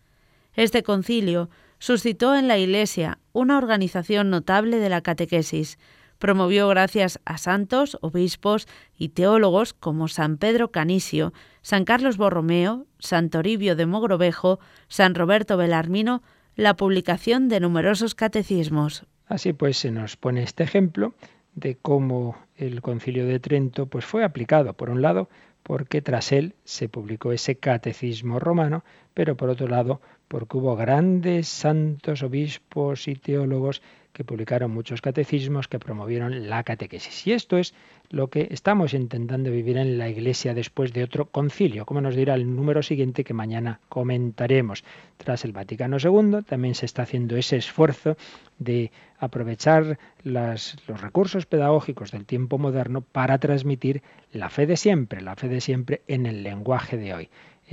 Este 0.55 0.83
concilio 0.83 1.51
suscitó 1.79 2.35
en 2.35 2.49
la 2.49 2.59
Iglesia 2.59 3.19
una 3.33 3.59
organización 3.59 4.31
notable 4.31 4.79
de 4.79 4.89
la 4.89 5.01
catequesis, 5.01 5.79
promovió 6.25 6.69
gracias 6.69 7.21
a 7.27 7.37
santos, 7.37 7.99
obispos 8.01 8.67
y 8.97 9.11
teólogos 9.11 9.75
como 9.75 10.09
San 10.09 10.39
Pedro 10.39 10.71
Canisio, 10.71 11.35
San 11.61 11.85
Carlos 11.85 12.17
Borromeo, 12.17 12.87
San 12.99 13.29
Toribio 13.29 13.77
de 13.77 13.85
Mogrovejo, 13.85 14.59
San 14.89 15.15
Roberto 15.15 15.59
Belarmino, 15.59 16.23
la 16.57 16.77
publicación 16.77 17.51
de 17.51 17.61
numerosos 17.61 18.15
catecismos. 18.15 19.05
Así 19.27 19.53
pues 19.53 19.77
se 19.77 19.91
nos 19.91 20.17
pone 20.17 20.43
este 20.43 20.65
ejemplo 20.65 21.13
de 21.57 21.77
cómo 21.77 22.39
el 22.57 22.81
Concilio 22.81 23.27
de 23.27 23.39
Trento 23.39 23.85
pues 23.85 24.07
fue 24.07 24.25
aplicado 24.25 24.73
por 24.73 24.89
un 24.89 25.03
lado 25.03 25.29
porque 25.63 26.01
tras 26.01 26.33
él 26.33 26.55
se 26.65 26.89
publicó 26.89 27.33
ese 27.33 27.57
catecismo 27.57 28.39
romano, 28.39 28.83
pero 29.13 29.37
por 29.37 29.51
otro 29.51 29.69
lado 29.69 30.01
porque 30.29 30.57
hubo 30.57 30.75
grandes 30.75 31.49
santos, 31.49 32.23
obispos 32.23 33.09
y 33.09 33.15
teólogos 33.15 33.83
que 34.15 34.25
publicaron 34.25 34.71
muchos 34.71 35.03
catecismos 35.03 35.69
que 35.69 35.81
promovieron 35.81 36.49
la 36.49 36.63
catequesis. 36.63 37.27
Y 37.27 37.33
esto 37.33 37.59
es 37.59 37.75
lo 38.11 38.29
que 38.29 38.47
estamos 38.51 38.95
intentando 38.95 39.51
vivir 39.51 39.77
en 39.77 39.99
la 39.99 40.09
Iglesia 40.09 40.55
después 40.55 40.93
de 40.93 41.03
otro 41.03 41.27
concilio, 41.27 41.85
como 41.85 42.01
nos 42.01 42.15
dirá 42.15 42.35
el 42.35 42.55
número 42.55 42.83
siguiente 42.83 43.25
que 43.25 43.35
mañana 43.35 43.81
comentaremos. 43.89 44.85
Tras 45.19 45.45
el 45.45 45.53
Vaticano 45.53 45.97
II 45.99 46.45
también 46.47 46.77
se 46.77 46.87
está 46.87 47.03
haciendo 47.03 47.37
ese 47.37 47.57
esfuerzo 47.57 48.17
de 48.59 48.93
aprovechar 49.19 49.99
los 50.23 50.77
recursos 50.87 51.47
pedagógicos 51.47 52.13
del 52.13 52.25
tiempo 52.25 52.57
moderno 52.57 53.01
para 53.01 53.39
transmitir 53.39 54.03
la 54.33 54.49
fe 54.49 54.67
de 54.67 54.77
siempre, 54.77 55.23
la 55.23 55.35
fe 55.35 55.49
de 55.49 55.61
siempre 55.61 56.03
en 56.07 56.27
el 56.27 56.45
lenguaje 56.45 56.97
de 56.97 57.15
hoy. 57.15 57.29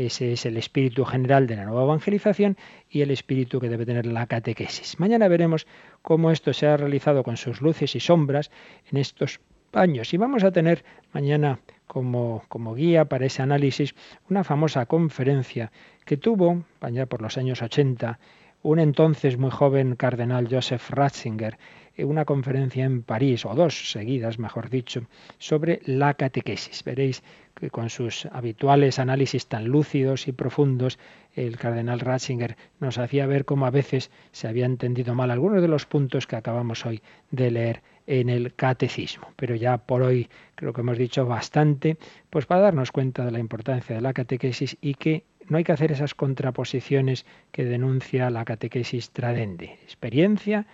Ese 0.06 0.34
es 0.34 0.46
el 0.48 0.58
espíritu 0.58 1.06
general 1.06 1.46
de 1.46 1.56
la 1.56 1.66
nueva 1.66 1.84
evangelización 1.84 2.58
y 2.90 3.02
el 3.02 3.12
espíritu 3.12 3.60
que 3.60 3.70
debe 3.70 3.86
tener 3.86 4.08
la 4.08 4.26
catequesis. 4.26 5.00
Mañana 5.00 5.28
veremos 5.28 5.68
cómo 6.02 6.32
esto 6.32 6.54
se 6.54 6.66
ha 6.66 6.76
realizado 6.76 7.24
con 7.24 7.38
sus 7.38 7.62
luces 7.62 7.96
y 7.96 8.00
sombras 8.00 8.50
en 8.92 8.98
estos 8.98 9.40
años. 9.74 10.14
Y 10.14 10.18
vamos 10.18 10.44
a 10.44 10.52
tener 10.52 10.84
mañana 11.14 11.60
como, 11.86 12.42
guía 12.76 13.06
para 13.06 13.26
ese 13.26 13.42
análisis 13.42 13.94
una 14.30 14.44
famosa 14.44 14.86
conferencia 14.88 15.72
que 16.06 16.18
tuvo, 16.18 16.64
allá 16.80 17.06
por 17.06 17.22
los 17.22 17.38
años 17.38 17.62
80, 17.62 18.18
un 18.64 18.80
entonces 18.80 19.38
muy 19.38 19.52
joven 19.52 19.96
cardenal 19.96 20.48
Joseph 20.50 20.90
Ratzinger, 20.90 21.58
una 21.98 22.26
conferencia 22.26 22.86
en 22.86 23.04
París, 23.04 23.46
o 23.46 23.54
dos 23.54 23.92
seguidas, 23.92 24.40
mejor 24.40 24.70
dicho, 24.70 25.04
sobre 25.38 25.82
la 25.86 26.14
catequesis. 26.14 26.84
Veréis 26.84 27.24
que 27.56 27.70
con 27.70 27.90
sus 27.90 28.26
habituales 28.28 29.00
análisis 29.00 29.48
tan 29.48 29.66
lúcidos 29.66 30.28
y 30.28 30.32
profundos, 30.32 30.98
el 31.36 31.58
cardenal 31.58 32.00
Ratzinger 32.00 32.58
nos 32.80 32.98
hacía 32.98 33.28
ver 33.28 33.46
cómo 33.46 33.66
a 33.66 33.72
veces 33.72 34.12
se 34.32 34.48
había 34.48 34.66
entendido 34.66 35.16
mal 35.16 35.32
algunos 35.32 35.62
de 35.62 35.68
los 35.68 35.86
puntos 35.86 36.28
que 36.28 36.36
acabamos 36.36 36.86
hoy 36.86 37.02
de 37.30 37.52
leer 37.52 37.82
en 38.08 38.30
el 38.30 38.54
catecismo. 38.56 39.28
Pero 39.36 39.56
ya 39.56 39.78
por 39.78 40.02
hoy 40.02 40.30
creo 40.56 40.74
que 40.74 40.82
hemos 40.82 40.98
dicho 40.98 41.26
bastante, 41.26 41.98
pues 42.30 42.46
para 42.46 42.62
darnos 42.62 42.92
cuenta 42.92 43.26
de 43.26 43.32
la 43.32 43.40
importancia 43.40 43.96
de 43.96 44.02
la 44.02 44.14
catequesis 44.14 44.78
y 44.82 44.96
que 44.96 45.24
no 45.48 45.58
hay 45.58 45.64
que 45.64 45.72
hacer 45.72 45.92
esas 45.92 46.16
contraposiciones 46.16 47.26
que 47.52 47.66
denuncia 47.66 48.30
la 48.30 48.46
catequesis 48.46 49.12
tradende. 49.12 49.80
Experiencia 49.84 50.66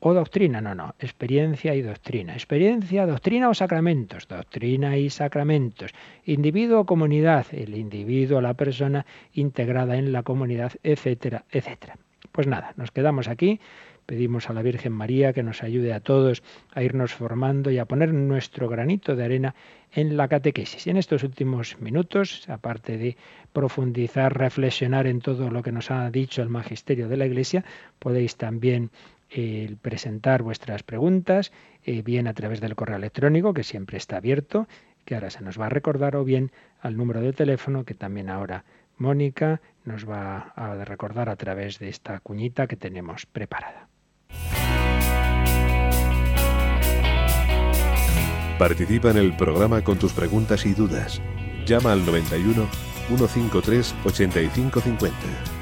o 0.00 0.14
doctrina, 0.14 0.60
no, 0.60 0.74
no, 0.74 0.94
experiencia 0.98 1.74
y 1.74 1.82
doctrina. 1.82 2.34
Experiencia, 2.34 3.06
doctrina 3.06 3.48
o 3.48 3.54
sacramentos, 3.54 4.26
doctrina 4.26 4.96
y 4.96 5.10
sacramentos. 5.10 5.92
Individuo 6.24 6.80
o 6.80 6.86
comunidad, 6.86 7.46
el 7.52 7.76
individuo, 7.76 8.40
la 8.40 8.54
persona 8.54 9.06
integrada 9.32 9.96
en 9.96 10.10
la 10.12 10.24
comunidad, 10.24 10.72
etcétera, 10.82 11.44
etcétera. 11.50 11.96
Pues 12.32 12.46
nada, 12.46 12.72
nos 12.76 12.90
quedamos 12.90 13.28
aquí 13.28 13.60
Pedimos 14.06 14.50
a 14.50 14.52
la 14.52 14.62
Virgen 14.62 14.92
María 14.92 15.32
que 15.32 15.42
nos 15.42 15.62
ayude 15.62 15.92
a 15.92 16.00
todos 16.00 16.42
a 16.72 16.82
irnos 16.82 17.14
formando 17.14 17.70
y 17.70 17.78
a 17.78 17.84
poner 17.84 18.12
nuestro 18.12 18.68
granito 18.68 19.14
de 19.14 19.24
arena 19.24 19.54
en 19.92 20.16
la 20.16 20.26
catequesis. 20.26 20.86
Y 20.86 20.90
en 20.90 20.96
estos 20.96 21.22
últimos 21.22 21.80
minutos, 21.80 22.48
aparte 22.48 22.98
de 22.98 23.16
profundizar, 23.52 24.36
reflexionar 24.36 25.06
en 25.06 25.20
todo 25.20 25.50
lo 25.50 25.62
que 25.62 25.72
nos 25.72 25.90
ha 25.90 26.10
dicho 26.10 26.42
el 26.42 26.48
magisterio 26.48 27.08
de 27.08 27.16
la 27.16 27.26
Iglesia, 27.26 27.64
podéis 27.98 28.36
también 28.36 28.90
eh, 29.34 29.76
presentar 29.80 30.42
vuestras 30.42 30.82
preguntas, 30.82 31.52
eh, 31.84 32.02
bien 32.02 32.26
a 32.26 32.34
través 32.34 32.60
del 32.60 32.74
correo 32.74 32.96
electrónico, 32.96 33.54
que 33.54 33.64
siempre 33.64 33.96
está 33.96 34.18
abierto, 34.18 34.68
que 35.04 35.14
ahora 35.14 35.30
se 35.30 35.42
nos 35.42 35.58
va 35.58 35.66
a 35.66 35.70
recordar, 35.70 36.16
o 36.16 36.24
bien 36.24 36.52
al 36.80 36.96
número 36.96 37.20
de 37.20 37.32
teléfono, 37.32 37.84
que 37.84 37.94
también 37.94 38.28
ahora 38.28 38.64
Mónica 38.98 39.60
nos 39.84 40.08
va 40.08 40.52
a 40.54 40.84
recordar 40.84 41.28
a 41.28 41.36
través 41.36 41.78
de 41.78 41.88
esta 41.88 42.20
cuñita 42.20 42.66
que 42.66 42.76
tenemos 42.76 43.26
preparada. 43.26 43.88
Participa 48.58 49.10
en 49.10 49.16
el 49.16 49.36
programa 49.36 49.82
con 49.82 49.98
tus 49.98 50.12
preguntas 50.12 50.66
y 50.66 50.74
dudas. 50.74 51.20
Llama 51.66 51.92
al 51.92 52.04
91 52.04 52.68
153 53.08 53.94
8550. 54.04 55.61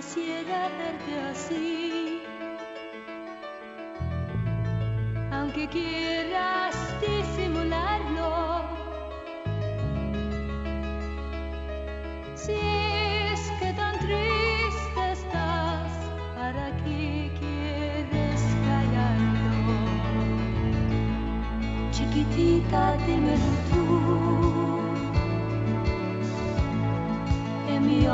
quisiera 0.00 0.70
verte 0.78 1.12
así. 1.30 2.22
Aunque 5.30 5.68
quieras 5.68 6.74
disimularlo, 7.02 8.62
si 12.34 12.52
es 12.52 13.40
que 13.60 13.72
tan 13.74 13.98
triste 13.98 15.12
estás, 15.12 15.92
¿para 16.34 16.74
qué 16.82 17.30
quieres 17.38 18.40
callarlo? 18.66 19.76
Chiquitita, 21.92 22.96
dímelo 23.06 23.52
tú. 23.70 23.84
En 27.68 27.86
mi 27.86 28.06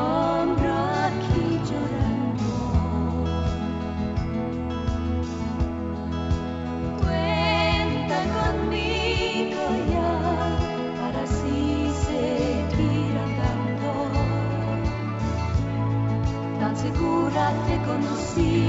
see. 18.36 18.65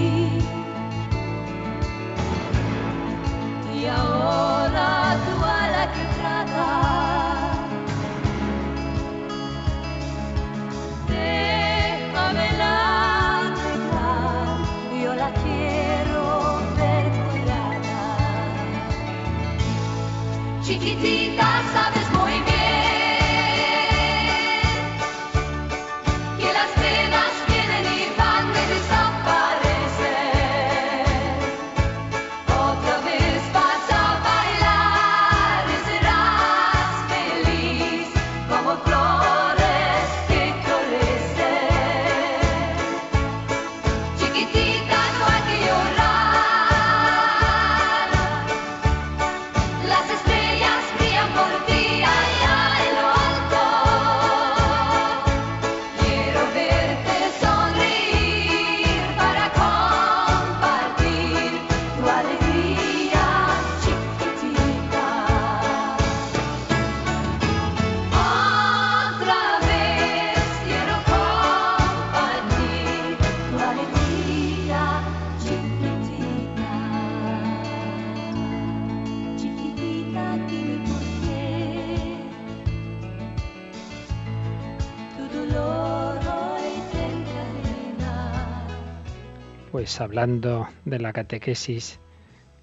Hablando 89.99 90.67
de 90.85 90.99
la 90.99 91.11
catequesis, 91.11 91.99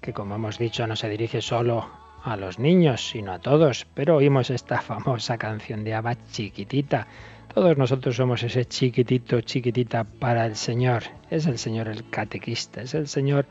que 0.01 0.13
como 0.13 0.35
hemos 0.35 0.57
dicho 0.57 0.87
no 0.87 0.95
se 0.95 1.09
dirige 1.09 1.41
solo 1.41 1.89
a 2.23 2.37
los 2.37 2.59
niños, 2.59 3.09
sino 3.09 3.33
a 3.33 3.39
todos, 3.39 3.85
pero 3.93 4.15
oímos 4.15 4.49
esta 4.49 4.81
famosa 4.81 5.37
canción 5.37 5.83
de 5.83 5.93
Abba 5.93 6.15
chiquitita. 6.31 7.07
Todos 7.53 7.77
nosotros 7.77 8.15
somos 8.15 8.41
ese 8.43 8.65
chiquitito, 8.65 9.41
chiquitita 9.41 10.05
para 10.05 10.45
el 10.45 10.55
Señor. 10.55 11.03
Es 11.29 11.45
el 11.45 11.57
Señor 11.57 11.87
el 11.87 12.09
catequista, 12.09 12.81
es 12.81 12.93
el 12.93 13.07
Señor 13.07 13.45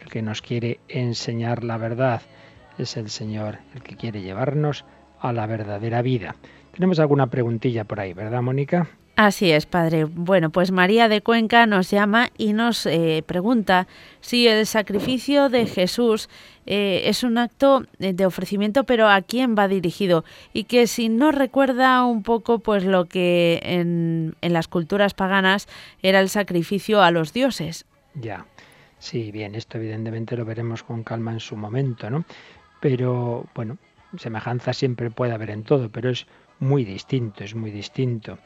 el 0.00 0.08
que 0.08 0.22
nos 0.22 0.42
quiere 0.42 0.80
enseñar 0.88 1.64
la 1.64 1.78
verdad, 1.78 2.22
es 2.76 2.96
el 2.96 3.08
Señor 3.08 3.58
el 3.74 3.82
que 3.82 3.96
quiere 3.96 4.20
llevarnos 4.20 4.84
a 5.20 5.32
la 5.32 5.46
verdadera 5.46 6.02
vida. 6.02 6.34
Tenemos 6.72 6.98
alguna 6.98 7.28
preguntilla 7.28 7.84
por 7.84 8.00
ahí, 8.00 8.12
¿verdad, 8.12 8.42
Mónica? 8.42 8.88
Así 9.20 9.50
es, 9.50 9.66
padre. 9.66 10.04
Bueno, 10.04 10.50
pues 10.50 10.70
María 10.70 11.08
de 11.08 11.22
Cuenca 11.22 11.66
nos 11.66 11.90
llama 11.90 12.28
y 12.38 12.52
nos 12.52 12.86
eh, 12.86 13.24
pregunta 13.26 13.88
si 14.20 14.46
el 14.46 14.64
sacrificio 14.64 15.48
de 15.48 15.66
Jesús 15.66 16.28
eh, 16.66 17.02
es 17.06 17.24
un 17.24 17.36
acto 17.36 17.84
de 17.98 18.26
ofrecimiento, 18.26 18.84
pero 18.84 19.08
a 19.08 19.20
quién 19.22 19.56
va 19.58 19.66
dirigido 19.66 20.24
y 20.52 20.64
que 20.64 20.86
si 20.86 21.08
no 21.08 21.32
recuerda 21.32 22.04
un 22.04 22.22
poco, 22.22 22.60
pues 22.60 22.84
lo 22.84 23.06
que 23.06 23.58
en, 23.64 24.36
en 24.40 24.52
las 24.52 24.68
culturas 24.68 25.14
paganas 25.14 25.66
era 26.00 26.20
el 26.20 26.28
sacrificio 26.28 27.02
a 27.02 27.10
los 27.10 27.32
dioses. 27.32 27.86
Ya, 28.14 28.46
sí, 29.00 29.32
bien, 29.32 29.56
esto 29.56 29.78
evidentemente 29.78 30.36
lo 30.36 30.44
veremos 30.44 30.84
con 30.84 31.02
calma 31.02 31.32
en 31.32 31.40
su 31.40 31.56
momento, 31.56 32.08
¿no? 32.08 32.24
Pero 32.78 33.48
bueno, 33.52 33.78
semejanza 34.16 34.72
siempre 34.72 35.10
puede 35.10 35.32
haber 35.32 35.50
en 35.50 35.64
todo, 35.64 35.88
pero 35.90 36.08
es 36.08 36.28
muy 36.60 36.84
distinto, 36.84 37.42
es 37.42 37.56
muy 37.56 37.72
distinto. 37.72 38.38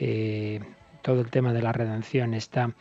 Eh, 0.00 0.60
todo 1.02 1.20
el 1.20 1.30
tema 1.30 1.52
de 1.52 1.62
la 1.62 1.72
redención 1.72 2.34
está, 2.34 2.72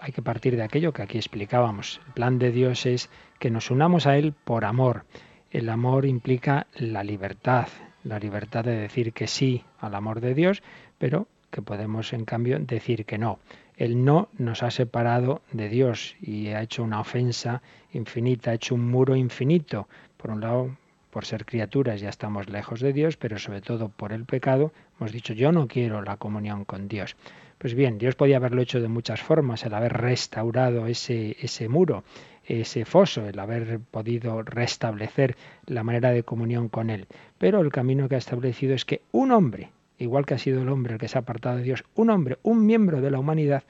hay 0.00 0.12
que 0.12 0.22
partir 0.22 0.56
de 0.56 0.62
aquello 0.62 0.92
que 0.92 1.02
aquí 1.02 1.18
explicábamos. 1.18 2.00
El 2.06 2.12
plan 2.14 2.38
de 2.38 2.52
Dios 2.52 2.86
es 2.86 3.10
que 3.38 3.50
nos 3.50 3.70
unamos 3.70 4.06
a 4.06 4.16
Él 4.16 4.32
por 4.32 4.64
amor. 4.64 5.04
El 5.50 5.68
amor 5.68 6.06
implica 6.06 6.66
la 6.74 7.04
libertad, 7.04 7.68
la 8.02 8.18
libertad 8.18 8.64
de 8.64 8.76
decir 8.76 9.12
que 9.12 9.26
sí 9.26 9.64
al 9.78 9.94
amor 9.94 10.20
de 10.20 10.34
Dios, 10.34 10.62
pero 10.98 11.28
que 11.50 11.62
podemos 11.62 12.12
en 12.12 12.24
cambio 12.24 12.58
decir 12.58 13.04
que 13.04 13.18
no. 13.18 13.38
El 13.76 14.04
no 14.04 14.28
nos 14.38 14.62
ha 14.62 14.70
separado 14.70 15.42
de 15.52 15.68
Dios 15.68 16.16
y 16.20 16.48
ha 16.48 16.62
hecho 16.62 16.82
una 16.82 17.00
ofensa 17.00 17.62
infinita, 17.92 18.50
ha 18.50 18.54
hecho 18.54 18.74
un 18.74 18.88
muro 18.90 19.16
infinito. 19.16 19.88
Por 20.16 20.30
un 20.30 20.40
lado, 20.40 20.76
por 21.14 21.26
ser 21.26 21.46
criaturas 21.46 22.00
ya 22.00 22.08
estamos 22.08 22.48
lejos 22.50 22.80
de 22.80 22.92
Dios, 22.92 23.16
pero 23.16 23.38
sobre 23.38 23.60
todo 23.60 23.88
por 23.88 24.12
el 24.12 24.24
pecado 24.24 24.72
hemos 24.98 25.12
dicho 25.12 25.32
yo 25.32 25.52
no 25.52 25.68
quiero 25.68 26.02
la 26.02 26.16
comunión 26.16 26.64
con 26.64 26.88
Dios. 26.88 27.14
Pues 27.56 27.74
bien, 27.74 27.98
Dios 27.98 28.16
podía 28.16 28.38
haberlo 28.38 28.60
hecho 28.60 28.80
de 28.80 28.88
muchas 28.88 29.22
formas, 29.22 29.64
el 29.64 29.74
haber 29.74 29.92
restaurado 29.92 30.88
ese, 30.88 31.36
ese 31.40 31.68
muro, 31.68 32.02
ese 32.44 32.84
foso, 32.84 33.28
el 33.28 33.38
haber 33.38 33.78
podido 33.78 34.42
restablecer 34.42 35.36
la 35.66 35.84
manera 35.84 36.10
de 36.10 36.24
comunión 36.24 36.68
con 36.68 36.90
Él. 36.90 37.06
Pero 37.38 37.60
el 37.60 37.70
camino 37.70 38.08
que 38.08 38.16
ha 38.16 38.18
establecido 38.18 38.74
es 38.74 38.84
que 38.84 39.02
un 39.12 39.30
hombre, 39.30 39.70
igual 39.98 40.26
que 40.26 40.34
ha 40.34 40.38
sido 40.38 40.62
el 40.62 40.68
hombre 40.68 40.94
el 40.94 40.98
que 40.98 41.06
se 41.06 41.16
ha 41.16 41.20
apartado 41.20 41.58
de 41.58 41.62
Dios, 41.62 41.84
un 41.94 42.10
hombre, 42.10 42.38
un 42.42 42.66
miembro 42.66 43.00
de 43.00 43.12
la 43.12 43.20
humanidad, 43.20 43.62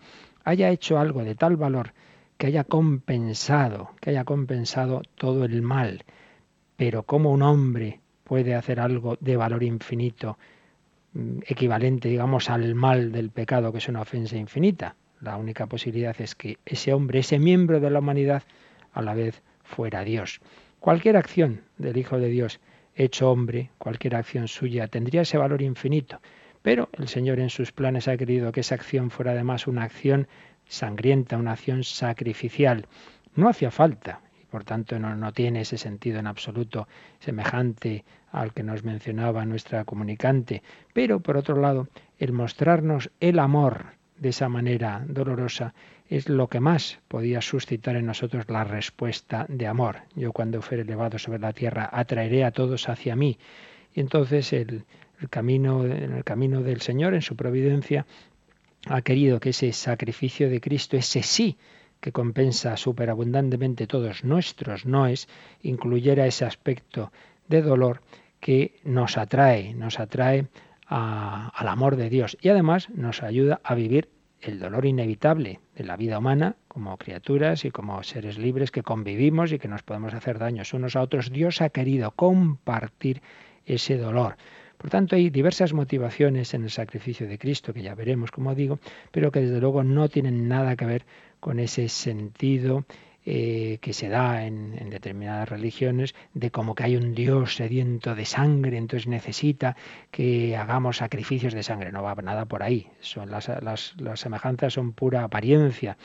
haya 0.44 0.70
hecho 0.70 0.98
algo 0.98 1.22
de 1.24 1.34
tal 1.34 1.56
valor 1.56 1.92
que 2.38 2.46
haya 2.46 2.64
compensado, 2.64 3.90
que 4.00 4.08
haya 4.08 4.24
compensado 4.24 5.02
todo 5.16 5.44
el 5.44 5.60
mal. 5.60 6.04
Pero 6.76 7.04
¿cómo 7.04 7.30
un 7.30 7.42
hombre 7.42 8.00
puede 8.24 8.54
hacer 8.54 8.80
algo 8.80 9.16
de 9.20 9.36
valor 9.36 9.62
infinito, 9.62 10.38
mm, 11.12 11.38
equivalente, 11.46 12.08
digamos, 12.08 12.50
al 12.50 12.74
mal 12.74 13.12
del 13.12 13.30
pecado, 13.30 13.72
que 13.72 13.78
es 13.78 13.88
una 13.88 14.02
ofensa 14.02 14.36
infinita? 14.36 14.96
La 15.20 15.36
única 15.36 15.66
posibilidad 15.66 16.14
es 16.20 16.34
que 16.34 16.58
ese 16.66 16.92
hombre, 16.92 17.20
ese 17.20 17.38
miembro 17.38 17.80
de 17.80 17.90
la 17.90 18.00
humanidad, 18.00 18.42
a 18.92 19.02
la 19.02 19.14
vez 19.14 19.42
fuera 19.62 20.04
Dios. 20.04 20.40
Cualquier 20.80 21.16
acción 21.16 21.62
del 21.78 21.96
Hijo 21.96 22.18
de 22.18 22.28
Dios 22.28 22.60
hecho 22.94 23.30
hombre, 23.30 23.70
cualquier 23.78 24.14
acción 24.16 24.48
suya, 24.48 24.88
tendría 24.88 25.22
ese 25.22 25.38
valor 25.38 25.62
infinito. 25.62 26.20
Pero 26.62 26.88
el 26.92 27.08
Señor 27.08 27.40
en 27.40 27.50
sus 27.50 27.72
planes 27.72 28.08
ha 28.08 28.16
querido 28.16 28.52
que 28.52 28.60
esa 28.60 28.74
acción 28.74 29.10
fuera 29.10 29.32
además 29.32 29.66
una 29.66 29.84
acción 29.84 30.28
sangrienta, 30.66 31.36
una 31.36 31.52
acción 31.52 31.84
sacrificial. 31.84 32.86
No 33.34 33.48
hacía 33.48 33.70
falta, 33.70 34.20
por 34.54 34.62
tanto 34.62 35.00
no, 35.00 35.32
tiene 35.32 35.62
ese 35.62 35.76
sentido 35.76 36.20
en 36.20 36.28
absoluto 36.28 36.86
semejante 37.18 38.04
al 38.30 38.52
que 38.52 38.62
nos 38.62 38.84
mencionaba 38.84 39.44
nuestra 39.44 39.84
comunicante. 39.84 40.62
Pero, 40.92 41.18
por 41.18 41.36
otro 41.36 41.60
lado, 41.60 41.88
el 42.20 42.30
mostrarnos 42.30 43.10
el 43.18 43.40
amor 43.40 43.86
de 44.16 44.28
esa 44.28 44.48
manera 44.48 45.04
dolorosa 45.08 45.74
es 46.08 46.28
lo 46.28 46.46
que 46.46 46.60
más 46.60 47.00
podía 47.08 47.40
suscitar 47.40 47.96
en 47.96 48.06
nosotros 48.06 48.44
la 48.48 48.62
respuesta 48.62 49.44
de 49.48 49.66
amor. 49.66 50.02
Yo 50.14 50.30
cuando 50.30 50.62
fuere 50.62 50.84
elevado 50.84 51.18
sobre 51.18 51.40
la 51.40 51.52
tierra 51.52 51.90
atraeré 51.92 52.44
a 52.44 52.52
todos 52.52 52.88
hacia 52.88 53.16
mí. 53.16 53.36
Y 53.92 53.98
entonces 53.98 54.52
el, 54.52 54.84
el 55.20 55.28
camino, 55.30 55.84
en 55.84 56.12
el 56.12 56.22
camino 56.22 56.62
del 56.62 56.80
Señor, 56.80 57.14
en 57.14 57.22
su 57.22 57.34
providencia, 57.34 58.06
ha 58.86 59.02
querido 59.02 59.40
que 59.40 59.50
ese 59.50 59.72
sacrificio 59.72 60.48
de 60.48 60.60
Cristo, 60.60 60.96
ese 60.96 61.24
sí 61.24 61.56
que 62.04 62.12
compensa 62.12 62.76
superabundantemente 62.76 63.86
todos 63.86 64.24
nuestros 64.24 64.84
noes, 64.84 65.26
incluyera 65.62 66.26
ese 66.26 66.44
aspecto 66.44 67.12
de 67.48 67.62
dolor 67.62 68.02
que 68.40 68.76
nos 68.84 69.16
atrae, 69.16 69.72
nos 69.72 69.98
atrae 69.98 70.48
a, 70.86 71.48
al 71.48 71.66
amor 71.66 71.96
de 71.96 72.10
Dios 72.10 72.36
y 72.42 72.50
además 72.50 72.90
nos 72.90 73.22
ayuda 73.22 73.62
a 73.64 73.74
vivir 73.74 74.10
el 74.42 74.60
dolor 74.60 74.84
inevitable 74.84 75.60
de 75.74 75.84
la 75.84 75.96
vida 75.96 76.18
humana 76.18 76.56
como 76.68 76.94
criaturas 76.98 77.64
y 77.64 77.70
como 77.70 78.02
seres 78.02 78.36
libres 78.36 78.70
que 78.70 78.82
convivimos 78.82 79.50
y 79.52 79.58
que 79.58 79.68
nos 79.68 79.82
podemos 79.82 80.12
hacer 80.12 80.38
daños 80.38 80.74
unos 80.74 80.96
a 80.96 81.00
otros. 81.00 81.32
Dios 81.32 81.62
ha 81.62 81.70
querido 81.70 82.10
compartir 82.10 83.22
ese 83.64 83.96
dolor. 83.96 84.36
Por 84.84 84.90
tanto, 84.90 85.16
hay 85.16 85.30
diversas 85.30 85.72
motivaciones 85.72 86.52
en 86.52 86.64
el 86.64 86.70
sacrificio 86.70 87.26
de 87.26 87.38
Cristo, 87.38 87.72
que 87.72 87.80
ya 87.80 87.94
veremos, 87.94 88.30
como 88.30 88.54
digo, 88.54 88.80
pero 89.12 89.32
que 89.32 89.40
desde 89.40 89.58
luego 89.58 89.82
no 89.82 90.10
tienen 90.10 90.46
nada 90.46 90.76
que 90.76 90.84
ver 90.84 91.06
con 91.40 91.58
ese 91.58 91.88
sentido 91.88 92.84
eh, 93.24 93.78
que 93.80 93.94
se 93.94 94.10
da 94.10 94.44
en, 94.44 94.90
determinadas 94.90 95.48
religiones 95.48 96.14
de 96.34 96.50
como 96.50 96.74
que 96.74 96.82
hay 96.82 96.96
un 96.96 97.14
Dios 97.14 97.56
sediento 97.56 98.14
de 98.14 98.26
sangre, 98.26 98.76
entonces 98.76 99.06
necesita 99.06 99.74
que 100.10 100.54
hagamos 100.54 100.98
sacrificios 100.98 101.54
de 101.54 101.62
sangre. 101.62 101.90
No 101.90 102.02
va 102.02 102.14
nada 102.16 102.44
por 102.44 102.62
ahí. 102.62 102.86
Son 103.00 103.30
las, 103.30 103.48
las 103.62 104.20
semejanzas 104.20 104.74
son 104.74 104.92
pura 104.92 105.24
apariencia. 105.24 105.96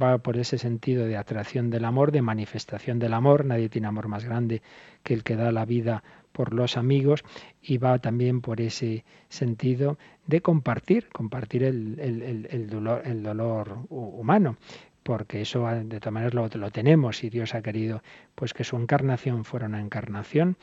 Va 0.00 0.18
por 0.18 0.36
ese 0.36 0.58
sentido 0.58 1.06
de 1.06 1.16
atracción 1.16 1.70
del 1.70 1.84
amor, 1.84 2.12
de 2.12 2.22
manifestación 2.22 3.00
del 3.00 3.14
amor. 3.14 3.44
Nadie 3.44 3.68
tiene 3.68 3.88
amor 3.88 4.06
más 4.06 4.24
grande 4.24 4.62
que 5.02 5.14
el 5.14 5.24
que 5.24 5.34
da 5.34 5.50
la 5.50 5.64
vida 5.64 6.04
por 6.38 6.54
los 6.54 6.76
amigos 6.76 7.24
y 7.60 7.78
va 7.78 7.98
también 7.98 8.42
por 8.42 8.60
ese 8.60 9.04
sentido 9.28 9.98
de 10.28 10.40
compartir, 10.40 11.08
compartir 11.08 11.64
el, 11.64 11.98
el, 11.98 12.22
el, 12.22 12.48
el 12.52 12.70
dolor, 12.70 13.02
dolor, 13.24 13.78
humano 13.90 14.56
porque 15.02 15.40
eso 15.40 15.66
de 15.66 15.98
todas 15.98 16.12
maneras 16.12 16.34
lo, 16.34 16.70
tenemos 16.70 17.24
y 17.24 17.30
Dios 17.30 17.56
ha 17.56 17.62
querido 17.62 18.04
pues 18.36 18.54
que 18.54 18.62
su 18.62 18.76
encarnación 18.76 19.44
fuera 19.44 19.66
una 19.66 19.80
encarnación 19.80 20.56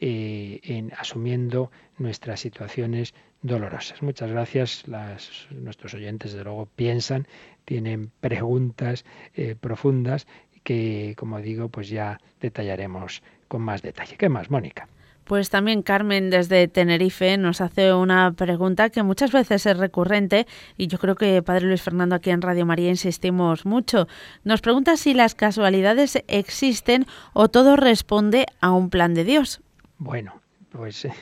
eh, 0.00 0.60
en, 0.64 0.92
asumiendo 0.98 1.70
nuestras 1.96 2.40
situaciones 2.40 3.14
dolorosas. 3.40 4.02
Muchas 4.02 4.30
gracias. 4.30 4.86
Las, 4.86 5.46
nuestros 5.50 5.94
oyentes, 5.94 6.34
de 6.34 6.44
luego, 6.44 6.66
piensan, 6.76 7.26
tienen 7.64 8.10
preguntas 8.20 9.06
eh, 9.34 9.54
profundas 9.58 10.26
que, 10.62 11.14
como 11.16 11.40
digo, 11.40 11.70
pues 11.70 11.88
ya 11.88 12.18
detallaremos 12.40 13.22
con 13.48 13.62
más 13.62 13.80
detalle. 13.80 14.16
¿Qué 14.16 14.28
más, 14.28 14.50
Mónica? 14.50 14.88
Pues 15.24 15.50
también 15.50 15.82
Carmen 15.82 16.30
desde 16.30 16.68
Tenerife 16.68 17.36
nos 17.38 17.60
hace 17.60 17.92
una 17.92 18.32
pregunta 18.32 18.90
que 18.90 19.02
muchas 19.02 19.32
veces 19.32 19.66
es 19.66 19.76
recurrente 19.76 20.46
y 20.76 20.88
yo 20.88 20.98
creo 20.98 21.14
que 21.14 21.42
Padre 21.42 21.66
Luis 21.66 21.82
Fernando 21.82 22.16
aquí 22.16 22.30
en 22.30 22.42
Radio 22.42 22.66
María 22.66 22.88
insistimos 22.88 23.64
mucho. 23.64 24.08
Nos 24.44 24.60
pregunta 24.60 24.96
si 24.96 25.14
las 25.14 25.34
casualidades 25.34 26.22
existen 26.28 27.06
o 27.32 27.48
todo 27.48 27.76
responde 27.76 28.46
a 28.60 28.72
un 28.72 28.90
plan 28.90 29.14
de 29.14 29.24
Dios. 29.24 29.60
Bueno, 29.98 30.42
pues 30.72 31.04
eh, 31.04 31.12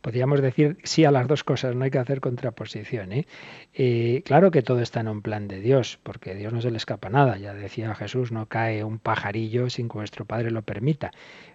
podríamos 0.00 0.40
decir 0.40 0.78
sí 0.84 1.04
a 1.04 1.10
las 1.10 1.26
dos 1.26 1.42
cosas, 1.42 1.74
no 1.74 1.84
hay 1.84 1.90
que 1.90 1.98
hacer 1.98 2.20
contraposición. 2.20 3.12
¿eh? 3.12 3.26
Eh, 3.74 4.22
claro 4.24 4.50
que 4.50 4.62
todo 4.62 4.80
está 4.80 5.00
en 5.00 5.08
un 5.08 5.20
plan 5.20 5.48
de 5.48 5.60
Dios, 5.60 5.98
porque 6.02 6.30
a 6.30 6.34
Dios 6.34 6.52
no 6.52 6.60
se 6.60 6.70
le 6.70 6.76
escapa 6.76 7.08
nada. 7.10 7.36
Ya 7.36 7.52
decía 7.52 7.94
Jesús, 7.94 8.30
no 8.30 8.46
cae 8.46 8.84
un 8.84 8.98
pajarillo 8.98 9.68
sin 9.68 9.88
que 9.88 9.98
vuestro 9.98 10.24
Padre 10.24 10.50
lo 10.50 10.62
permita. 10.62 11.10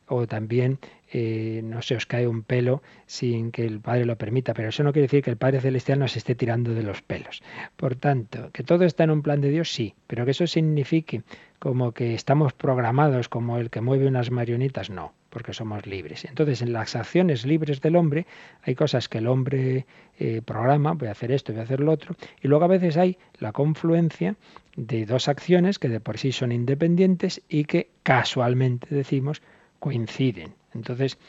O 0.08 0.28
también 0.28 0.80
eh, 1.18 1.62
no 1.64 1.82
se 1.82 1.96
os 1.96 2.06
cae 2.06 2.28
un 2.28 2.44
pelo 2.44 2.84
sin 3.06 3.54
que 3.54 3.66
el 3.66 3.80
Padre 3.80 4.04
lo 4.04 4.18
permita, 4.18 4.54
pero 4.54 4.68
eso 4.68 4.84
no 4.84 4.92
quiere 4.92 5.06
decir 5.06 5.24
que 5.24 5.30
el 5.30 5.38
Padre 5.38 5.62
Celestial 5.62 5.98
nos 5.98 6.18
esté 6.18 6.36
tirando 6.36 6.74
de 6.74 6.84
los 6.84 7.02
pelos. 7.02 7.42
Por 7.78 7.96
tanto, 7.96 8.52
que 8.52 8.64
todo 8.64 8.84
está 8.84 9.06
en 9.06 9.12
un 9.12 9.22
plan 9.22 9.40
de 9.40 9.50
Dios, 9.50 9.72
sí, 9.72 9.96
pero 10.08 10.26
que 10.26 10.32
eso 10.32 10.46
signifique 10.46 11.24
como 11.58 11.94
que 11.94 12.16
estamos 12.16 12.52
programados 12.52 13.30
como 13.30 13.60
el 13.60 13.70
que 13.70 13.80
mueve 13.80 14.08
unas 14.08 14.30
marionetas, 14.30 14.90
no, 14.90 15.14
porque 15.30 15.54
somos 15.54 15.86
libres. 15.86 16.26
Entonces, 16.26 16.62
en 16.62 16.74
las 16.74 16.98
acciones 16.98 17.46
libres 17.46 17.80
del 17.80 17.96
hombre 17.96 18.26
hay 18.64 18.76
cosas 18.76 19.08
que 19.08 19.20
el 19.20 19.28
hombre 19.28 19.86
eh, 20.20 20.42
programa, 20.44 20.96
voy 20.96 21.08
a 21.08 21.12
hacer 21.12 21.32
esto, 21.32 21.54
voy 21.54 21.62
a 21.62 21.64
hacer 21.64 21.80
lo 21.80 21.94
otro, 21.94 22.18
y 22.42 22.50
luego 22.50 22.66
a 22.66 22.68
veces 22.68 22.98
hay 22.98 23.18
la 23.40 23.54
confluencia 23.54 24.36
de 24.76 25.06
dos 25.06 25.30
acciones 25.30 25.80
que 25.80 25.88
de 25.88 26.02
por 26.02 26.18
sí 26.18 26.34
son 26.34 26.52
independientes 26.52 27.42
y 27.48 27.64
que 27.64 27.88
casualmente 28.04 28.94
decimos 28.94 29.42
coinciden. 29.86 30.56
Entonces, 30.74 31.20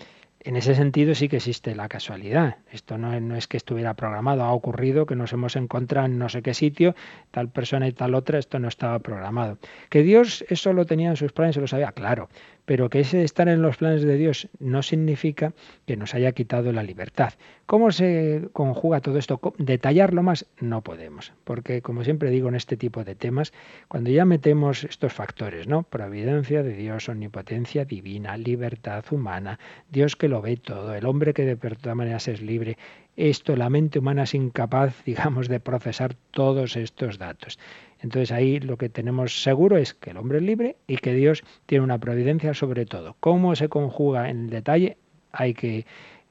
en 0.40 0.56
ese 0.56 0.74
sentido 0.74 1.14
sí 1.14 1.28
que 1.28 1.36
existe 1.36 1.74
la 1.74 1.90
casualidad. 1.90 2.56
Esto 2.72 2.96
no, 2.96 3.36
es 3.36 3.46
que 3.48 3.58
estuviera 3.58 3.92
programado, 3.92 4.44
ha 4.44 4.52
ocurrido 4.52 5.04
que 5.04 5.14
nos 5.14 5.34
hemos 5.34 5.56
encontrado 5.56 6.06
en 6.06 6.16
no 6.16 6.30
sé 6.30 6.40
qué 6.40 6.54
sitio, 6.54 6.94
tal 7.30 7.50
persona 7.50 7.86
y 7.86 7.92
tal 7.92 8.14
otra, 8.14 8.38
esto 8.38 8.58
no 8.58 8.68
estaba 8.68 8.98
programado. 9.00 9.58
Que 9.90 10.02
Dios 10.02 10.42
eso 10.48 10.72
lo 10.72 10.86
tenía 10.86 11.10
en 11.10 11.16
sus 11.16 11.32
planes, 11.32 11.56
se 11.56 11.60
lo 11.60 11.66
sabía, 11.66 11.92
claro, 11.92 12.30
pero 12.66 12.90
que 12.90 13.00
ese 13.00 13.22
estar 13.22 13.48
en 13.48 13.62
los 13.62 13.78
planes 13.78 14.02
de 14.02 14.16
Dios 14.16 14.48
no 14.58 14.82
significa 14.82 15.54
que 15.86 15.96
nos 15.96 16.14
haya 16.14 16.32
quitado 16.32 16.72
la 16.72 16.82
libertad. 16.82 17.32
¿Cómo 17.64 17.90
se 17.90 18.48
conjuga 18.52 19.00
todo 19.00 19.18
esto? 19.18 19.40
Detallarlo 19.56 20.22
más 20.22 20.46
no 20.60 20.82
podemos, 20.82 21.32
porque 21.44 21.80
como 21.80 22.04
siempre 22.04 22.30
digo 22.30 22.48
en 22.48 22.56
este 22.56 22.76
tipo 22.76 23.04
de 23.04 23.14
temas, 23.14 23.52
cuando 23.88 24.10
ya 24.10 24.24
metemos 24.24 24.84
estos 24.84 25.12
factores, 25.12 25.66
¿no? 25.66 25.84
Providencia 25.84 26.62
de 26.62 26.76
Dios, 26.76 27.08
omnipotencia 27.08 27.84
divina, 27.84 28.36
libertad 28.36 29.04
humana, 29.10 29.58
Dios 29.90 30.16
que 30.16 30.28
lo 30.28 30.42
ve 30.42 30.56
todo, 30.56 30.94
el 30.94 31.06
hombre 31.06 31.32
que 31.32 31.44
de 31.44 31.56
todas 31.56 31.96
maneras 31.96 32.28
es 32.28 32.42
libre, 32.42 32.76
esto 33.16 33.56
la 33.56 33.70
mente 33.70 33.98
humana 33.98 34.24
es 34.24 34.34
incapaz, 34.34 35.02
digamos, 35.06 35.48
de 35.48 35.60
procesar 35.60 36.14
todos 36.30 36.76
estos 36.76 37.18
datos. 37.18 37.58
Entonces 38.06 38.30
ahí 38.30 38.60
lo 38.60 38.78
que 38.78 38.88
tenemos 38.88 39.42
seguro 39.42 39.76
es 39.76 39.92
que 39.92 40.10
el 40.10 40.16
hombre 40.16 40.38
es 40.38 40.44
libre 40.44 40.76
y 40.86 40.98
que 40.98 41.12
Dios 41.12 41.42
tiene 41.66 41.82
una 41.82 41.98
providencia 41.98 42.54
sobre 42.54 42.86
todo. 42.86 43.16
¿Cómo 43.18 43.56
se 43.56 43.68
conjuga 43.68 44.30
en 44.30 44.46
detalle? 44.46 44.96
Hay 45.32 45.54
que 45.54 45.86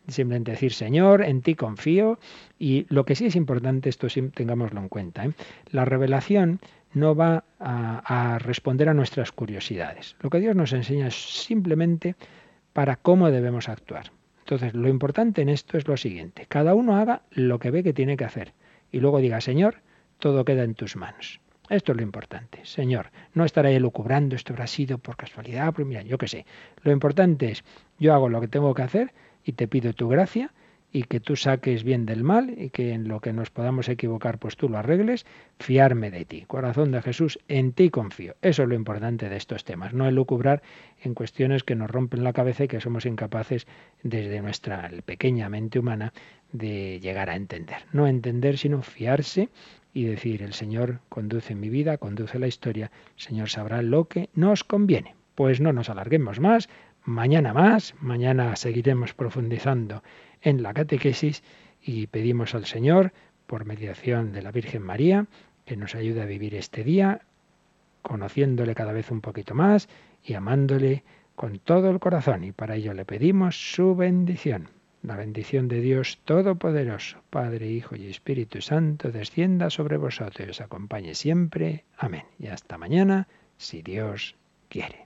simplemente 0.08 0.52
decir, 0.52 0.72
Señor, 0.72 1.22
en 1.22 1.42
ti 1.42 1.56
confío. 1.56 2.18
Y 2.58 2.86
lo 2.88 3.04
que 3.04 3.16
sí 3.16 3.26
es 3.26 3.36
importante, 3.36 3.90
esto 3.90 4.08
sí 4.08 4.22
tengámoslo 4.30 4.80
en 4.80 4.88
cuenta, 4.88 5.26
¿eh? 5.26 5.32
la 5.70 5.84
revelación 5.84 6.62
no 6.94 7.14
va 7.14 7.44
a, 7.60 8.36
a 8.36 8.40
responder 8.40 8.88
a 8.88 8.94
nuestras 8.94 9.34
curiosidades. 9.34 10.16
Lo 10.22 10.30
que 10.30 10.40
Dios 10.40 10.56
nos 10.56 10.72
enseña 10.72 11.08
es 11.08 11.44
simplemente 11.44 12.16
para 12.72 12.96
cómo 12.96 13.32
debemos 13.32 13.68
actuar. 13.68 14.14
Entonces, 14.40 14.74
lo 14.74 14.88
importante 14.88 15.42
en 15.42 15.50
esto 15.50 15.78
es 15.78 15.90
lo 15.90 15.98
siguiente, 15.98 16.46
cada 16.48 16.74
uno 16.74 16.96
haga 16.96 17.24
lo 17.32 17.60
que 17.60 17.72
ve 17.72 17.84
que 17.84 17.92
tiene 17.92 18.16
que 18.16 18.24
hacer 18.24 18.54
y 18.94 19.02
luego 19.02 19.20
diga, 19.20 19.42
Señor, 19.42 19.82
todo 20.20 20.46
queda 20.46 20.64
en 20.64 20.76
tus 20.76 20.96
manos. 20.96 21.42
Esto 21.70 21.92
es 21.92 21.98
lo 21.98 22.04
importante, 22.04 22.60
Señor. 22.64 23.10
No 23.34 23.44
estar 23.44 23.66
ahí 23.66 23.80
lucubrando, 23.80 24.36
esto 24.36 24.54
habrá 24.54 24.68
sido 24.68 25.00
por 25.00 25.18
casualidad, 25.18 25.74
pero 25.76 25.88
mira, 25.88 26.04
yo 26.04 26.18
qué 26.18 26.28
sé. 26.28 26.46
Lo 26.84 26.92
importante 26.92 27.52
es, 27.52 27.64
yo 27.98 28.14
hago 28.14 28.30
lo 28.30 28.40
que 28.40 28.48
tengo 28.48 28.74
que 28.74 28.84
hacer 28.84 29.14
y 29.44 29.54
te 29.54 29.68
pido 29.68 29.94
tu 29.94 30.08
gracia 30.08 30.52
y 30.96 31.04
que 31.04 31.20
tú 31.20 31.36
saques 31.36 31.84
bien 31.84 32.06
del 32.06 32.24
mal 32.24 32.54
y 32.58 32.70
que 32.70 32.94
en 32.94 33.10
lo 33.10 33.20
que 33.20 33.34
nos 33.34 33.50
podamos 33.50 33.90
equivocar, 33.90 34.40
pues 34.40 34.56
tú 34.56 34.70
lo 34.70 34.78
arregles, 34.78 35.26
fiarme 35.60 36.10
de 36.10 36.24
ti. 36.24 36.46
Corazón 36.48 36.94
de 36.94 37.02
Jesús, 37.02 37.38
en 37.50 37.74
ti 37.74 37.90
confío. 37.90 38.38
Eso 38.42 38.64
es 38.64 38.70
lo 38.70 38.76
importante 38.76 39.28
de 39.28 39.36
estos 39.36 39.66
temas, 39.66 39.94
no 39.94 40.08
el 40.08 40.16
lucubrar 40.16 40.62
en 41.04 41.14
cuestiones 41.14 41.66
que 41.66 41.76
nos 41.76 41.92
rompen 41.92 42.24
la 42.24 42.32
cabeza 42.32 42.64
y 42.64 42.68
que 42.70 42.80
somos 42.80 43.06
incapaces 43.06 43.68
desde 44.04 44.42
nuestra 44.42 44.90
pequeña 45.04 45.50
mente 45.50 45.80
humana 45.80 46.14
de 46.54 47.02
llegar 47.02 47.30
a 47.30 47.36
entender. 47.36 47.80
No 47.92 48.08
entender, 48.08 48.58
sino 48.58 48.82
fiarse 48.82 49.50
y 49.94 50.06
decir, 50.06 50.44
el 50.44 50.54
Señor 50.54 51.02
conduce 51.10 51.56
mi 51.56 51.68
vida, 51.68 51.98
conduce 51.98 52.40
la 52.40 52.48
historia, 52.48 52.90
el 53.18 53.22
Señor 53.22 53.50
sabrá 53.50 53.82
lo 53.82 54.06
que 54.06 54.30
nos 54.34 54.64
conviene. 54.64 55.14
Pues 55.36 55.60
no 55.60 55.74
nos 55.74 55.90
alarguemos 55.90 56.40
más, 56.40 56.70
mañana 57.04 57.54
más, 57.54 57.96
mañana 58.00 58.56
seguiremos 58.56 59.14
profundizando 59.14 60.02
en 60.46 60.64
la 60.64 60.74
catequesis 60.74 61.44
y 61.84 62.08
pedimos 62.08 62.56
al 62.56 62.66
Señor, 62.66 63.12
por 63.48 63.66
mediación 63.66 64.32
de 64.32 64.42
la 64.42 64.52
Virgen 64.52 64.82
María, 64.82 65.28
que 65.66 65.76
nos 65.76 65.96
ayude 65.96 66.22
a 66.22 66.26
vivir 66.26 66.56
este 66.56 66.84
día 66.84 67.22
conociéndole 68.02 68.76
cada 68.76 68.94
vez 68.94 69.10
un 69.12 69.22
poquito 69.22 69.56
más 69.56 69.90
y 70.24 70.36
amándole 70.36 71.04
con 71.36 71.60
todo 71.60 71.90
el 71.90 72.00
corazón. 72.00 72.44
Y 72.44 72.52
para 72.52 72.76
ello 72.76 72.94
le 72.94 73.04
pedimos 73.04 73.74
su 73.74 73.96
bendición. 73.96 74.70
La 75.02 75.16
bendición 75.16 75.68
de 75.68 75.82
Dios 75.82 76.20
Todopoderoso, 76.24 77.18
Padre, 77.30 77.68
Hijo 77.68 77.96
y 77.96 78.08
Espíritu 78.08 78.62
Santo, 78.62 79.12
descienda 79.12 79.70
sobre 79.70 79.98
vosotros 79.98 80.48
y 80.48 80.52
os 80.52 80.62
acompañe 80.62 81.14
siempre. 81.14 81.84
Amén. 81.98 82.24
Y 82.40 82.48
hasta 82.48 82.78
mañana, 82.78 83.28
si 83.58 83.82
Dios 83.82 84.36
quiere. 84.70 85.06